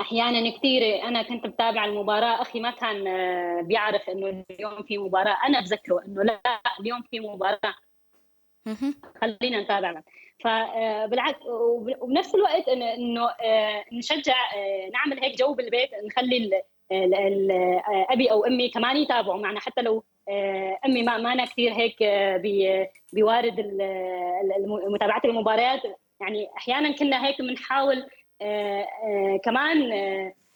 أحيانا 0.00 0.58
كثير 0.58 1.02
أنا 1.02 1.22
كنت 1.22 1.46
بتابع 1.46 1.84
المباراة 1.84 2.42
أخي 2.42 2.60
ما 2.60 2.70
كان 2.70 3.06
آه، 3.06 3.60
بيعرف 3.62 4.10
إنه 4.10 4.44
اليوم 4.50 4.82
في 4.82 4.98
مباراة. 4.98 5.38
أنا 5.46 5.60
بذكره 5.60 6.02
إنه 6.06 6.22
لا 6.22 6.40
اليوم 6.80 7.02
في 7.02 7.20
مباراة. 7.20 7.74
خلينا 9.20 9.62
نتابع 9.62 10.02
فبالعكس 10.44 11.46
وبنفس 11.46 12.34
الوقت 12.34 12.68
إنه 12.68 13.28
نشجع 13.92 14.36
نعمل 14.92 15.24
هيك 15.24 15.38
جو 15.38 15.54
بالبيت 15.54 15.90
نخلي 16.04 16.62
أبي 18.10 18.30
أو 18.30 18.44
أمي 18.44 18.68
كمان 18.68 18.96
يتابعوا 18.96 19.40
معنا. 19.40 19.60
حتى 19.60 19.82
لو 19.82 20.04
آه، 20.28 20.78
أمي 20.86 21.02
ما 21.02 21.18
مانا 21.18 21.44
كثير 21.44 21.72
هيك 21.72 22.02
آه، 22.02 22.42
بوارد 23.12 23.78
متابعة 24.86 25.22
المباريات 25.24 25.82
يعني 26.20 26.48
أحيانا 26.56 26.92
كنا 26.92 27.26
هيك 27.26 27.42
بنحاول 27.42 28.06
آه، 28.42 28.86
كمان 29.44 29.90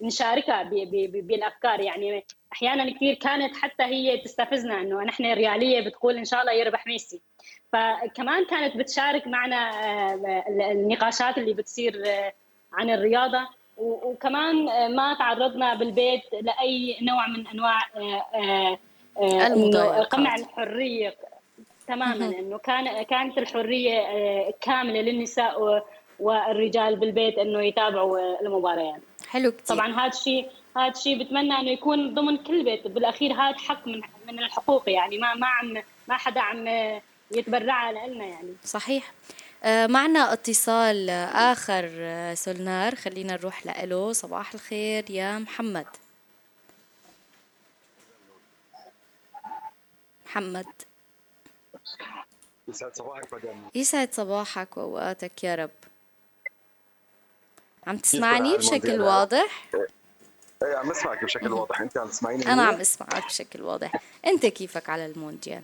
نشاركها 0.00 0.62
بالأفكار. 1.02 1.80
يعني 1.80 2.24
أحيانا 2.52 2.90
كثير 2.90 3.14
كانت 3.14 3.56
حتى 3.56 3.82
هي 3.82 4.18
تستفزنا 4.18 4.80
إنه 4.80 5.02
نحن 5.02 5.32
ريالية 5.32 5.88
بتقول 5.88 6.16
إن 6.16 6.24
شاء 6.24 6.40
الله 6.40 6.52
يربح 6.52 6.86
ميسي. 6.86 7.20
فكمان 7.72 8.44
كانت 8.44 8.76
بتشارك 8.76 9.26
معنا 9.26 9.70
النقاشات 10.72 11.38
اللي 11.38 11.54
بتصير 11.54 12.02
عن 12.72 12.90
الرياضة. 12.90 13.48
وكمان 13.76 14.64
ما 14.96 15.14
تعرضنا 15.14 15.74
بالبيت 15.74 16.22
لأي 16.42 16.96
نوع 17.02 17.26
من 17.28 17.46
أنواع 17.46 17.80
آه، 18.34 18.78
آه، 19.18 20.02
قمع 20.02 20.34
الحرية. 20.34 21.14
تماما. 21.88 22.26
إنه 22.26 22.58
كان 22.58 23.02
كانت 23.02 23.38
الحرية 23.38 24.00
آه، 24.00 24.54
كاملة 24.60 25.00
للنساء 25.00 25.82
والرجال 26.20 26.96
بالبيت 26.96 27.38
إنه 27.38 27.62
يتابعوا 27.62 28.40
المباريات. 28.42 29.00
حلو 29.28 29.52
كثير 29.52 29.76
طبعا 29.76 30.00
هذا 30.00 30.06
الشيء 30.06 30.50
هذا 30.76 30.88
الشيء 30.88 31.22
بتمنى 31.24 31.54
إنه 31.54 31.70
يكون 31.70 32.14
ضمن 32.14 32.36
كل 32.36 32.64
بيت. 32.64 32.86
بالأخير 32.86 33.32
هذا 33.32 33.58
حق 33.58 33.86
من 33.86 34.00
من 34.26 34.38
الحقوق 34.38 34.90
يعني. 34.90 35.18
ما 35.18 35.34
ما 35.34 35.46
عم 35.46 35.82
ما 36.08 36.16
حدا 36.16 36.40
عم 36.40 36.68
يتبرع 37.30 37.90
لنا 37.90 38.24
يعني. 38.24 38.54
صحيح. 38.64 39.04
آه، 39.10 39.45
معنا 39.66 40.32
اتصال 40.32 41.10
آخر 41.34 41.90
آه، 41.92 42.34
سولنار. 42.34 42.94
خلينا 42.94 43.32
نروح 43.32 43.66
لإله 43.66 44.12
صباح 44.12 44.54
الخير 44.54 45.10
يا 45.10 45.38
محمد. 45.38 45.86
محمد. 50.26 50.66
يسعد 52.68 52.96
صباحك 52.96 53.34
مدام. 53.34 53.70
يسعد 53.74 54.12
صباحك 54.12 54.76
وأوقاتك 54.76 55.44
يا 55.44 55.54
رب. 55.54 55.70
عم 57.86 57.98
تسمعني 57.98 58.56
بشكل 58.56 59.00
واضح؟ 59.00 59.68
إيه 60.62 60.76
عم 60.76 60.90
اسمعك 60.90 61.24
بشكل 61.24 61.52
واضح. 61.52 61.80
انت 61.80 61.98
عم 61.98 62.08
تسمعيني 62.08 62.52
أنا 62.52 62.62
عم 62.62 62.80
اسمعك 62.80 63.24
بشكل 63.26 63.62
واضح. 63.62 63.92
أنت 64.26 64.46
كيفك 64.46 64.88
على 64.88 65.06
المونديال؟ 65.06 65.62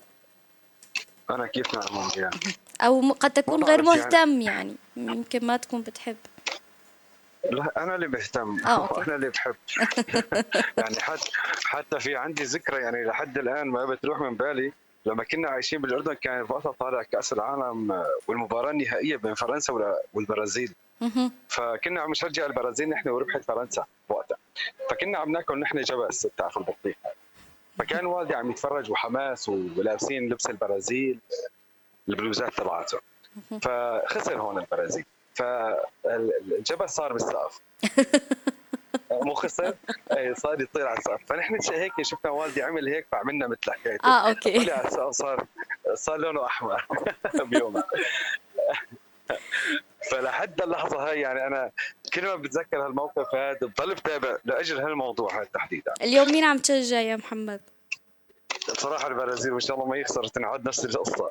أنا 1.34 1.46
كيف 1.46 1.74
مع 1.74 1.82
المونديال 1.90 2.30
أو 2.86 3.12
قد 3.12 3.30
تكون 3.30 3.64
غير 3.64 3.84
يعني. 3.84 3.90
مهتم 3.98 4.40
يعني 4.40 4.76
يمكن 4.96 5.46
ما 5.46 5.56
تكون 5.56 5.82
بتحب. 5.82 6.16
لا 7.50 7.82
أنا 7.82 7.94
اللي 7.94 8.08
بهتم. 8.08 8.56
آه، 8.66 9.02
أنا 9.02 9.14
اللي 9.14 9.30
بحب. 9.30 9.54
يعني 10.78 11.00
حتى 11.00 11.30
حتى 11.64 12.00
في 12.00 12.16
عندي 12.16 12.42
ذكرى 12.44 12.82
يعني 12.82 13.04
لحد 13.04 13.38
الآن 13.38 13.68
ما 13.68 13.84
بتروح 13.84 14.20
من 14.20 14.36
بالي 14.36 14.72
لما 15.06 15.24
كنا 15.24 15.48
عايشين 15.48 15.80
بالأردن 15.80 16.12
كان 16.14 16.46
وقتها 16.48 16.72
طالع 16.72 17.02
كأس 17.02 17.32
العالم 17.32 18.04
والمباراة 18.26 18.70
النهائية 18.70 19.16
بين 19.16 19.34
فرنسا 19.34 19.96
والبرازيل. 20.14 20.74
فكنا 21.48 22.00
عم 22.00 22.10
نشجع 22.10 22.46
البرازيل 22.46 22.88
نحن 22.88 23.08
وربحت 23.08 23.44
فرنسا 23.44 23.84
وقتها. 24.08 24.36
فكنا 24.90 25.18
عم 25.18 25.32
ناكل 25.32 25.58
نحن 25.58 25.80
جبس 25.80 26.26
بتعرف 26.26 26.58
البطيخ. 26.58 26.96
فكان 27.78 28.06
والدي 28.06 28.34
عم 28.34 28.50
يتفرج 28.50 28.90
وحماس 28.90 29.48
ولابسين 29.48 30.28
لبس 30.28 30.46
البرازيل 30.46 31.18
البلوزات 32.08 32.54
تبعته. 32.54 32.98
فخسر 33.62 34.40
هون 34.40 34.58
البرازيل. 34.58 35.04
فالجبس 35.34 36.88
صار 36.88 37.12
بالسقف. 37.12 37.60
مو 39.10 39.34
خسر؟ 39.34 39.74
اي 40.16 40.34
صار 40.34 40.60
يطير 40.60 40.86
على 40.86 40.98
السقف. 40.98 41.20
فنحن 41.26 41.58
هيك 41.72 41.92
شفنا 42.02 42.30
والدي 42.30 42.62
عمل 42.62 42.88
هيك 42.88 43.06
فعملنا 43.12 43.46
مثل 43.46 43.72
حكايته. 43.72 44.08
آه 44.08 44.28
أوكي. 44.28 44.64
طلع 44.64 44.74
على 44.74 44.88
السقف 44.88 45.10
صار 45.10 45.46
صار 45.94 46.16
لونه 46.16 46.46
أحمر 46.46 46.86
بيومها 47.50 47.84
فلحد 50.10 50.62
اللحظة 50.62 51.08
هاي 51.08 51.20
يعني 51.20 51.46
أنا 51.46 51.70
كل 52.14 52.24
ما 52.26 52.34
بتذكر 52.34 52.86
هالموقف 52.86 53.34
هذا 53.34 53.58
بضل 53.62 53.94
بتابع 53.94 54.36
لأجل 54.44 54.78
هالموضوع 54.78 55.34
هذا 55.36 55.48
تحديدا 55.54 55.92
اليوم 56.02 56.32
مين 56.32 56.44
عم 56.44 56.58
تشجع 56.58 57.00
يا 57.00 57.16
محمد؟ 57.16 57.60
بصراحه 58.70 59.08
البرازيل 59.08 59.52
وان 59.52 59.60
شاء 59.60 59.76
الله 59.76 59.88
ما 59.88 59.96
يخسر 59.96 60.24
تنعاد 60.24 60.68
نفس 60.68 60.84
القصة. 60.84 61.28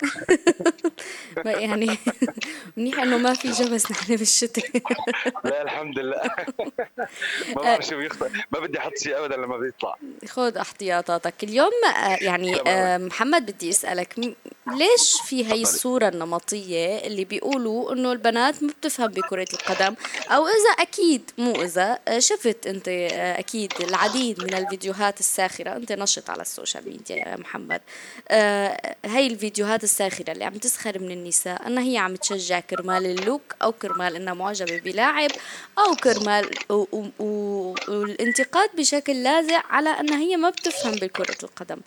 يعني 1.45 1.97
منيح 2.77 2.99
إنه 2.99 3.17
ما 3.17 3.33
في 3.33 3.51
جبس 3.51 3.91
نحن 3.91 4.15
بالشتاء 4.15 4.65
لا 5.45 5.61
الحمد 5.61 5.99
لله. 5.99 6.21
ما 7.55 7.61
بعرف 7.61 7.85
شو 7.85 7.97
بيخسر. 7.97 8.45
ما 8.51 8.59
بدي 8.59 8.79
أحط 8.79 8.97
شيء 8.97 9.19
ابدا 9.19 9.37
لما 9.37 9.57
بيطلع. 9.57 9.97
خذ 10.27 10.57
احتياطاتك. 10.57 11.33
اليوم 11.43 11.71
آه، 11.95 12.17
يعني 12.21 12.61
آه، 12.67 12.97
محمد 12.97 13.51
بدي 13.51 13.69
أسألك 13.69 14.19
ليش 14.67 15.21
في 15.25 15.45
هي 15.45 15.61
الصورة 15.61 16.07
النمطية 16.07 16.97
اللي 16.97 17.25
بيقولوا 17.25 17.93
إنه 17.93 18.11
البنات 18.11 18.63
ما 18.63 18.69
بتفهم 18.69 19.07
بكرة 19.07 19.47
القدم؟ 19.53 19.95
أو 20.29 20.47
إذا 20.47 20.83
أكيد 20.83 21.31
مو 21.37 21.51
إذا 21.51 21.99
آه، 22.07 22.19
شفت 22.19 22.67
أنت 22.67 22.87
أكيد 22.87 23.73
العديد 23.81 24.43
من 24.43 24.53
الفيديوهات 24.53 25.19
الساخرة 25.19 25.75
أنت 25.75 25.91
نشط 25.91 26.29
على 26.29 26.41
السوشيال 26.41 26.83
ميديا. 26.89 27.20
يا 27.29 27.37
محمد. 27.37 27.81
هاي 29.05 29.27
الفيديوهات 29.27 29.83
الساخرة 29.83 30.31
اللي 30.31 30.45
عم 30.45 30.53
تسخر 30.53 30.99
من 30.99 31.11
النساء 31.11 31.67
إنها 31.67 31.83
هي 31.83 31.97
عم 31.97 32.15
تشجع 32.15 32.59
كرمال 32.59 33.05
اللوك 33.05 33.55
أو 33.61 33.71
كرمال 33.71 34.15
إنها 34.15 34.33
معجبة 34.33 34.79
بلاعب 34.79 35.29
أو 35.77 35.95
كرمال 35.95 36.49
والانتقاد 37.89 38.69
بشكل 38.77 39.23
لاذع 39.23 39.63
على 39.69 39.89
إنها 39.89 40.19
هي 40.19 40.37
ما 40.37 40.49
بتفهم 40.49 40.95
بكرة 40.95 41.37
القدم 41.43 41.77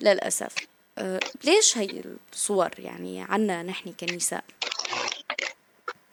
للأسف. 0.00 0.54
أه 0.98 1.20
ليش 1.44 1.78
هي 1.78 2.02
الصور 2.32 2.70
يعني 2.78 3.22
عنا 3.22 3.62
نحن 3.62 3.92
كنساء؟ 4.00 4.44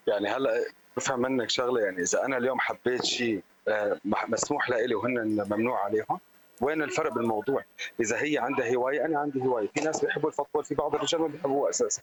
يعني 0.07 0.29
هلا 0.29 0.65
بفهم 0.97 1.21
منك 1.21 1.49
شغلة 1.49 1.81
يعني 1.81 2.01
إذا 2.01 2.25
أنا 2.25 2.37
اليوم 2.37 2.59
حبيت 2.59 3.05
شيء 3.05 3.41
أه 3.67 3.99
مسموح 4.05 4.69
لإلي 4.69 4.95
وهن 4.95 5.45
ممنوع 5.49 5.85
عليهم 5.85 6.19
وين 6.61 6.81
الفرق 6.81 7.13
بالموضوع؟ 7.13 7.63
إذا 7.99 8.23
هي 8.23 8.37
عندها 8.37 8.75
هواية 8.75 9.05
أنا 9.05 9.19
عندي 9.19 9.41
هواية، 9.41 9.67
في 9.75 9.81
ناس 9.81 10.05
بيحبوا 10.05 10.29
الفوتبول 10.29 10.63
في 10.63 10.75
بعض 10.75 10.95
الرجال 10.95 11.21
ما 11.21 11.27
بيحبوه 11.27 11.69
أساسا. 11.69 12.01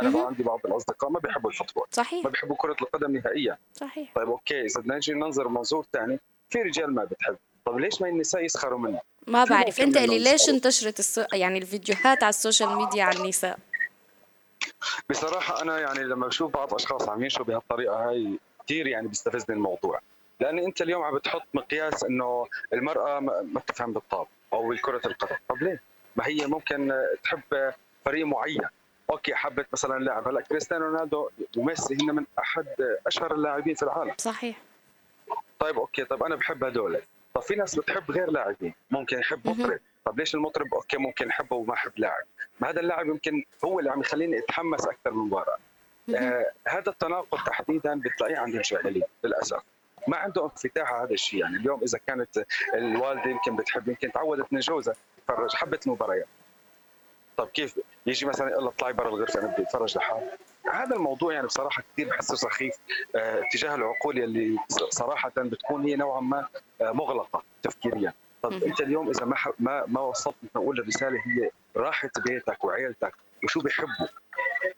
أنا 0.00 0.10
ما 0.10 0.26
عندي 0.26 0.42
بعض 0.42 0.60
الأصدقاء 0.64 1.10
ما 1.10 1.20
بيحبوا 1.20 1.50
الفوتبول. 1.50 1.86
صحيح. 1.90 2.24
ما 2.24 2.30
بيحبوا 2.30 2.56
كرة 2.56 2.76
القدم 2.82 3.16
نهائيا. 3.16 3.58
صحيح. 3.74 4.12
طيب 4.14 4.28
أوكي 4.28 4.60
إذا 4.60 4.80
بدنا 4.80 4.96
نجي 4.96 5.12
ننظر 5.12 5.48
منظور 5.48 5.86
ثاني 5.92 6.20
في 6.50 6.62
رجال 6.62 6.94
ما 6.94 7.04
بتحب. 7.04 7.36
طيب 7.66 7.78
ليش 7.78 8.02
ما 8.02 8.08
النساء 8.08 8.44
يسخروا 8.44 8.78
منها 8.78 9.02
ما 9.26 9.44
بعرف. 9.44 9.80
أنت 9.80 9.96
اللي 9.96 10.18
ليش 10.18 10.48
انتشرت 10.48 10.98
السو... 10.98 11.24
يعني 11.32 11.58
الفيديوهات 11.58 12.22
على 12.22 12.28
السوشيال 12.28 12.76
ميديا 12.76 13.04
عن 13.04 13.16
النساء؟ 13.16 13.58
بصراحة 15.10 15.62
أنا 15.62 15.78
يعني 15.78 16.04
لما 16.04 16.26
بشوف 16.26 16.52
بعض 16.52 16.74
أشخاص 16.74 17.08
عم 17.08 17.22
يمشوا 17.22 17.44
بهالطريقة 17.44 18.08
هاي 18.08 18.38
كثير 18.64 18.86
يعني 18.86 19.08
بيستفزني 19.08 19.56
الموضوع. 19.56 20.00
لأن 20.40 20.58
أنت 20.58 20.82
اليوم 20.82 21.02
عم 21.02 21.14
بتحط 21.14 21.42
مقياس 21.54 22.04
إنه 22.04 22.46
المرأة 22.72 23.20
ما 23.20 23.60
بتفهم 23.60 23.92
بالطابة 23.92 24.26
أو 24.52 24.68
بالكرة 24.68 25.00
القدم. 25.06 25.36
طب 25.48 25.62
ليه؟ 25.62 25.82
ما 26.16 26.26
هي 26.26 26.46
ممكن 26.46 26.92
تحب 27.22 27.72
فريق 28.04 28.26
معين. 28.26 28.62
أوكي 29.10 29.34
حبت 29.34 29.66
مثلا 29.72 30.04
لاعب. 30.04 30.28
هلأ 30.28 30.40
كريستيانو 30.40 30.84
رونالدو 30.84 31.30
وميسي 31.56 31.94
هن 31.94 32.14
من 32.14 32.24
أحد 32.38 32.66
أشهر 33.06 33.34
اللاعبين 33.34 33.74
في 33.74 33.82
العالم. 33.82 34.14
صحيح. 34.18 34.56
طيب 35.58 35.78
أوكي. 35.78 36.04
طيب 36.04 36.22
أنا 36.22 36.36
بحب 36.36 36.64
هدول. 36.64 37.00
طب 37.34 37.42
في 37.42 37.54
ناس 37.54 37.74
بتحب 37.74 38.10
غير 38.10 38.30
لاعبين. 38.30 38.74
ممكن 38.90 39.18
يحب 39.18 39.48
مطرب 39.48 39.80
طب 40.04 40.18
ليش 40.18 40.34
المطرب؟ 40.34 40.74
أوكي 40.74 40.96
ممكن 40.96 41.28
احبه 41.28 41.56
وما 41.56 41.74
احب 41.74 41.92
لاعب. 41.96 42.24
ما 42.60 42.70
هذا 42.70 42.80
اللاعب 42.80 43.06
يمكن 43.06 43.44
هو 43.64 43.78
اللي 43.78 43.90
عم 43.90 44.00
يخليني 44.00 44.38
أتحمس 44.38 44.86
أكثر 44.86 45.10
من 45.10 45.20
المباراه 45.20 45.58
آه 46.16 46.50
هذا 46.68 46.90
التناقض 46.90 47.38
تحديدا 47.46 48.00
بتلاقيه 48.00 48.38
عند 48.38 48.54
الجاهلين 48.54 49.04
للأسف. 49.24 49.62
ما 50.08 50.16
عنده 50.16 50.44
انفتاح 50.44 50.92
على 50.92 51.06
هذا 51.06 51.14
الشيء. 51.14 51.40
يعني 51.40 51.56
اليوم 51.56 51.80
إذا 51.82 51.98
كانت 52.06 52.44
الوالدة 52.74 53.30
يمكن 53.30 53.56
بتحب 53.56 53.88
يمكن 53.88 54.12
تعودت 54.12 54.52
من 54.52 54.60
جوزها 54.60 54.94
تتفرج 55.16 55.54
حبت 55.54 55.86
المباريات. 55.86 56.26
طب 57.36 57.48
كيف 57.48 57.78
يجي 58.06 58.26
مثلا 58.26 58.50
يقول 58.50 58.66
اطلعي 58.66 58.92
برا 58.92 59.08
الغرفة 59.08 59.40
أنا 59.40 59.52
بدي 59.52 59.62
أتفرج 59.62 59.98
لحالي. 59.98 60.30
هذا 60.72 60.96
الموضوع 60.96 61.32
يعني 61.32 61.46
بصراحة 61.46 61.82
كثير 61.92 62.08
بحسه 62.08 62.34
سخيف 62.34 62.74
آه 63.16 63.42
تجاه 63.52 63.74
العقول 63.74 64.18
اللي 64.18 64.58
صراحة 64.88 65.32
بتكون 65.36 65.84
هي 65.84 65.96
نوعا 65.96 66.20
ما 66.20 66.48
آه 66.80 66.92
مغلقة 66.92 67.42
تفكيريا. 67.62 68.12
طب 68.42 68.52
أنت 68.52 68.80
اليوم 68.80 69.10
إذا 69.10 69.24
ما 69.24 69.36
ما 69.58 69.84
ما 69.86 70.00
وصلت 70.00 70.34
نقول 70.56 70.80
الرسالة 70.80 71.16
هي 71.26 71.50
راحه 71.76 72.10
بيتك 72.26 72.64
وعيلتك 72.64 73.14
وشو 73.44 73.60
بيحبوا؟ 73.60 74.06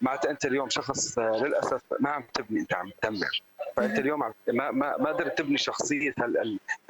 معناتها 0.00 0.30
أنت 0.30 0.44
اليوم 0.44 0.68
شخص 0.68 1.18
آه 1.18 1.36
للأسف 1.36 1.82
ما 2.00 2.10
عم 2.10 2.24
تبني 2.34 2.60
أنت 2.60 2.74
عم 2.74 2.90
تدمر. 3.02 3.42
فأنت 3.76 3.98
اليوم 3.98 4.20
ما 4.20 4.70
ما 4.70 4.96
ما 4.98 5.12
قدرت 5.12 5.38
تبني 5.38 5.58
شخصية 5.58 6.14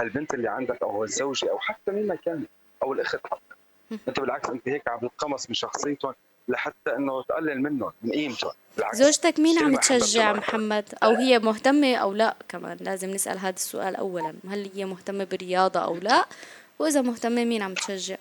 هالبنت 0.01 0.35
اللي 0.35 0.49
عندك 0.49 0.83
أو 0.83 1.05
الزوجه 1.05 1.51
أو 1.51 1.59
حتى 1.59 1.93
مين 1.93 2.07
ما 2.07 2.15
كانت 2.15 2.49
أو 2.83 2.93
الأخت 2.93 3.27
حتى. 3.27 4.01
أنت 4.09 4.21
بالعكس 4.21 4.51
أنت 4.51 4.69
هيك 4.69 4.89
عم 4.89 4.99
تتقمص 5.09 5.49
من 5.49 5.55
شخصيتهم 5.55 6.15
لحتى 6.49 6.97
إنه 6.97 7.23
تقلل 7.23 7.63
منهم 7.63 7.93
من 8.03 8.11
قيمتهم. 8.11 8.53
بالعكس 8.77 8.97
زوجتك 8.97 9.41
مين 9.41 9.59
عم 9.59 9.77
تشجع 9.77 10.33
محمد؟ 10.33 10.85
أو 11.03 11.15
هي 11.15 11.39
مهتمة 11.39 11.95
أو 11.95 12.13
لا؟ 12.13 12.37
كمان 12.49 12.77
لازم 12.81 13.11
نسأل 13.11 13.39
هذا 13.39 13.55
السؤال 13.55 13.97
اولا. 13.97 14.35
هل 14.51 14.71
هي 14.75 14.85
مهتمة 14.85 15.25
بالرياضة 15.25 15.81
أو 15.81 15.97
لا؟ 15.97 16.27
وإذا 16.79 17.01
مهتمة 17.01 17.45
مين 17.45 17.63
عم 17.63 17.75
تشجع 17.75 18.17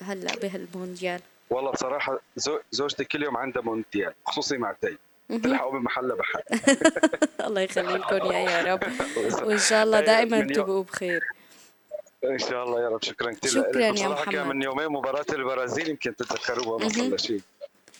هلأ 0.00 0.36
بهالمونديال؟ 0.42 1.20
والله 1.50 1.70
بصراحة 1.70 2.20
زوجتي 2.70 3.04
كل 3.04 3.22
يوم 3.22 3.36
عندها 3.36 3.62
مونديال 3.62 4.14
خصوصي 4.24 4.58
مع 4.58 4.72
تي 4.72 4.98
تلحقوا 5.28 5.72
بمحلها 5.78 6.16
بحر. 6.16 6.42
الله 7.46 7.60
يخلي 7.60 7.92
لكم 7.92 8.16
يا 8.32 8.74
رب. 8.74 8.82
وإن 9.46 9.58
شاء 9.58 9.84
الله 9.84 10.00
دائما 10.00 10.40
تبقوا 10.40 10.82
بخير. 10.82 11.24
إن 12.24 12.38
شاء 12.38 12.64
الله 12.64 12.82
يا 12.82 12.88
رب. 12.88 13.04
شكرا 13.04 13.32
كثير 13.32 13.50
شكرا 13.50 13.80
يا 13.80 14.08
محمد. 14.08 14.34
كان 14.34 14.48
من 14.48 14.62
يومين 14.62 14.88
مباراة 14.88 15.26
البرازيل 15.32 15.88
يمكن 15.88 16.16
تتذكروها 16.16 16.84
ما 16.84 16.88
صار 16.88 17.16
شيء. 17.16 17.40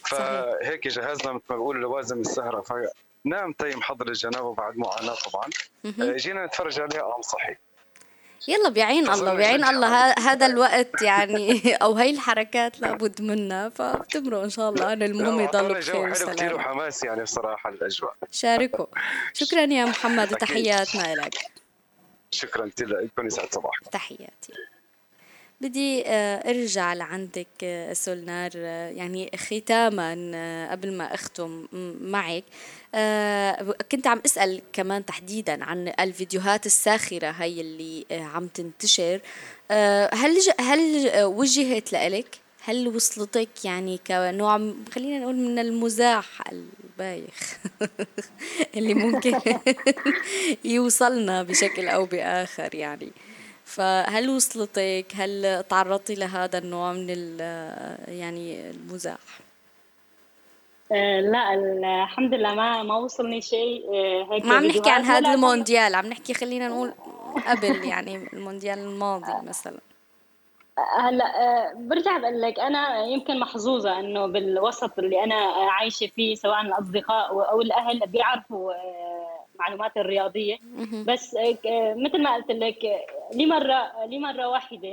فهيك 0.05 0.89
جهزنا 0.89 1.33
مثل 1.33 1.45
ما 1.51 1.57
بقول 1.57 1.81
لوازم 1.81 2.21
السهرة. 2.21 2.61
فنام 2.61 3.53
تيم 3.53 3.83
حضر 3.83 4.09
الجنابه 4.09 4.55
بعد 4.55 4.77
معاناة 4.79 5.15
طبعا. 5.15 5.51
جينا 6.17 6.47
نتفرج 6.47 6.81
عليها 6.81 7.03
قام 7.03 7.23
صحي 7.23 7.57
يلا 8.49 8.69
بعين 8.69 9.11
الله 9.11 9.35
بعين 9.35 9.65
الله 9.65 10.13
هذا 10.13 10.47
الوقت 10.47 11.03
يعني 11.03 11.61
أو 11.83 11.95
هي 11.95 12.11
الحركات 12.11 12.81
لابد 12.81 13.23
منها 13.23 13.69
فبتمروا 13.69 14.45
إن 14.45 14.51
شاء 14.51 14.71
الله 14.71 14.93
أنا 14.93 15.05
المهم 15.05 15.41
يضلوا 15.41 15.79
بخير 15.79 16.11
وسلام. 16.11 16.35
كثير 16.37 16.55
وحماس 16.55 17.05
يعني 17.05 17.23
بصراحة 17.23 17.71
الاجواء 17.71 18.15
شاركوا. 18.31 18.87
شكرا 19.33 19.61
يا 19.61 19.85
محمد 19.85 20.33
وتحياتنا 20.33 21.15
لك 21.15 21.35
شكرا 22.31 22.69
كثير 22.69 22.89
لكم 22.89 23.27
يسعد 23.27 23.55
صباحكم. 23.55 23.91
تحياتي. 23.91 24.53
بدي 25.61 26.07
آه، 26.07 26.51
ارجع 26.51 26.95
لعندك 26.95 27.47
آه، 27.63 27.93
سولنار 27.93 28.51
آه، 28.57 28.91
يعني 28.91 29.31
ختاما 29.37 30.13
قبل 30.71 30.93
ما 30.93 31.15
اختم 31.15 31.67
معك. 32.01 32.45
كنت 33.93 34.07
عم 34.07 34.21
اسأل 34.27 34.63
كمان 34.73 35.05
تحديدا 35.05 35.65
عن 35.65 35.93
الفيديوهات 36.01 36.67
الساخرة 36.67 37.31
هي 37.31 37.61
اللي 37.61 38.07
عم 38.11 38.47
تنتشر. 38.47 39.21
هل 40.13 40.39
هل 40.61 41.11
وجهت 41.25 41.93
لإلك؟ 41.93 42.45
هل 42.65 42.89
وصلتك 42.89 43.65
يعني 43.65 44.01
كنوع 44.07 44.73
خلينا 44.93 45.19
نقول 45.19 45.37
من 45.37 45.59
المزاح 45.59 46.43
البايخ 46.53 47.59
اللي 48.77 48.95
ممكن 48.95 49.41
يوصلنا 50.75 51.43
بشكل 51.43 51.89
أو 51.89 52.05
بآخر 52.05 52.75
يعني؟ 52.75 53.13
فهل 53.65 54.31
وصلتك؟ 54.31 55.07
هل 55.15 55.65
تعرضتي 55.69 56.15
لهذا 56.15 56.59
النوع 56.59 56.93
من 56.93 57.09
يعني 58.09 58.71
المزاح؟ 58.71 59.19
آه، 60.93 61.21
لا 61.21 61.55
الحمد 62.05 62.35
لله 62.35 62.55
ما 62.55 62.83
ما 62.83 62.97
وصلني 62.97 63.41
شيء 63.41 63.85
آه، 63.95 64.35
هيك 64.35 64.45
ما 64.45 64.55
عم 64.55 64.65
نحكي 64.65 64.91
عن 64.91 65.03
هذا 65.03 65.35
المونديال 65.35 65.95
عم 65.95 66.07
نحكي 66.07 66.35
خلينا 66.35 66.69
نقول 66.69 66.95
قبل 67.47 67.85
يعني 67.85 68.29
المونديال 68.33 68.79
الماضي 68.79 69.49
مثلا. 69.49 69.79
هلا 70.99 71.25
آه، 71.25 71.73
برجع 71.75 72.19
بقول 72.19 72.43
لك 72.43 72.59
أنا 72.61 73.05
يمكن 73.05 73.41
محظوظة 73.41 74.01
إنه 74.01 74.27
بالوسط 74.27 74.99
اللي 74.99 75.25
أنا 75.25 75.35
عايشة 75.71 76.07
فيه 76.07 76.35
سواء 76.35 76.61
الأصدقاء 76.61 77.51
أو 77.51 77.61
الأهل 77.61 78.01
بيعرفوا 78.07 78.73
معلومات 79.59 79.97
الرياضية. 79.97 80.59
بس 81.07 81.37
مثل 81.97 82.23
ما 82.23 82.35
قلت 82.35 82.51
لك 82.51 83.07
لمرة 83.35 84.05
لمرة 84.07 84.49
واحدة 84.49 84.93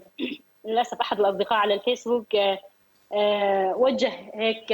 للأسف 0.64 1.00
أحد 1.00 1.20
الأصدقاء 1.20 1.58
على 1.58 1.74
الفيسبوك 1.74 2.36
وجه 3.76 4.12
هيك 4.34 4.66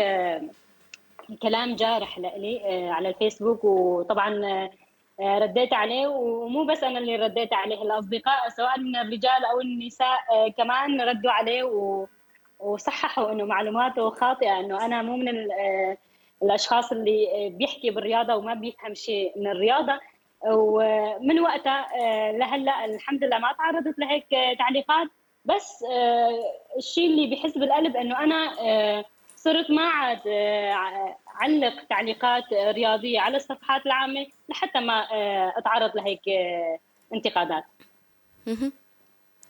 كلام 1.43 1.77
جارح 1.77 2.19
لي 2.19 2.61
على 2.91 3.09
الفيسبوك 3.09 3.65
وطبعا 3.65 4.69
رديت 5.21 5.73
عليه. 5.73 6.07
ومو 6.07 6.65
بس 6.65 6.85
أنا 6.85 6.99
اللي 6.99 7.17
رديت 7.17 7.53
عليه 7.53 7.83
الأصدقاء 7.83 8.49
سواء 8.49 8.81
من 8.81 8.97
الرجال 8.97 9.45
أو 9.53 9.61
النساء 9.61 10.49
كمان 10.57 11.01
ردوا 11.01 11.31
عليه 11.31 11.63
وصححوا 12.61 13.33
إنه 13.33 13.45
معلوماته 13.45 14.11
خاطئة 14.11 14.61
إنه 14.61 14.85
أنا 14.85 15.03
مو 15.03 15.17
من 15.17 15.49
الأشخاص 16.43 16.93
اللي 16.93 17.51
بيحكي 17.59 17.91
بالرياضة 17.91 18.35
وما 18.35 18.55
بيفهم 18.55 18.95
شيء 18.95 19.33
من 19.37 19.47
الرياضة. 19.47 20.01
ومن 20.45 21.41
وقتها 21.41 21.87
آه، 22.01 22.33
لهلا 22.33 22.85
الحمد 22.85 23.25
لله 23.25 23.39
ما 23.39 23.53
تعرضت 23.53 23.99
لهيك 23.99 24.27
تعليقات. 24.59 25.09
بس 25.45 25.85
آه، 25.91 26.31
الشيء 26.77 27.07
اللي 27.07 27.37
بحس 27.37 27.59
بالقلب 27.59 27.97
إنه 27.97 28.25
أنا 28.25 28.57
آه، 28.61 29.05
صرت 29.37 29.71
ما 29.71 29.83
عاد 29.83 30.29
علق 31.27 31.85
تعليقات 31.85 32.53
رياضية 32.53 33.21
على 33.21 33.37
الصفحات 33.37 33.87
العامة 33.87 34.27
لحتى 34.49 34.81
ما 34.81 35.07
أتعرض 35.59 35.97
لهيك 35.97 36.21
انتقادات. 37.15 37.65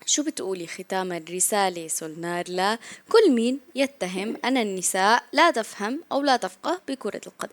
شو 0.07 0.23
بتقولي؟ 0.23 0.67
ختاما 0.67 1.21
رسالة 1.31 1.89
سولنار 1.89 2.45
لكل 2.49 3.31
مين 3.31 3.61
يتهم 3.75 4.37
أن 4.45 4.57
النساء 4.57 5.23
لا 5.33 5.51
تفهم 5.51 6.03
أو 6.13 6.23
لا 6.23 6.37
تفقه 6.37 6.81
بكرة 6.89 7.21
القدم. 7.27 7.53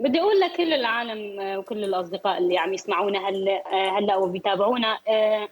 بدي 0.00 0.20
أقول 0.20 0.40
لكل 0.40 0.72
العالم 0.72 1.36
وكل 1.58 1.84
الأصدقاء 1.84 2.38
اللي 2.38 2.58
عم 2.58 2.74
يسمعونا 2.74 3.28
هلا 3.28 3.62
هلا 3.98 4.16
وبيتابعونا. 4.16 4.98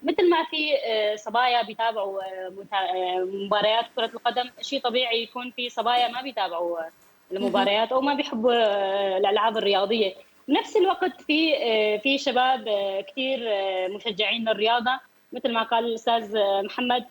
مثل 0.03 0.31
ما 0.31 0.45
في 0.51 0.71
صبايا 1.17 1.63
بيتابعوا 1.63 2.21
مباريات 3.21 3.85
كرة 3.97 4.07
القدم 4.07 4.51
شيء 4.63 4.81
طبيعي 4.81 5.23
يكون 5.23 5.51
في 5.51 5.69
صبايا 5.69 6.09
ما 6.09 6.23
بيتابعوا 6.23 6.79
المباريات 7.33 7.93
أو 7.93 8.01
ما 8.01 8.15
بيحبوا 8.15 8.53
الألعاب 9.17 9.57
الرياضية. 9.57 10.15
بنفس 10.49 10.77
الوقت 10.77 11.23
في 11.27 11.53
في 11.99 12.19
شباب 12.19 12.65
كثير 13.09 13.39
مشجعين 13.89 14.49
للرياضة. 14.49 15.01
مثل 15.33 15.53
ما 15.53 15.63
قال 15.63 15.85
الأستاذ 15.85 16.39
محمد 16.65 17.05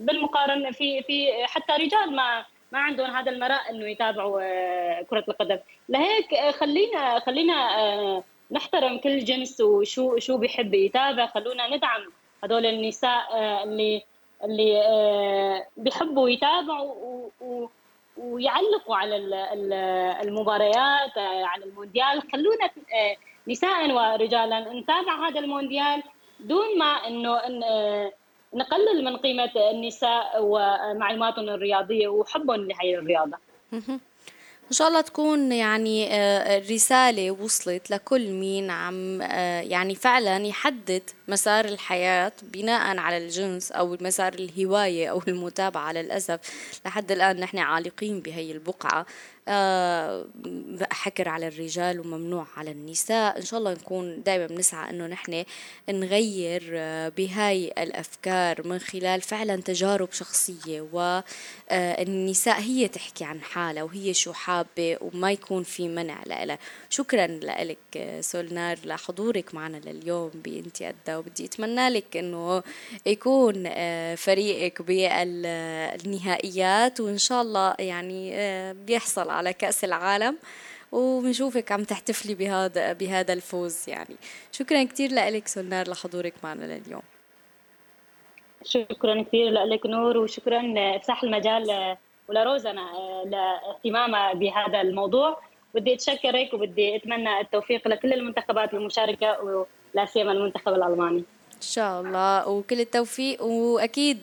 بالمقارنة 0.00 0.70
في 0.70 1.02
في 1.02 1.28
حتى 1.46 1.72
رجال 1.72 2.16
ما 2.16 2.44
ما 2.72 2.78
عندهم 2.78 3.10
هذا 3.10 3.30
المرأة 3.30 3.70
إنه 3.70 3.86
يتابعوا 3.86 4.40
آه، 4.42 5.02
كرة 5.02 5.24
القدم. 5.28 5.58
لهيك 5.88 6.34
آه، 6.34 6.50
خلينا 6.50 7.18
خلينا 7.18 7.78
آه، 7.80 8.24
نحترم 8.50 8.98
كل 8.98 9.24
جنس 9.24 9.60
وشو 9.60 10.18
شو 10.18 10.36
بيحب 10.36 10.74
يتابع. 10.74 11.26
خلونا 11.26 11.76
ندعم 11.76 12.02
هذول 12.44 12.66
النساء 12.66 13.22
اللي 13.64 14.02
اللي 14.44 15.64
بيحبوا 15.76 16.28
يتابعوا 16.28 17.28
ويعلقوا 18.16 18.96
على 18.96 19.16
المباريات 20.22 21.18
على 21.18 21.64
المونديال. 21.64 22.22
خلونا 22.32 22.70
نساء 23.48 23.92
ورجالا 23.92 24.72
نتابع 24.72 25.28
هذا 25.28 25.40
المونديال. 25.40 26.02
دون 26.40 26.78
ما 26.78 26.84
إنه 26.84 27.40
نقلل 28.54 29.04
من 29.04 29.16
قيمة 29.16 29.52
النساء 29.70 30.36
ومعلوماتهم 30.40 31.48
الرياضية 31.48 32.08
وحبهم 32.08 32.68
لهي 32.68 32.98
الرياضة. 32.98 33.36
إن 34.70 34.72
شاء 34.72 34.88
الله 34.88 35.00
تكون 35.00 35.52
يعني 35.52 36.14
آه، 36.14 36.58
رساله 36.58 37.30
وصلت 37.30 37.90
لكل 37.90 38.30
مين 38.30 38.70
عم 38.70 39.22
آه، 39.22 39.60
يعني 39.60 39.94
فعلا 39.94 40.46
يحدد 40.46 41.02
مسار 41.28 41.64
الحياة 41.64 42.32
بناء 42.42 42.98
على 42.98 43.18
الجنس 43.18 43.72
أو 43.72 43.96
مسار 44.00 44.34
الهواية 44.34 45.10
أو 45.10 45.22
المتابعة 45.28 45.92
للاسف 45.92 46.40
لحد 46.86 47.12
الآن 47.12 47.40
نحن 47.40 47.58
عالقين 47.58 48.20
بهي 48.20 48.52
البقعة. 48.52 49.00
آه، 49.00 49.06
حكر 50.92 51.28
على 51.28 51.48
الرجال 51.48 52.00
وممنوع 52.00 52.46
على 52.56 52.70
النساء. 52.70 53.38
إن 53.38 53.44
شاء 53.44 53.58
الله 53.58 53.72
نكون 53.72 54.22
دائما 54.22 54.46
بنسعى 54.46 54.90
أنه 54.90 55.06
نحن 55.06 55.44
نغير 55.90 56.70
آه، 56.74 57.08
بهاي 57.08 57.72
الأفكار 57.78 58.66
من 58.66 58.78
خلال 58.78 59.20
فعلا 59.20 59.56
تجارب 59.56 60.12
شخصية. 60.12 60.86
والنساء 60.92 62.60
هي 62.60 62.88
تحكي 62.88 63.24
عن 63.24 63.40
حالها 63.40 63.82
وهي 63.82 64.14
شو 64.14 64.32
حابة 64.32 64.98
وما 65.00 65.32
يكون 65.32 65.62
في 65.62 65.88
منع 65.88 66.22
لها. 66.26 66.58
شكرا 66.90 67.26
لك 67.26 68.18
سولنار 68.20 68.78
لحضورك 68.84 69.54
معنا 69.54 69.76
لليوم 69.76 70.30
بانتي 70.34 70.88
أدى 70.88 71.16
وبدي 71.16 71.44
أتمنى 71.44 71.88
لك 71.88 72.16
أنه 72.16 72.62
يكون 73.06 73.64
آه، 73.66 74.14
فريقك 74.14 74.82
بالنهائيات. 74.82 76.06
وإن 77.00 77.18
شاء 77.18 77.42
الله 77.42 77.74
يعني 77.78 78.36
بيحصل 78.72 79.35
على 79.36 79.52
كأس 79.52 79.84
العالم 79.84 80.36
وبنشوفك 80.92 81.72
عم 81.72 81.84
تحتفلي 81.84 82.34
بهذا 82.34 82.92
بهذا 82.92 83.32
الفوز 83.32 83.88
يعني. 83.88 84.16
شكرا 84.52 84.84
كثير 84.84 85.10
لك 85.12 85.48
سولنار 85.48 85.90
لحضورك 85.90 86.34
معنا 86.44 86.64
لليوم. 86.64 87.02
شكرا 88.64 89.22
كثير 89.22 89.50
لك 89.50 89.86
نور 89.86 90.16
وشكرا 90.16 90.74
افسح 90.76 91.22
المجال 91.22 91.96
ولروزنا 92.28 92.86
لاهتمامها 93.26 94.32
بهذا 94.34 94.80
الموضوع. 94.80 95.40
بدي 95.74 95.94
أتشكرك 95.94 96.54
وبدي 96.54 96.96
أتمنى 96.96 97.40
التوفيق 97.40 97.88
لكل 97.88 98.12
المنتخبات 98.12 98.74
المشاركة 98.74 99.40
ولا 99.42 100.06
سيما 100.06 100.32
المنتخب 100.32 100.74
الألماني. 100.74 101.24
إن 101.56 101.62
شاء 101.62 102.00
الله 102.00 102.48
وكل 102.48 102.80
التوفيق. 102.80 103.42
وأكيد 103.42 104.18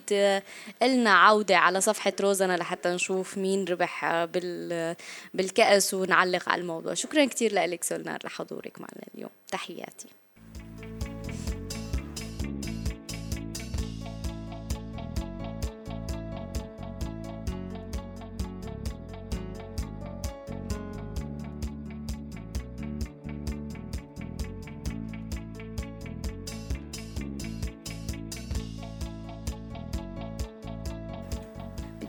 لنا 0.82 1.14
عودة 1.14 1.58
على 1.58 1.82
صفحة 1.82 2.14
روزنا 2.22 2.58
لحتى 2.58 2.90
نشوف 2.90 3.38
مين 3.38 3.66
ربح 3.66 4.26
بال 4.26 4.96
بالكأس 5.34 5.94
ونعلق 5.94 6.50
على 6.50 6.62
الموضوع. 6.62 6.94
شكرا 6.94 7.26
كثير 7.26 7.54
لك 7.54 7.84
سولنار 7.84 8.20
لحضورك 8.24 8.82
معنا 8.82 9.02
اليوم. 9.16 9.32
تحياتي. 9.48 10.08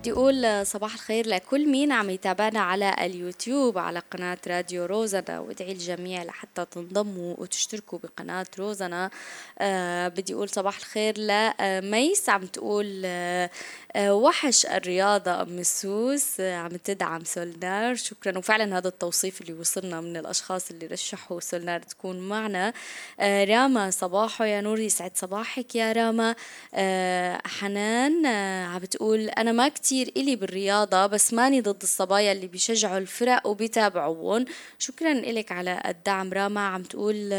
بدي 0.05 0.13
أقول 0.13 0.67
صباح 0.67 0.95
الخير 0.95 1.29
لكل 1.29 1.69
مين 1.69 1.93
عم 1.93 2.11
يتابعنا 2.11 2.61
على 2.61 2.97
اليوتيوب 3.01 3.79
على 3.79 4.03
قناة 4.11 4.39
راديو 4.47 4.85
روزنا 4.87 5.41
وادعي 5.41 5.73
الجميع 5.73 6.23
لحتى 6.23 6.65
تنضموا 6.65 7.35
وتشتركوا 7.39 7.99
بقناة 7.99 8.47
روزنا. 8.59 9.11
آه 9.59 10.09
بدي 10.09 10.35
أقول 10.35 10.49
صباح 10.49 10.77
الخير 10.77 11.19
لميس 11.19 12.29
عم 12.29 12.47
تقول 12.47 13.03
آه 13.05 13.51
آه 13.97 14.15
وحش 14.15 14.67
الرياضة 14.67 15.43
أم 15.43 15.59
السوس. 15.59 16.41
آه 16.41 16.57
عم 16.57 16.69
تدعم 16.69 17.25
سولنار. 17.25 17.95
شكرا. 17.95 18.39
وفعلا 18.39 18.79
هذا 18.79 18.89
التوصيف 18.89 19.41
اللي 19.41 19.53
وصلنا 19.53 20.01
من 20.01 20.17
الأشخاص 20.17 20.71
اللي 20.71 20.87
رشحوا 20.87 21.41
سولنار 21.41 21.83
تكون 21.83 22.19
معنا. 22.19 22.73
آه 23.21 23.45
راما 23.45 23.91
صباحو. 23.91 24.45
يا 24.45 24.61
نور 24.61 24.81
يسعد 24.81 25.13
صباحك 25.15 25.75
يا 25.75 25.93
راما. 25.93 26.35
آه 26.75 27.41
حنان 27.45 28.27
آه 28.27 28.67
عم 28.67 28.79
بتقول 28.79 29.29
أنا 29.29 29.53
ما 29.53 29.69
كتير 29.69 29.94
كتير 29.95 30.13
إلي 30.17 30.37
بالرياضة 30.37 31.07
بس 31.07 31.35
ماني 31.35 31.61
ضد 31.61 31.83
الصبايا 31.83 32.33
اللي 32.33 32.47
بيشجعوا 32.47 32.99
الفرق 32.99 33.47
وبيتابعوهم 33.47 34.45
شكرا 34.79 35.13
إلك 35.13 35.53
على 35.53 35.83
الدعم. 35.87 36.33
راما 36.33 36.61
عم 36.61 36.83
تقول 36.83 37.33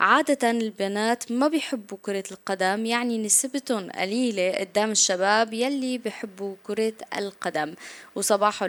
عادة 0.00 0.50
البنات 0.50 1.32
ما 1.32 1.48
بيحبوا 1.48 1.98
كرة 2.02 2.24
القدم 2.30 2.86
يعني 2.86 3.18
نسبتهم 3.18 3.90
قليلة 3.90 4.52
قدام 4.52 4.90
الشباب 4.90 5.52
يلي 5.52 5.98
بيحبوا 5.98 6.54
كرة 6.64 6.92
القدم. 7.16 7.74
وصباحه 8.14 8.66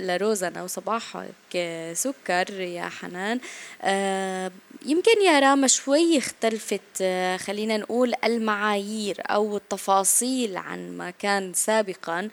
لروزنا 0.00 0.62
وصباحك 0.62 1.58
سكر 1.92 2.60
يا 2.60 2.88
حنان. 2.88 3.40
آه 3.82 4.52
يمكن 4.86 5.22
يا 5.24 5.40
راما 5.40 5.66
شوي 5.66 6.18
اختلفت 6.18 6.80
آه 7.02 7.36
خلينا 7.36 7.76
نقول 7.76 8.14
المعايير 8.24 9.16
أو 9.20 9.56
التفاصيل 9.56 10.56
عن 10.56 10.96
ما 10.96 11.10
كان 11.10 11.52
سابقا. 11.54 12.20
آه 12.20 12.30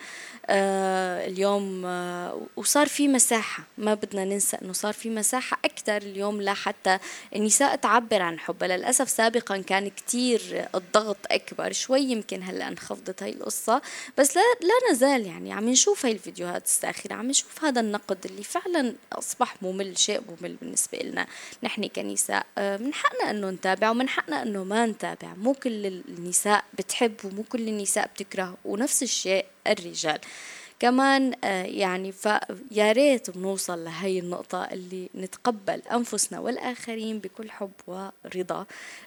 اليوم 0.50 1.86
آه 1.86 2.42
وصار 2.56 2.88
في 2.88 3.08
مساحة 3.08 3.64
ما 3.78 3.94
بدنا 3.94 4.26
ننسى 4.26 4.58
أنه 4.62 4.74
صار 4.74 4.94
في 4.94 5.10
مساحة 5.10 5.60
أكثر 5.66 5.98
اليوم 5.98 6.42
لحتى 6.42 6.98
النساء 7.36 7.76
تعبر 7.76 8.22
عن 8.22 8.40
حبها. 8.40 8.68
للأسف 8.68 9.10
سابقا 9.10 9.58
كان 9.58 9.90
كتير 9.90 10.68
الضغط 10.76 11.18
أكبر 11.32 11.72
شوي 11.72 12.02
يمكن 12.02 12.44
هلأ 12.44 12.68
انخفضت 12.68 13.24
هاي 13.24 13.32
القصة 13.32 13.82
بس 14.18 14.38
لا, 14.38 14.42
لا 14.62 14.92
نزال 14.92 15.26
يعني. 15.26 15.54
عم 15.54 15.70
نشوف 15.70 16.06
هاي 16.06 16.12
الفيديوهات 16.12 16.66
الساخرة 16.66 17.14
عم 17.14 17.28
نشوف 17.28 17.66
هذا 17.66 17.82
النقد 17.82 18.26
اللي 18.26 18.44
فعلا 18.44 18.94
أصبح 19.14 19.56
ممل 19.62 19.98
شيء 19.98 20.22
ممل 20.30 20.56
بالنسبة 20.62 20.98
لنا 20.98 21.28
نحن 21.64 21.88
كنساء. 21.88 22.46
آه 22.58 22.78
من 22.78 22.94
حقنا 22.94 23.30
أنه 23.32 23.50
نتابع 23.50 23.90
ومن 23.90 24.10
حقنا 24.10 24.44
أنه 24.44 24.64
ما 24.64 24.86
نتابع. 24.86 25.34
مو 25.38 25.54
كل 25.54 25.86
النساء 25.86 26.64
بتحب 26.78 27.14
ومو 27.24 27.44
كل 27.44 27.68
النساء 27.68 28.08
بتكره 28.08 28.58
ونفس 28.66 29.04
الشيء 29.04 29.46
الرجال. 29.68 30.20
كمان 30.80 31.34
آه، 31.44 31.64
يعني 31.64 32.12
فيا 32.12 32.92
ريت 32.92 33.30
بنوصل 33.30 33.84
لهي 33.84 34.20
النقطة 34.20 34.64
اللي 34.64 35.10
نتقبل 35.16 35.82
أنفسنا 35.92 36.40
والآخرين 36.40 37.20
بكل 37.20 37.52
حب 37.52 37.72
ورضا 37.88 38.66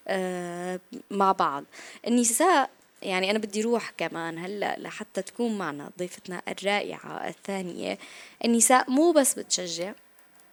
آه، 0.09 0.81
مع 1.11 1.33
بعض. 1.33 1.65
النساء 2.07 2.71
يعني 3.03 3.31
أنا 3.31 3.39
بدي 3.39 3.63
روح 3.63 3.93
كمان 3.97 4.39
هلأ 4.39 4.77
لحتى 4.79 5.23
تكون 5.23 5.59
معنا 5.59 5.91
ضيفتنا 5.99 6.43
الرائعة 6.49 7.29
الثانية. 7.29 7.99
النساء 8.45 8.91
مو 8.91 9.13
بس 9.13 9.39
بتشجع 9.39 9.93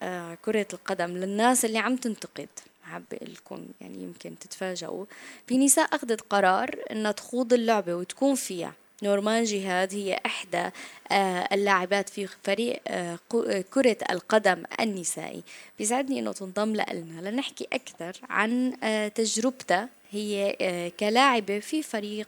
آه، 0.04 0.38
كرة 0.45 0.68
القدم 0.74 1.18
للناس 1.18 1.66
اللي 1.66 1.78
عم 1.78 1.95
تنتقد. 1.95 2.50
حابة 2.84 3.18
لكم 3.22 3.66
يعني 3.82 4.04
يمكن 4.04 4.39
تتفاجئوا. 4.39 5.06
في 5.47 5.58
نساء 5.58 5.95
أخذت 5.95 6.22
قرار 6.22 6.76
إنها 6.91 7.12
تخوض 7.12 7.54
اللعبة 7.54 7.95
وتكون 7.95 8.36
فيها. 8.36 8.74
نورمان 9.04 9.43
جهاد 9.43 9.93
هي 9.93 10.20
إحدى 10.26 10.70
آه، 11.12 11.50
اللاعبات 11.52 12.10
في 12.10 12.28
فريق 12.28 12.82
آه، 12.88 13.20
آه، 13.34 13.62
كرة 13.62 13.97
القدم 14.10 14.64
النسائي. 14.80 15.43
بيسعدني 15.78 16.20
أنه 16.20 16.32
تنضم 16.32 16.76
لنا 16.76 17.30
لنحكي 17.30 17.68
أكثر 17.74 18.14
عن 18.30 18.74
تجربتها 19.16 19.89
هي 20.12 20.91
كلاعبة 21.00 21.60
في 21.60 21.84
فريق 21.84 22.28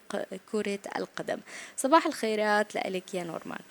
كرة 0.51 0.79
القدم. 0.97 1.39
صباح 1.77 2.05
الخيرات 2.05 2.75
لك 2.75 3.13
يا 3.13 3.23
نورمان. 3.23 3.61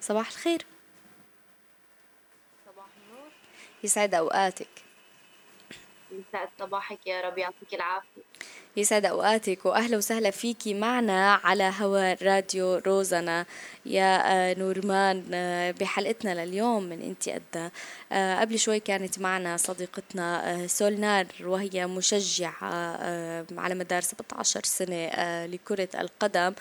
صباح 0.00 0.28
الخير. 0.28 0.66
صباح 2.66 2.86
النور. 2.96 3.30
يسعد 3.84 4.14
أوقاتك. 4.14 4.68
يسعد 6.12 6.48
صباحك 6.58 7.06
يا 7.06 7.20
رب 7.20 7.38
يعطيك 7.38 7.74
العافية. 7.74 8.22
يسعد 8.78 9.04
أوقاتك 9.04 9.66
وأهلا 9.66 9.96
وسهلا 9.96 10.30
فيكي 10.30 10.74
معنا 10.74 11.34
على 11.34 11.72
هوا 11.80 12.14
راديو 12.24 12.76
روزنا 12.76 13.46
يا 13.86 14.22
آه، 14.32 14.54
نورمان 14.58 15.24
آه، 15.34 15.70
بحلقتنا 15.70 16.44
لليوم 16.44 16.82
من 16.82 17.02
أنت 17.02 17.28
قد 17.28 17.70
آه، 18.12 18.40
قبل 18.40 18.58
شوي 18.58 18.80
كانت 18.80 19.18
معنا 19.18 19.56
صديقتنا 19.56 20.66
سولنار 20.66 21.26
وهي 21.40 21.86
مشجعة 21.86 22.54
على 23.56 23.74
مدار 23.74 24.00
17 24.00 24.60
سنة 24.64 25.06
لكرة 25.46 25.88
القدم. 26.00 26.54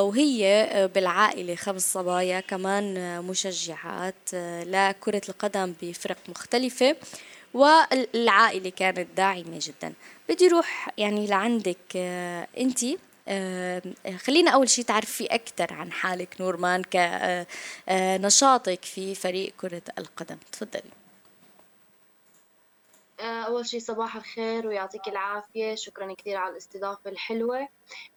وهي 0.00 0.90
بالعائلة 0.94 1.54
خمس 1.54 1.92
صبايا 1.92 2.40
كمان 2.40 3.18
مشجعات 3.22 4.34
لكرة 4.66 5.22
القدم 5.28 5.74
بفرق 5.82 6.16
مختلفة. 6.28 6.96
والعائلة 7.54 8.70
كانت 8.70 9.06
داعمة 9.16 9.58
جدا. 9.60 9.92
بدي 10.28 10.48
روح 10.48 10.90
يعني 10.98 11.26
لعندك 11.26 11.96
آه، 11.96 12.48
انت 12.58 12.78
آه، 13.28 13.82
خلينا 14.16 14.50
أول 14.50 14.68
شيء 14.68 14.84
تعرفي 14.84 15.26
أكثر 15.26 15.74
عن 15.74 15.92
حالك 15.92 16.40
نورمان 16.40 16.82
كنشاطك 16.82 18.78
آه، 18.82 18.86
في 18.86 19.14
فريق 19.14 19.52
كرة 19.60 19.82
القدم. 19.98 20.36
تفضلي. 20.52 20.90
أول 23.20 23.66
شيء 23.66 23.80
صباح 23.80 24.16
الخير 24.16 24.66
ويعطيك 24.66 25.08
العافية. 25.08 25.74
شكرا 25.74 26.14
كثير 26.14 26.36
على 26.36 26.52
الاستضافة 26.52 27.10
الحلوة. 27.10 27.68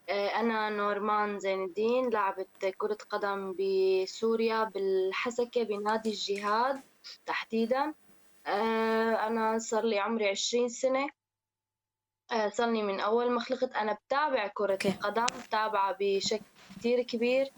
أنا 0.09 0.69
نورمان 0.69 1.39
زين 1.39 1.63
الدين 1.63 2.09
لعبت 2.09 2.65
كرة 2.77 2.97
قدم 3.09 3.55
بسوريا 3.59 4.63
بالحسكة 4.63 5.63
بنادي 5.63 6.09
الجهاد 6.09 6.81
تحديدا. 7.25 7.93
أنا 8.47 9.59
صار 9.59 9.85
لي 9.85 9.99
عمري 9.99 10.29
عشرين 10.29 10.69
سنة. 10.69 11.18
آه، 12.31 12.49
صارني 12.49 12.83
من 12.83 12.99
أول 12.99 13.31
ما 13.31 13.39
خلقت 13.39 13.75
أنا 13.75 13.93
بتابع 13.93 14.47
كرة 14.47 14.79
okay. 14.83 14.85
القدم 14.85 15.25
بتابعها 15.47 15.97
بشكل 15.99 16.41
كتير 16.79 17.01
كبير 17.01 17.51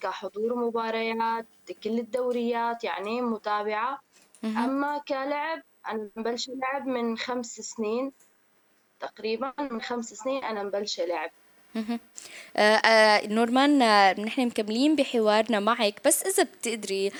كحضور 0.00 0.54
مباريات 0.54 1.46
كل 1.84 1.98
الدوريات 1.98 2.84
يعني 2.84 3.20
متابعة 3.20 3.96
mm-hmm. 3.96 4.46
أما 4.46 4.98
كلعب 4.98 5.62
أنا 5.88 6.08
مبلشة 6.16 6.52
لعب 6.52 6.86
من 6.86 7.18
خمس 7.18 7.60
سنين 7.60 8.12
تقريبا 9.00 9.52
من 9.58 9.80
خمس 9.80 10.14
سنين 10.14 10.44
أنا 10.44 10.62
مبلشة 10.62 11.04
لعب 11.04 11.30
نورمان 13.26 13.82
آه، 13.82 14.20
نحن 14.20 14.46
مكملين 14.46 14.96
بحوارنا 14.96 15.60
معك 15.60 16.00
بس 16.06 16.22
إذا 16.22 16.42
بتقدري 16.42 17.12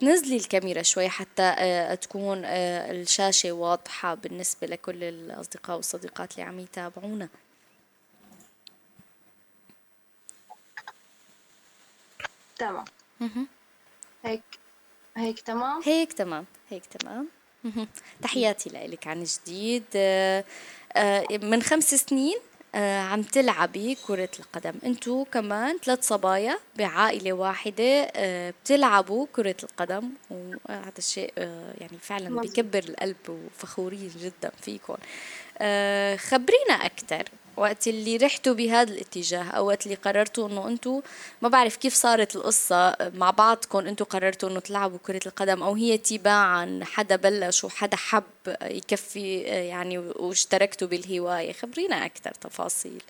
تنزلي 0.00 0.36
الكاميرا 0.36 0.82
شوي 0.82 1.08
حتى 1.08 1.56
تكون 2.02 2.44
الشاشة 2.44 3.52
واضحة 3.52 4.14
بالنسبة 4.14 4.66
لكل 4.66 5.04
الأصدقاء 5.04 5.76
والصديقات 5.76 6.32
اللي 6.32 6.42
عم 6.42 6.60
يتابعونا. 6.60 7.28
تمام. 12.58 12.84
هيك 14.24 14.42
هيك 15.16 15.40
تمام؟ 15.40 15.82
هيك 15.84 16.12
تمام 16.12 16.46
هيك 16.70 16.86
تمام. 16.86 17.28
تحياتي 18.22 18.70
لك 18.70 19.06
عن 19.06 19.24
جديد. 19.24 19.84
من 21.44 21.62
خمس 21.62 21.94
سنين 21.94 22.36
آه، 22.36 22.51
عم 22.80 23.22
تلعبي 23.22 23.94
كرة 24.06 24.28
القدم. 24.38 24.72
انتو 24.84 25.24
كمان 25.24 25.78
ثلاث 25.78 26.08
صبايا 26.08 26.58
بعائلة 26.76 27.32
واحدة 27.32 28.10
آه، 28.16 28.54
بتلعبوا 28.64 29.26
كرة 29.32 29.56
القدم 29.62 30.10
وهذا 30.30 30.98
الشيء 30.98 31.32
آه، 31.38 31.74
يعني 31.80 31.98
فعلا 32.00 32.40
بيكبر 32.40 32.78
القلب 32.78 33.16
وفخورين 33.28 34.10
جدا 34.18 34.50
فيكم 34.62 34.96
خبرينا 36.16 36.74
أكثر 36.86 37.24
وقت 37.56 37.88
اللي 37.88 38.16
رحتوا 38.16 38.54
بهذا 38.54 38.92
الاتجاه 38.92 39.50
أو 39.50 39.66
وقت 39.66 39.86
اللي 39.86 39.96
قررتوا 39.96 40.48
إنه 40.48 40.68
أنتم 40.68 41.00
ما 41.42 41.48
بعرف 41.48 41.76
كيف 41.76 41.94
صارت 41.94 42.36
القصة 42.36 42.96
مع 43.14 43.30
بعضكم 43.30 43.78
أنتم 43.78 44.04
قررتوا 44.04 44.48
إنه 44.48 44.60
تلعبوا 44.60 44.98
كرة 45.06 45.20
القدم 45.26 45.62
أو 45.62 45.74
هي 45.74 45.98
تباعا 45.98 46.80
حدا 46.82 47.16
بلش 47.16 47.64
وحدا 47.64 47.96
حب 47.96 48.24
يكفي 48.62 49.38
يعني 49.40 49.98
واشتركتوا 49.98 50.88
بالهواية. 50.88 51.52
خبرينا 51.52 52.06
أكثر 52.06 52.30
تفاصيل. 52.30 53.02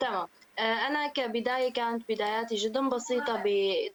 تمام. 0.00 0.28
آه، 0.58 0.86
أنا 0.86 1.08
كبداية 1.08 1.72
كانت 1.72 2.02
بداياتي 2.08 2.54
جدا 2.54 2.88
بسيطة 2.88 3.44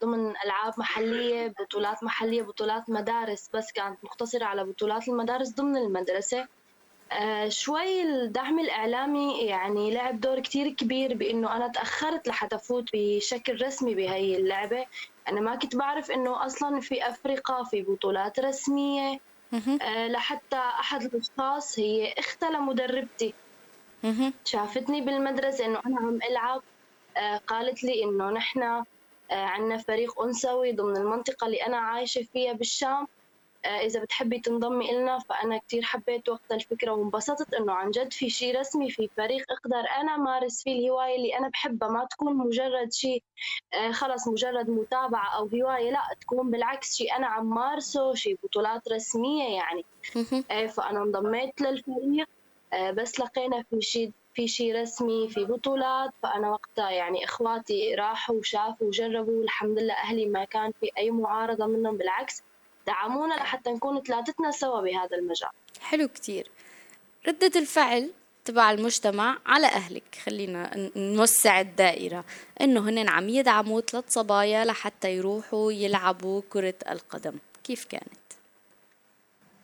ضمن 0.01 0.33
ألعاب 0.45 0.73
محلية 0.77 1.53
بطولات 1.59 2.03
محلية 2.03 2.41
بطولات 2.41 2.89
مدارس 2.89 3.49
بس 3.53 3.71
كانت 3.71 3.97
مقتصرة 4.03 4.45
على 4.45 4.63
بطولات 4.63 5.07
المدارس 5.07 5.49
ضمن 5.49 5.77
المدرسة. 5.77 6.47
آه، 7.11 7.49
شوي 7.49 8.01
الدعم 8.03 8.59
الإعلامي 8.59 9.41
يعني 9.45 9.91
لعب 9.93 10.19
دور 10.19 10.39
كتير 10.39 10.69
كبير 10.73 11.13
بإنه 11.17 11.55
أنا 11.55 11.67
تأخرت 11.67 12.27
لحتى 12.27 12.55
أفوت 12.55 12.83
بشكل 12.93 13.61
رسمي 13.61 13.95
بهي 13.95 14.37
اللعبة. 14.37 14.85
أنا 15.29 15.41
ما 15.41 15.55
كنت 15.55 15.75
بعرف 15.75 16.11
إنه 16.11 16.45
أصلا 16.45 16.79
في 16.81 17.09
أفريقيا 17.09 17.63
في 17.71 17.81
بطولات 17.83 18.39
رسمية 18.39 19.17
آه، 19.81 20.07
لحتى 20.07 20.55
أحد 20.57 21.01
الأشخاص 21.03 21.79
هي 21.79 22.13
أختها 22.17 22.49
لمدربتي 22.49 23.35
شافتني 24.43 25.01
بالمدرسة 25.01 25.65
إنه 25.65 25.79
أنا 25.85 25.97
عم 25.99 26.19
ألعب 26.31 26.61
آه، 27.17 27.37
قالت 27.47 27.83
لي 27.83 28.03
إنه 28.03 28.29
نحن 28.31 28.83
عندنا 29.31 29.77
فريق 29.77 30.21
أنثوي 30.21 30.71
ضمن 30.73 30.97
المنطقة 30.97 31.45
اللي 31.47 31.65
أنا 31.65 31.77
عايشة 31.77 32.21
فيها 32.33 32.53
بالشام. 32.53 33.07
إذا 33.65 33.99
بتحبي 33.99 34.39
تنضمي 34.39 34.91
إلنا 34.91 35.19
فأنا 35.19 35.57
كتير 35.57 35.83
حبيت 35.83 36.29
وقت 36.29 36.51
الفكرة 36.51 36.91
وانبسطت 36.91 37.53
إنه 37.53 37.73
عن 37.73 37.91
جد 37.91 38.13
في 38.13 38.29
شيء 38.29 38.59
رسمي 38.59 38.91
في 38.91 39.09
فريق 39.17 39.51
أقدر 39.51 39.83
أنا 40.01 40.17
مارس 40.17 40.63
فيه 40.63 40.79
الهواية 40.79 41.15
اللي 41.15 41.37
أنا 41.37 41.47
بحبها. 41.49 41.89
ما 41.89 42.05
تكون 42.05 42.33
مجرد 42.37 42.91
شيء 42.93 43.23
آه، 43.73 43.91
خلص 43.91 44.27
مجرد 44.27 44.69
متابعة 44.69 45.35
أو 45.37 45.49
هواية 45.53 45.91
لا 45.91 46.01
تكون 46.21 46.51
بالعكس 46.51 46.95
شيء 46.95 47.15
أنا 47.15 47.27
عم 47.27 47.49
مارسه 47.49 48.13
شيء 48.13 48.37
بطولات 48.43 48.87
رسمية 48.91 49.55
يعني. 49.55 49.85
آه، 50.51 50.67
فأنا 50.67 51.03
انضميت 51.03 51.61
للفريق 51.61 52.27
بس 52.93 53.19
لقينا 53.19 53.63
في 53.69 53.81
شيء 53.81 54.11
في 54.33 54.47
شيء 54.47 54.81
رسمي 54.81 55.29
في 55.29 55.45
بطولات. 55.45 56.11
فأنا 56.23 56.49
وقتها 56.51 56.89
يعني 56.89 57.25
إخواتي 57.25 57.95
راحوا 57.95 58.35
وشافوا 58.35 58.87
وجربوا 58.87 59.39
والحمد 59.39 59.79
لله 59.79 59.93
أهلي 59.93 60.25
ما 60.25 60.43
كان 60.45 60.71
في 60.79 60.89
أي 60.97 61.11
معارضة 61.11 61.65
منهم 61.65 61.97
بالعكس 61.97 62.43
دعمونا 62.87 63.33
لحتى 63.33 63.69
نكون 63.69 64.01
ثلاثتنا 64.01 64.51
سوا 64.51 64.81
بهذا 64.81 65.17
المجال. 65.17 65.49
حلو 65.81 66.07
كتير. 66.07 66.51
ردة 67.27 67.51
الفعل 67.55 68.11
تبع 68.45 68.71
المجتمع 68.71 69.37
على 69.45 69.67
أهلك. 69.67 70.15
خلينا 70.25 70.89
نوسع 70.95 71.59
الدائرة. 71.59 72.23
إنه 72.61 72.89
هن 72.89 73.09
عم 73.09 73.29
يدعموا 73.29 73.81
ثلاث 73.81 74.03
صبايا 74.07 74.65
لحتى 74.65 75.15
يروحوا 75.17 75.71
يلعبوا 75.71 76.41
كرة 76.49 76.75
القدم. 76.89 77.37
كيف 77.63 77.85
كانت؟ 77.85 78.27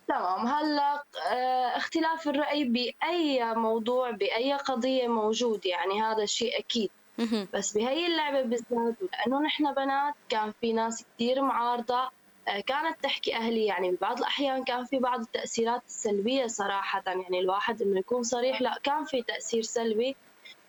تمام. 0.07 0.47
هلا 0.47 1.03
آه، 1.31 1.77
اختلاف 1.77 2.27
الرأي 2.27 2.63
بأي 2.63 3.55
موضوع 3.55 4.11
بأي 4.11 4.53
قضية 4.53 5.07
موجود. 5.07 5.65
يعني 5.65 6.01
هذا 6.01 6.23
الشيء 6.23 6.59
أكيد. 6.59 6.89
بس 7.53 7.77
بهي 7.77 8.07
اللعبة 8.07 8.41
بالذات 8.41 8.95
لأنه 9.11 9.41
نحن 9.41 9.73
بنات 9.73 10.13
كان 10.29 10.53
في 10.61 10.73
ناس 10.73 11.05
كثير 11.15 11.41
معارضة 11.41 12.09
كانت 12.45 13.03
تحكي 13.03 13.35
أهلي 13.35 13.65
يعني 13.65 13.91
ببعض 13.91 14.17
الأحيان 14.17 14.63
كان 14.63 14.85
في 14.85 14.99
بعض 14.99 15.19
التأثيرات 15.21 15.81
السلبية 15.87 16.47
صراحة 16.47 17.03
يعني 17.05 17.39
الواحد 17.39 17.81
إنه 17.81 17.99
يكون 17.99 18.23
صريح 18.23 18.61
لا 18.61 18.79
كان 18.83 19.05
في 19.05 19.21
تأثير 19.21 19.61
سلبي. 19.61 20.15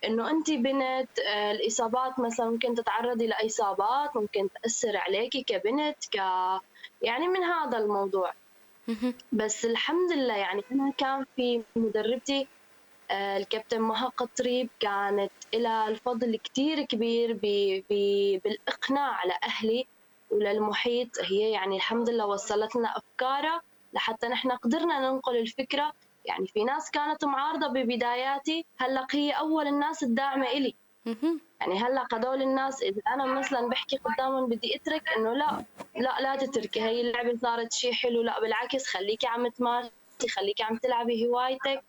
إنه 0.05 0.29
أنت 0.31 0.51
بنت 0.51 1.19
آه، 1.27 1.51
الإصابات 1.51 2.19
مثلا 2.19 2.49
ممكن 2.49 2.75
تتعرضي 2.75 3.27
لإصابات 3.27 4.15
ممكن 4.15 4.49
تأثر 4.61 4.97
عليكي 4.97 5.43
كبنت 5.43 5.97
ك 6.11 6.15
يعني 7.01 7.27
من 7.27 7.43
هذا 7.43 7.77
الموضوع. 7.77 8.33
بس 9.31 9.65
الحمد 9.65 10.11
لله 10.11 10.35
يعني 10.37 10.61
أنا 10.71 10.93
كان 10.97 11.25
في 11.35 11.61
مدربتي 11.75 12.47
آه، 13.11 13.37
الكابتن 13.37 13.81
مها 13.81 14.07
قطريب 14.07 14.69
كانت 14.79 15.31
لها 15.53 15.87
الفضل 15.87 16.35
كتير 16.37 16.81
كبير 16.81 17.33
بالإقناع 18.43 19.23
لأهلي. 19.25 19.85
وللمحيط 20.31 21.09
هي 21.21 21.51
يعني 21.51 21.75
الحمد 21.75 22.09
لله 22.09 22.25
وصلت 22.25 22.75
لنا 22.75 22.97
أفكارها 22.97 23.61
لحتى 23.93 24.27
نحن 24.27 24.51
قدرنا 24.51 24.99
ننقل 24.99 25.37
الفكرة. 25.37 25.93
يعني 26.25 26.47
في 26.47 26.63
ناس 26.63 26.91
كانت 26.91 27.25
معارضة 27.25 27.67
ببداياتي 27.67 28.65
هلأ 28.77 29.07
هي 29.11 29.31
أول 29.31 29.67
الناس 29.67 30.03
الداعمة 30.03 30.47
إلي. 30.47 30.75
يعني 31.61 31.79
هلأ 31.79 32.07
هدول 32.13 32.41
الناس 32.41 32.81
إذا 32.81 33.01
أنا 33.07 33.25
مثلا 33.25 33.69
بحكي 33.69 33.97
قدامهم 33.97 34.49
بدي 34.49 34.75
أترك 34.75 35.09
إنه 35.17 35.33
لا 35.33 35.65
لا 35.95 36.21
لا 36.21 36.35
تتركي. 36.35 36.81
هي 36.81 37.01
اللعبة 37.01 37.37
صارت 37.37 37.73
شيء 37.73 37.93
حلو 37.93 38.21
لا 38.21 38.39
بالعكس 38.39 38.85
خليكي 38.87 39.27
عم 39.27 39.47
تمارسي 39.47 39.91
خليكي 40.35 40.63
عم 40.63 40.77
تلعبي 40.77 41.27
هوايتك. 41.27 41.83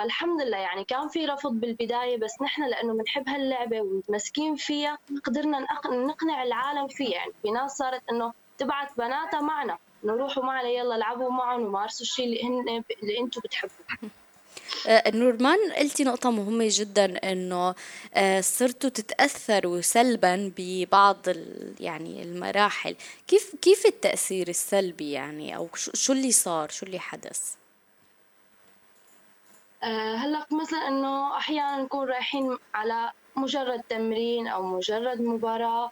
فالحمد 0.00 0.42
لله 0.42 0.56
يعني 0.56 0.84
كان 0.84 1.08
في 1.08 1.26
رفض 1.26 1.50
بالبداية 1.50 2.16
بس 2.16 2.42
نحن 2.42 2.62
لأنه 2.68 2.92
بنحب 2.94 3.28
هاللعبة 3.28 3.80
ومتمسكين 3.80 4.56
فيها 4.56 4.98
قدرنا 5.24 5.66
نقنع 5.86 6.42
العالم 6.42 6.88
فيها 6.88 7.10
يعني 7.10 7.32
في 7.42 7.50
ناس 7.50 7.70
صارت 7.70 8.02
إنه 8.12 8.32
تبعت 8.58 8.88
بناتها 8.98 9.40
معنا 9.40 9.78
إنه 10.04 10.12
روحوا 10.12 10.44
معنا 10.44 10.68
يلا 10.68 10.96
العبوا 10.96 11.30
معهم 11.30 11.62
ومارسوا 11.62 12.00
الشيء 12.00 12.24
اللي 12.24 12.44
هن 12.44 12.82
اللي 13.02 13.20
أنتم 13.20 13.40
بتحبوه. 13.44 14.10
آه، 14.86 15.10
نورمان 15.10 15.72
قلتي 15.72 16.04
نقطة 16.04 16.30
مهمة 16.30 16.68
جدا 16.70 17.32
إنه 17.32 17.74
آه، 18.14 18.40
صرتوا 18.40 18.90
تتأثروا 18.90 19.80
سلبا 19.80 20.52
ببعض 20.56 21.18
يعني 21.80 22.22
المراحل. 22.22 22.96
كيف 23.28 23.56
كيف 23.62 23.86
التأثير 23.86 24.48
السلبي 24.48 25.10
يعني؟ 25.10 25.56
أو 25.56 25.68
شو 25.74 26.12
اللي 26.12 26.32
صار؟ 26.32 26.68
شو 26.68 26.86
اللي 26.86 26.98
حدث؟ 26.98 27.59
هلا 29.82 30.46
مثلا 30.50 30.88
إنه 30.88 31.36
أحيانا 31.36 31.82
نكون 31.82 32.08
رايحين 32.08 32.56
على 32.74 33.12
مجرد 33.36 33.82
تمرين 33.88 34.48
أو 34.48 34.62
مجرد 34.62 35.20
مباراة. 35.20 35.90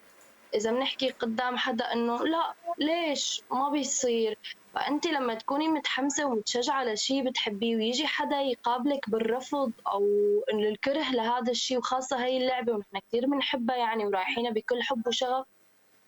إذا 0.54 0.70
بنحكي 0.72 1.10
قدام 1.10 1.56
حدا 1.56 1.92
إنه 1.92 2.24
لا 2.24 2.54
ليش؟ 2.78 3.42
ما 3.50 3.68
بيصير. 3.68 4.38
فأنت 4.74 5.06
لما 5.06 5.34
تكوني 5.34 5.68
متحمسة 5.68 6.26
ومتشجعة 6.26 6.84
لشيء 6.84 7.28
بتحبيه 7.28 7.76
ويجي 7.76 8.06
حدا 8.06 8.40
يقابلك 8.40 9.10
بالرفض 9.10 9.72
أو 9.86 10.04
الكره 10.52 11.10
لهذا 11.10 11.50
الشيء 11.50 11.78
وخاصة 11.78 12.24
هي 12.24 12.36
اللعبة 12.36 12.72
ونحن 12.72 12.98
كثير 13.08 13.26
بنحبها 13.26 13.76
يعني 13.76 14.06
ورايحينها 14.06 14.50
بكل 14.50 14.82
حب 14.82 15.06
وشغف 15.06 15.46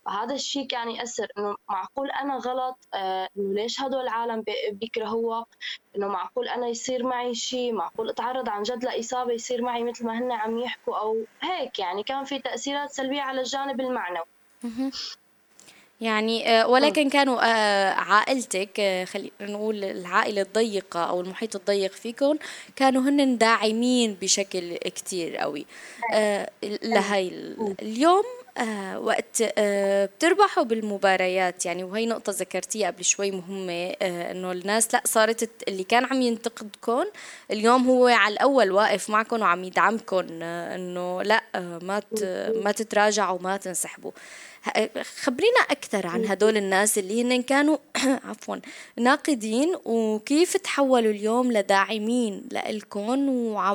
فهذا 0.04 0.34
الشيء 0.34 0.66
كان 0.66 0.90
يأثر 0.90 1.26
إنه 1.38 1.56
معقول 1.68 2.10
أنا 2.10 2.36
غلط 2.36 2.78
آه 2.94 3.28
إنه 3.36 3.54
ليش 3.54 3.80
هدول 3.80 4.00
العالم 4.00 4.44
بيكرهوها؟ 4.72 5.46
إنه 5.96 6.08
معقول 6.08 6.48
أنا 6.48 6.68
يصير 6.68 7.06
معي 7.06 7.34
شيء؟ 7.34 7.72
معقول 7.72 8.10
أتعرض 8.10 8.48
عن 8.48 8.62
جد 8.62 8.84
لإصابة 8.84 9.32
يصير 9.32 9.62
معي 9.62 9.84
مثل 9.84 10.06
ما 10.06 10.18
هن 10.18 10.32
عم 10.32 10.58
يحكوا؟ 10.58 10.96
أو 10.98 11.24
هيك 11.40 11.78
يعني 11.78 12.02
كان 12.02 12.24
في 12.24 12.38
تأثيرات 12.38 12.90
سلبية 12.90 13.20
على 13.20 13.40
الجانب 13.40 13.80
المعنوي. 13.80 14.24
يعني 16.00 16.48
آه، 16.48 16.68
ولكن 16.68 17.08
كانوا 17.08 17.40
آه، 17.44 17.92
عائلتك 17.92 19.04
خلينا 19.08 19.30
نقول 19.40 19.84
العائلة 19.84 20.42
الضيقة 20.42 21.04
أو 21.04 21.20
المحيط 21.20 21.56
الضيق 21.56 21.92
فيكم 21.92 22.36
كانوا 22.76 23.02
هن 23.02 23.38
داعمين 23.38 24.16
بشكل 24.22 24.76
كتير 24.76 25.36
قوي. 25.36 25.66
لهي 26.82 27.28
اليوم 27.82 28.24
آه 28.58 28.98
وقت 28.98 29.42
آه 29.58 30.06
بتربحوا 30.06 30.62
بالمباريات. 30.64 31.66
يعني 31.66 31.84
وهي 31.84 32.06
نقطة 32.06 32.32
ذكرتيها 32.32 32.90
قبل 32.90 33.04
شوي 33.04 33.30
مهمة 33.30 33.72
آه 34.02 34.30
إنه 34.30 34.52
الناس 34.52 34.94
لا 34.94 35.02
صارت 35.04 35.50
اللي 35.68 35.84
كان 35.84 36.04
عم 36.04 36.22
ينتقدكم 36.22 37.04
اليوم 37.50 37.86
هو 37.88 38.06
على 38.06 38.32
الأول 38.34 38.70
واقف 38.72 39.10
معكم 39.10 39.40
وعم 39.40 39.64
يدعمكم 39.64 40.26
آه 40.42 40.74
إنه 40.74 41.22
لا 41.22 41.42
آه 41.54 41.78
ما 41.82 42.02
ما 42.64 42.72
تتراجعوا 42.72 43.38
وما 43.38 43.56
تنسحبوا. 43.56 44.10
خبرينا 45.22 45.60
أكثر 45.70 46.06
عن 46.06 46.26
هدول 46.26 46.56
الناس 46.56 46.98
اللي 46.98 47.22
هن 47.22 47.42
كانوا 47.42 47.78
عفوا 48.28 48.56
ناقدين 48.96 49.76
وكيف 49.84 50.56
تحولوا 50.56 51.10
اليوم 51.10 51.52
لداعمين 51.52 52.48
لإلكم 52.52 53.28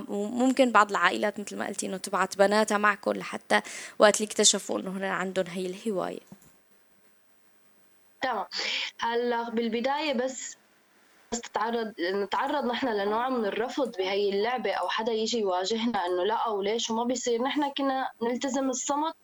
وممكن 0.09 0.71
بعض 0.71 0.89
العائلات 0.89 1.39
مثل 1.39 1.57
ما 1.57 1.67
قلتي 1.67 1.85
إنه 1.85 1.97
تبعت 1.97 2.37
بناتها 2.37 2.77
معكم 2.77 3.11
لحتى 3.11 3.61
وقت 3.99 4.15
اللي 4.15 4.27
اكتشفوا 4.27 4.79
إنه 4.79 4.97
هن 4.97 5.03
عندهم 5.03 5.45
هي 5.47 5.65
الهواية. 5.65 6.19
تمام. 8.21 8.45
هلأ 8.99 9.49
بالبداية 9.49 10.13
بس 10.13 10.57
بس 11.31 11.41
تتعرض 11.41 11.93
نتعرض 12.01 12.65
نحن 12.65 12.87
لنوع 12.87 13.29
من 13.29 13.45
الرفض 13.45 13.97
بهي 13.97 14.29
اللعبة 14.29 14.71
أو 14.71 14.89
حدا 14.89 15.11
يجي 15.11 15.39
يواجهنا 15.39 16.05
إنه 16.05 16.23
لا 16.23 16.35
أو 16.35 16.61
ليش 16.61 16.89
وما 16.89 17.03
بيصير. 17.03 17.43
نحن 17.43 17.71
كنا 17.77 18.09
نلتزم 18.23 18.69
الصمت 18.69 19.15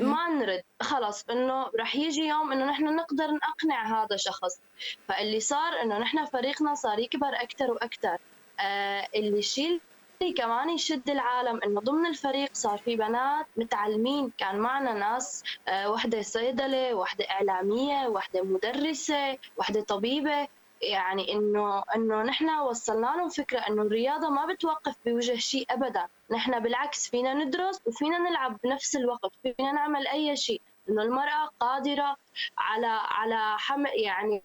ما 0.00 0.28
نرد. 0.28 0.62
خلص 0.82 1.24
إنه 1.30 1.66
رح 1.80 1.96
يجي 1.96 2.20
يوم 2.22 2.52
إنه 2.52 2.64
نحن 2.64 2.96
نقدر 2.96 3.30
نقنع 3.30 4.02
هذا 4.02 4.14
الشخص 4.14 4.60
فاللي 5.08 5.40
صار 5.40 5.82
إنه 5.82 5.98
نحن 5.98 6.24
فريقنا 6.24 6.74
صار 6.74 6.98
يكبر 6.98 7.28
أكثر 7.34 7.70
وأكثر. 7.70 8.18
آه 8.60 9.08
اللي 9.14 9.38
يشيل 9.38 9.80
كمان 10.36 10.70
يشد 10.70 11.10
العالم 11.10 11.60
إنه 11.64 11.80
ضمن 11.80 12.06
الفريق 12.06 12.50
صار 12.52 12.78
في 12.78 12.96
بنات 12.96 13.46
متعلمين. 13.56 14.32
كان 14.38 14.58
معنا 14.58 14.92
ناس 14.92 15.42
آه 15.68 15.90
وحدة 15.90 16.22
صيدلة 16.22 16.94
وحدة 16.94 17.24
إعلامية 17.30 18.06
وحدة 18.06 18.42
مدرسة 18.42 19.38
وحدة 19.56 19.80
طبيبة. 19.80 20.48
يعني 20.82 21.32
إنه 21.32 21.82
إنه 21.96 22.22
نحن 22.22 22.50
وصلنا 22.50 23.06
لهم 23.06 23.28
فكرة 23.28 23.58
إنه 23.58 23.82
الرياضة 23.82 24.28
ما 24.30 24.46
بتوقف 24.46 24.94
بوجه 25.06 25.36
شيء 25.36 25.66
ابدا. 25.70 26.08
نحن 26.32 26.60
بالعكس 26.60 27.10
فينا 27.10 27.34
ندرس 27.34 27.80
وفينا 27.86 28.18
نلعب 28.18 28.58
بنفس 28.64 28.96
الوقت 28.96 29.32
فينا 29.42 29.72
نعمل 29.72 30.06
أي 30.06 30.36
شيء. 30.36 30.60
إنه 30.88 31.02
المرأة 31.02 31.50
قادرة 31.60 32.16
على 32.58 32.86
على 32.86 33.58
حمل 33.58 33.90
يعني 33.94 34.42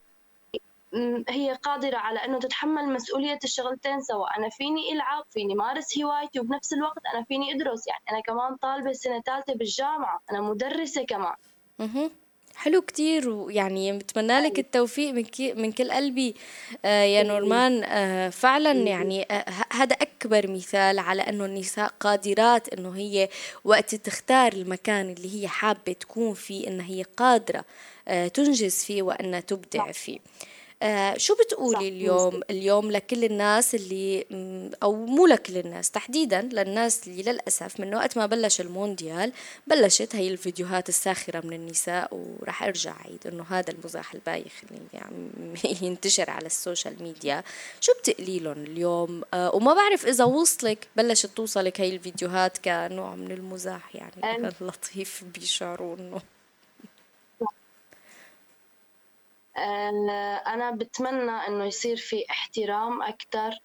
هي 1.30 1.54
قادرة 1.54 1.98
على 1.98 2.20
أنه 2.26 2.40
تتحمل 2.40 2.94
مسؤولية 2.94 3.40
الشغلتين 3.44 4.02
سوا 4.02 4.38
أنا 4.38 4.50
فيني 4.50 4.94
ألعب 4.94 5.26
فيني 5.32 5.56
مارس 5.56 6.00
هوايتي 6.00 6.40
وبنفس 6.40 6.74
الوقت 6.74 7.06
أنا 7.14 7.24
فيني 7.24 7.56
أدرس. 7.56 7.88
يعني 7.88 8.04
أنا 8.12 8.20
كمان 8.22 8.56
طالبة 8.56 8.92
سنة 8.94 9.22
ثالثة 9.22 9.54
بالجامعة 9.54 10.20
أنا 10.32 10.42
مدرسة 10.42 11.06
كمان. 11.06 11.36
حلو 12.58 12.82
كتير 12.82 13.30
ويعني 13.30 13.98
بتمنى 13.98 14.40
لك 14.40 14.60
التوفيق 14.60 15.14
من 15.14 15.24
من 15.62 15.72
كل 15.72 15.92
قلبي. 15.92 16.36
آه 16.86 17.04
يا 17.04 17.24
نورمان 17.24 17.84
آه 17.84 18.30
فعلا 18.30 18.72
يعني 18.72 19.28
آه 19.32 19.46
هذا 19.74 19.96
أكبر 19.96 20.52
مثال 20.52 21.00
على 21.00 21.22
أنه 21.22 21.46
النساء 21.46 21.92
قادرات 22.00 22.70
أنه 22.74 22.96
هي 22.98 23.30
وقت 23.64 23.96
تختار 23.96 24.54
المكان 24.54 25.10
اللي 25.10 25.42
هي 25.44 25.48
حابة 25.48 25.94
تكون 25.94 26.34
فيه 26.34 26.68
انها 26.68 26.88
هي 26.90 27.04
قادرة 27.18 27.66
آه 28.08 28.28
تنجز 28.28 28.84
فيه 28.84 29.02
وأنها 29.02 29.40
تبدع 29.40 29.92
فيه. 29.92 30.20
آه 30.82 31.18
شو 31.18 31.36
بتقولي 31.36 31.88
اليوم؟ 31.88 32.42
اليوم 32.50 32.92
لكل 32.92 33.24
الناس 33.24 33.76
اللي 33.76 34.26
أو 34.84 35.06
مو 35.06 35.28
لكل 35.28 35.58
الناس 35.58 35.92
تحديدا 35.92 36.42
للناس 36.42 37.08
اللي 37.08 37.24
للأسف 37.24 37.80
من 37.80 37.96
وقت 37.96 38.18
ما 38.18 38.26
بلش 38.26 38.62
المونديال 38.62 39.34
بلشت 39.68 40.16
هي 40.16 40.28
الفيديوهات 40.28 40.90
الساخرة 40.90 41.46
من 41.46 41.54
النساء 41.54 42.10
وراح 42.14 42.64
أرجع 42.64 42.96
عيد 43.06 43.28
إنه 43.28 43.46
هذا 43.50 43.72
المزاح 43.72 44.14
البايخ 44.14 44.54
اللي 44.72 45.04
عم 45.06 45.30
ينتشر 45.88 46.30
على 46.30 46.46
السوشيال 46.46 47.04
ميديا. 47.04 47.44
شو 47.82 47.92
بتقلي 47.94 48.40
لهم 48.40 48.64
اليوم؟ 48.64 49.24
آه 49.34 49.56
وما 49.56 49.74
بعرف 49.74 50.06
إذا 50.06 50.24
وصلك 50.24 50.88
بلشت 50.96 51.30
توصلك 51.36 51.82
هي 51.82 51.90
الفيديوهات 51.90 52.58
كنوع 52.58 53.16
من 53.16 53.32
المزاح 53.32 53.96
يعني 53.96 54.50
لطيف 54.62 55.24
بيشعروا 55.34 55.96
إنه. 55.96 56.37
أنا 60.48 60.72
بتمنى 60.72 61.32
إنه 61.32 61.66
يصير 61.66 61.98
في 61.98 62.26
احترام 62.30 63.02
أكثر 63.02 63.60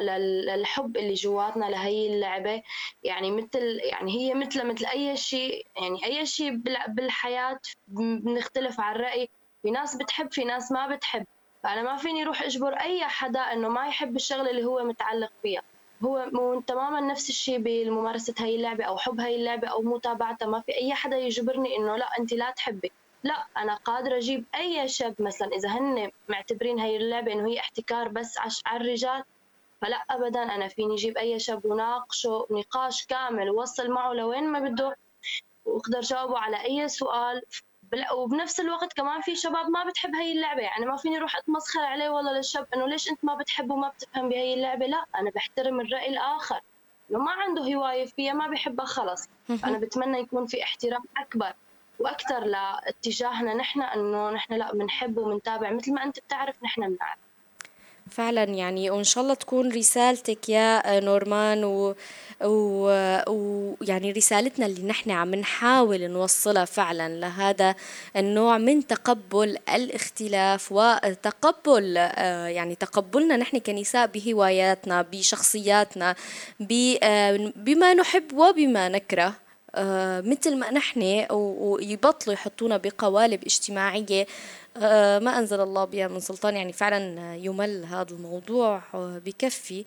للحب 0.00 0.96
اللي 0.96 1.14
جواتنا 1.14 1.64
لهي 1.64 2.06
اللعبة. 2.14 2.62
يعني 3.02 3.30
مثل 3.30 3.80
يعني 3.82 4.12
هي 4.12 4.34
مثل 4.34 4.66
مثل 4.66 4.86
أي 4.86 5.16
شيء 5.16 5.66
يعني 5.82 6.04
أي 6.04 6.26
شيء 6.26 6.60
بالحياة 6.88 7.60
بنختلف 7.88 8.80
عن 8.80 8.94
الرأي 8.96 9.28
في 9.62 9.70
ناس 9.70 9.96
بتحب 9.96 10.32
في 10.32 10.44
ناس 10.44 10.72
ما 10.72 10.96
بتحب. 10.96 11.24
فأنا 11.62 11.82
ما 11.82 11.96
فيني 11.96 12.22
أروح 12.22 12.42
أجبر 12.42 12.72
أي 12.74 13.04
حدا 13.04 13.40
إنه 13.40 13.68
ما 13.68 13.86
يحب 13.88 14.16
الشغلة 14.16 14.50
اللي 14.50 14.64
هو 14.64 14.84
متعلق 14.84 15.30
فيها. 15.42 15.62
هو 16.04 16.60
تماما 16.66 17.00
نفس 17.00 17.28
الشيء 17.28 17.58
بممارسة 17.58 18.34
هاي 18.38 18.56
اللعبة 18.56 18.84
أو 18.84 18.98
حب 18.98 19.20
هاي 19.20 19.36
اللعبة 19.36 19.68
أو 19.68 19.82
متابعتها. 19.82 20.46
ما 20.46 20.60
في 20.60 20.74
أي 20.74 20.94
حدا 20.94 21.16
يجبرني 21.16 21.76
إنه 21.76 21.96
لا 21.96 22.08
أنت 22.18 22.32
لا 22.32 22.50
تحبي. 22.50 22.92
لا 23.24 23.46
أنا 23.56 23.74
قادرة 23.74 24.16
أجيب 24.16 24.44
أي 24.54 24.88
شاب 24.88 25.14
مثلا 25.18 25.48
إذا 25.48 25.68
هن 25.68 26.10
معتبرين 26.28 26.80
هاي 26.80 26.96
اللعبة 26.96 27.32
إنه 27.32 27.48
هي 27.48 27.60
احتكار 27.60 28.08
بس 28.08 28.34
على 28.66 28.80
الرجال 28.84 29.24
فلا 29.80 29.96
أبدا 30.10 30.42
أنا 30.42 30.68
فيني 30.68 30.94
أجيب 30.94 31.18
أي 31.18 31.38
شاب 31.38 31.66
وناقشه 31.66 32.46
نقاش 32.50 33.06
كامل 33.06 33.50
ووصل 33.50 33.90
معه 33.90 34.12
لوين 34.12 34.44
ما 34.48 34.58
بده 34.60 34.96
وأقدر 35.64 36.00
جاوبه 36.00 36.38
على 36.38 36.64
أي 36.64 36.88
سؤال. 36.88 37.42
وبنفس 38.14 38.60
الوقت 38.60 38.92
كمان 38.92 39.20
في 39.20 39.36
شباب 39.36 39.70
ما 39.70 39.84
بتحب 39.84 40.14
هي 40.14 40.32
اللعبة 40.32 40.60
يعني 40.60 40.86
ما 40.86 40.96
فيني 40.96 41.16
أروح 41.16 41.36
أتمسخر 41.36 41.80
عليه 41.80 42.08
والله 42.08 42.32
للشاب 42.32 42.66
إنه 42.74 42.86
ليش 42.86 43.10
أنت 43.10 43.24
ما 43.24 43.34
بتحب 43.34 43.70
وما 43.70 43.88
بتفهم 43.88 44.28
بهي 44.28 44.54
اللعبة؟ 44.54 44.86
لا 44.86 45.04
أنا 45.16 45.30
بحترم 45.30 45.80
الرأي 45.80 46.08
الآخر. 46.08 46.60
لو 47.10 47.18
ما 47.18 47.32
عنده 47.32 47.62
هواية 47.74 48.06
فيها 48.06 48.32
ما 48.32 48.46
بحبها 48.48 48.86
خلص. 48.86 49.28
أنا 49.64 49.78
بتمنى 49.78 50.18
يكون 50.18 50.46
في 50.46 50.62
احترام 50.62 51.02
أكبر. 51.16 51.52
وأكثر 52.00 52.44
لاتجاهنا 52.44 53.54
نحن 53.54 53.82
إنه 53.82 54.30
نحن 54.30 54.54
لا 54.54 54.72
بنحب 54.72 55.18
وبنتابع 55.18 55.70
مثل 55.70 55.92
ما 55.92 56.04
أنت 56.04 56.18
بتعرف 56.18 56.64
نحن 56.64 56.80
بنعرف. 56.80 57.18
فعلا 58.10 58.44
يعني 58.44 58.90
وإن 58.90 59.04
شاء 59.04 59.24
الله 59.24 59.34
تكون 59.34 59.72
رسالتك 59.72 60.48
يا 60.48 61.00
نورمان 61.00 61.64
و 61.64 61.94
ويعني 62.40 64.10
و... 64.10 64.14
رسالتنا 64.16 64.66
اللي 64.66 64.82
نحن 64.82 65.10
عم 65.10 65.34
نحاول 65.34 66.10
نوصلها 66.10 66.64
فعلا 66.64 67.08
لهذا 67.08 67.74
النوع 68.16 68.58
من 68.58 68.86
تقبل 68.86 69.58
الاختلاف 69.74 70.72
وتقبل 70.72 71.94
آه، 71.98 72.46
يعني 72.46 72.74
تقبلنا 72.74 73.36
نحن 73.36 73.58
كنساء 73.58 74.06
بهواياتنا 74.06 75.02
بشخصياتنا 75.02 76.14
آه، 77.02 77.52
بما 77.56 77.94
نحب 77.94 78.32
وبما 78.32 78.88
نكره. 78.88 79.34
مثل 80.24 80.56
ما 80.56 80.70
نحن 80.70 81.26
ويبطلوا 81.30 82.34
يحطونا 82.34 82.76
بقوالب 82.76 83.44
اجتماعية 83.44 84.26
آه، 84.76 85.18
ما 85.18 85.38
أنزل 85.38 85.60
الله 85.60 85.84
بها 85.84 86.08
من 86.08 86.20
سلطان. 86.20 86.56
يعني 86.56 86.72
فعلا 86.72 87.34
يمل 87.36 87.84
هذا 87.84 88.10
الموضوع 88.10 88.82
آه، 88.94 89.20
بكفي. 89.24 89.84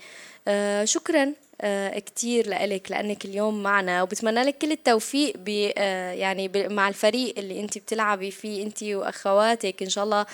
شكرا 0.84 1.34
كتير 1.96 2.50
لك 2.50 2.92
لأنك 2.92 3.26
اليوم 3.26 3.64
معنا. 3.64 4.04
وبتمنى 4.04 4.44
لك 4.44 4.58
كل 4.58 4.72
التوفيق 4.72 5.34
ب 5.38 5.48
يعني 6.18 6.52
مع 6.56 6.88
الفريق 6.88 7.34
اللي 7.38 7.60
أنت 7.60 7.78
بتلعبي 7.78 8.32
فيه 8.32 8.64
أنت 8.64 8.84
وأخواتك. 8.84 9.84
إن 9.84 9.90
شاء 9.90 10.04
الله 10.04 10.26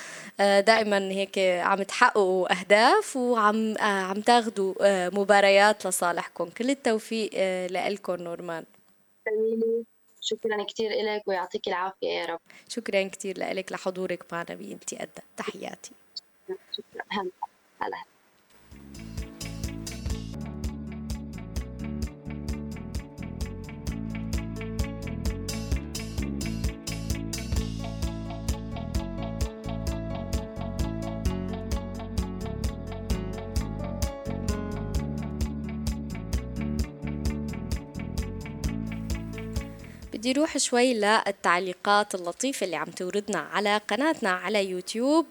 دائما 0.60 0.98
هيك 1.12 1.40
عم 1.40 1.84
تحققوا 1.84 2.60
أهداف 2.60 3.16
وعم 3.16 3.78
عم 3.80 4.22
تاخذوا 4.22 4.74
مباريات 5.10 5.88
لصالحكم. 5.88 6.50
كل 6.50 6.70
التوفيق 6.70 7.30
لكم 7.72 8.16
نورمان. 8.16 8.64
جميلة 9.30 9.84
شكرا 10.22 10.64
كثير 10.64 10.92
لك 10.92 11.28
ويعطيك 11.28 11.68
العافية 11.68 12.08
يا 12.08 12.26
رب. 12.26 12.40
شكرا 12.68 13.04
كثير 13.08 13.40
لك 13.40 13.72
لحضورك 13.72 14.34
معنا 14.34 14.56
بإنتي 14.56 15.04
أدى. 15.04 15.22
تحياتي. 15.38 15.92
شكرا. 16.48 17.04
هلا. 17.10 17.32
هلا. 17.82 18.04
بدي 40.20 40.32
روح 40.32 40.58
شوي 40.58 40.94
للتعليقات 40.94 42.16
اللطيفة 42.16 42.66
اللي 42.66 42.76
عم 42.76 42.86
توردنا 42.86 43.40
على 43.40 43.82
قناتنا 43.88 44.30
على 44.30 44.70
يوتيوب 44.70 45.26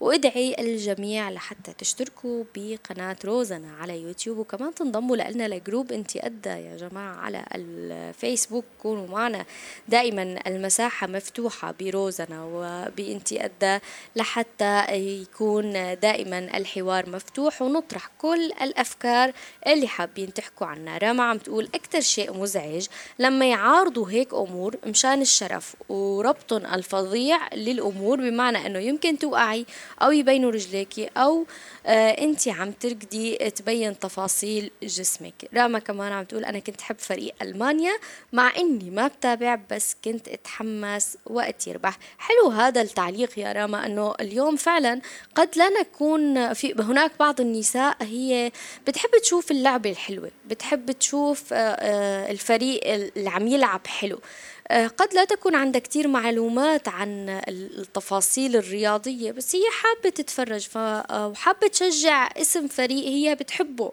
وادعي 0.00 0.56
الجميع 0.58 1.30
لحتى 1.30 1.72
تشتركوا 1.78 2.44
بقناة 2.56 3.16
روزنا 3.24 3.76
على 3.80 4.02
يوتيوب. 4.02 4.38
وكمان 4.38 4.74
تنضموا 4.74 5.16
لنا 5.16 5.48
لجروب 5.48 5.92
انت 5.92 6.16
أدا 6.16 6.48
يا 6.48 6.76
جماعة 6.76 7.16
على 7.16 7.44
الفيسبوك. 7.54 8.64
كونوا 8.82 9.06
معنا 9.06 9.44
دائما 9.88 10.38
المساحة 10.46 11.06
مفتوحة 11.06 11.74
بروزنا 11.80 12.44
وبانت 12.44 13.44
أدا 13.44 13.78
لحتى 14.16 14.84
يكون 14.92 15.72
دائما 16.02 16.38
الحوار 16.38 17.10
مفتوح 17.10 17.62
ونطرح 17.62 18.10
كل 18.18 18.52
الأفكار 18.62 19.32
اللي 19.66 19.88
حابين 19.88 20.34
تحكوا 20.34 20.66
عنها. 20.66 20.98
راما 20.98 21.24
عم 21.24 21.38
تقول 21.38 21.68
أكثر 21.74 22.00
شيء 22.00 22.32
مزعج 22.32 22.86
لما 23.18 23.50
يعارضوا 23.50 24.03
هيك 24.04 24.34
أمور 24.34 24.76
مشان 24.86 25.20
الشرف 25.22 25.76
وربطن 25.88 26.66
الفظيع 26.66 27.54
للأمور 27.54 28.20
بمعنى 28.20 28.66
أنه 28.66 28.78
يمكن 28.78 29.18
توقعي 29.18 29.66
أو 30.02 30.10
يبينوا 30.10 30.50
رجليكي 30.50 31.10
أو 31.16 31.46
آه 31.86 32.10
أنت 32.10 32.48
عم 32.48 32.70
تركضي 32.70 33.36
تبين 33.36 33.98
تفاصيل 33.98 34.70
جسمك. 34.82 35.34
راما 35.54 35.78
كمان 35.78 36.12
عم 36.12 36.24
تقول 36.24 36.44
أنا 36.44 36.58
كنت 36.58 36.80
حب 36.80 36.96
فريق 36.98 37.34
ألمانيا 37.42 37.92
مع 38.32 38.52
إني 38.56 38.90
ما 38.90 39.06
بتابع 39.06 39.58
بس 39.70 39.96
كنت 40.04 40.28
أتحمس 40.28 41.16
وقت 41.26 41.66
يربح. 41.66 41.98
حلو 42.18 42.50
هذا 42.50 42.82
التعليق 42.82 43.38
يا 43.38 43.52
راما 43.52 43.86
أنه 43.86 44.14
اليوم 44.20 44.56
فعلا 44.56 45.00
قد 45.34 45.48
لا 45.56 45.68
نكون 45.80 46.52
في 46.52 46.74
هناك 46.78 47.12
بعض 47.20 47.40
النساء 47.40 47.96
هي 48.02 48.52
بتحب 48.86 49.10
تشوف 49.22 49.50
اللعبة 49.50 49.90
الحلوة 49.90 50.30
بتحب 50.46 50.90
تشوف 50.92 51.52
آه, 51.52 51.56
آه، 51.56 52.30
الفريق 52.30 52.80
اللي 52.84 53.30
عم 53.30 53.46
يلعب 53.46 53.80
حلو. 53.94 54.20
آه، 54.68 54.86
قد 54.86 55.14
لا 55.14 55.24
تكون 55.24 55.54
عندها 55.54 55.80
كتير 55.80 56.08
معلومات 56.08 56.88
عن 56.88 57.40
التفاصيل 57.48 58.56
الرياضية 58.56 59.32
بس 59.32 59.56
هي 59.56 59.62
حابة 59.70 60.10
تتفرج 60.10 60.68
آه، 60.76 61.28
وحابة 61.28 61.66
تشجع 61.68 62.30
اسم 62.36 62.68
فريق 62.68 63.04
هي 63.06 63.34
بتحبه. 63.34 63.92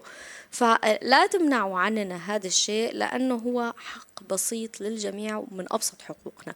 فلا 0.50 1.26
تمنعوا 1.26 1.78
عننا 1.78 2.34
هذا 2.34 2.46
الشيء 2.46 2.94
لأنه 2.94 3.34
هو 3.34 3.72
حق 3.76 4.22
بسيط 4.30 4.80
للجميع 4.80 5.36
ومن 5.36 5.66
أبسط 5.70 6.02
حقوقنا. 6.02 6.54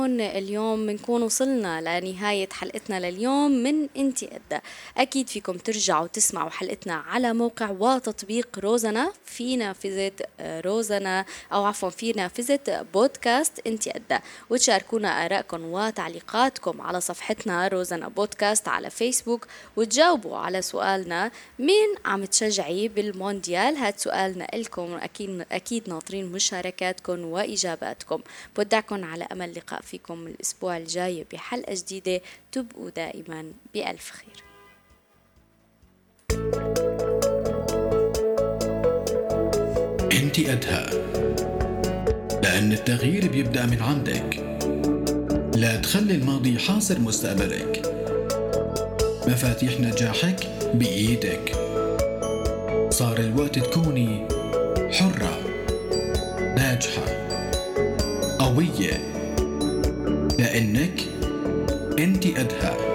هون 0.00 0.20
اليوم 0.20 0.86
بنكون 0.86 1.22
وصلنا 1.22 2.00
لنهاية 2.00 2.48
حلقتنا 2.52 3.10
لليوم 3.10 3.50
من 3.50 3.88
انتي 3.96 4.26
أدى 4.26 4.62
أكيد 4.96 5.28
فيكم 5.28 5.56
ترجعوا 5.56 6.06
تسمعوا 6.06 6.50
حلقتنا 6.50 6.94
على 6.94 7.32
موقع 7.32 7.70
وتطبيق 7.70 8.58
روزنا 8.58 9.12
في 9.24 9.56
نافذة 9.56 10.12
روزنا 10.40 11.24
أو 11.52 11.64
عفوا 11.64 11.90
في 11.90 12.12
نافذة 12.12 12.86
بودكاست 12.94 13.66
انتي 13.66 13.90
أدى 13.90 14.22
وتشاركونا 14.50 15.24
آرائكم 15.24 15.64
وتعليقاتكم 15.64 16.80
على 16.80 17.00
صفحتنا 17.00 17.68
روزنا 17.68 18.08
بودكاست 18.08 18.68
على 18.68 18.90
فيسبوك. 18.90 19.46
وتجاوبوا 19.76 20.36
على 20.36 20.62
سؤالنا 20.62 21.30
مين 21.58 21.94
عم 22.04 22.24
تشجعي 22.24 22.88
بالمونديال؟ 22.88 23.76
هاد 23.76 23.98
سؤالنا 23.98 24.48
لكم 24.54 24.94
أكيد 24.94 25.46
أكيد 25.52 25.88
ناطرين 25.88 26.32
مشاركاتكم 26.32 27.24
وإجاباتكم. 27.24 28.20
بودعكم 28.56 29.04
على 29.04 29.26
أمل 29.32 29.54
لقاء 29.54 29.80
فيكم 29.90 30.26
الأسبوع 30.26 30.76
الجاي 30.76 31.26
بحلقة 31.32 31.74
جديدة. 31.74 32.20
تبقوا 32.52 32.90
دائما 32.90 33.52
بألف 33.74 34.10
خير. 34.10 34.44
انت 40.12 40.38
أدهى 40.38 40.86
لأن 42.42 42.72
التغيير 42.72 43.28
بيبدأ 43.28 43.66
من 43.66 43.82
عندك. 43.82 44.36
لا 45.56 45.76
تخلي 45.76 46.14
الماضي 46.14 46.58
حاصر 46.58 46.98
مستقبلك. 46.98 47.82
مفاتيح 49.26 49.80
نجاحك 49.80 50.46
بإيدك. 50.74 51.52
صار 52.90 53.18
الوقت 53.18 53.58
تكوني 53.58 54.28
حرة 54.92 55.38
ناجحة 56.56 57.06
قوية. 58.38 59.19
لأنك 60.40 61.00
أنت 61.98 62.26
أدهى. 62.26 62.89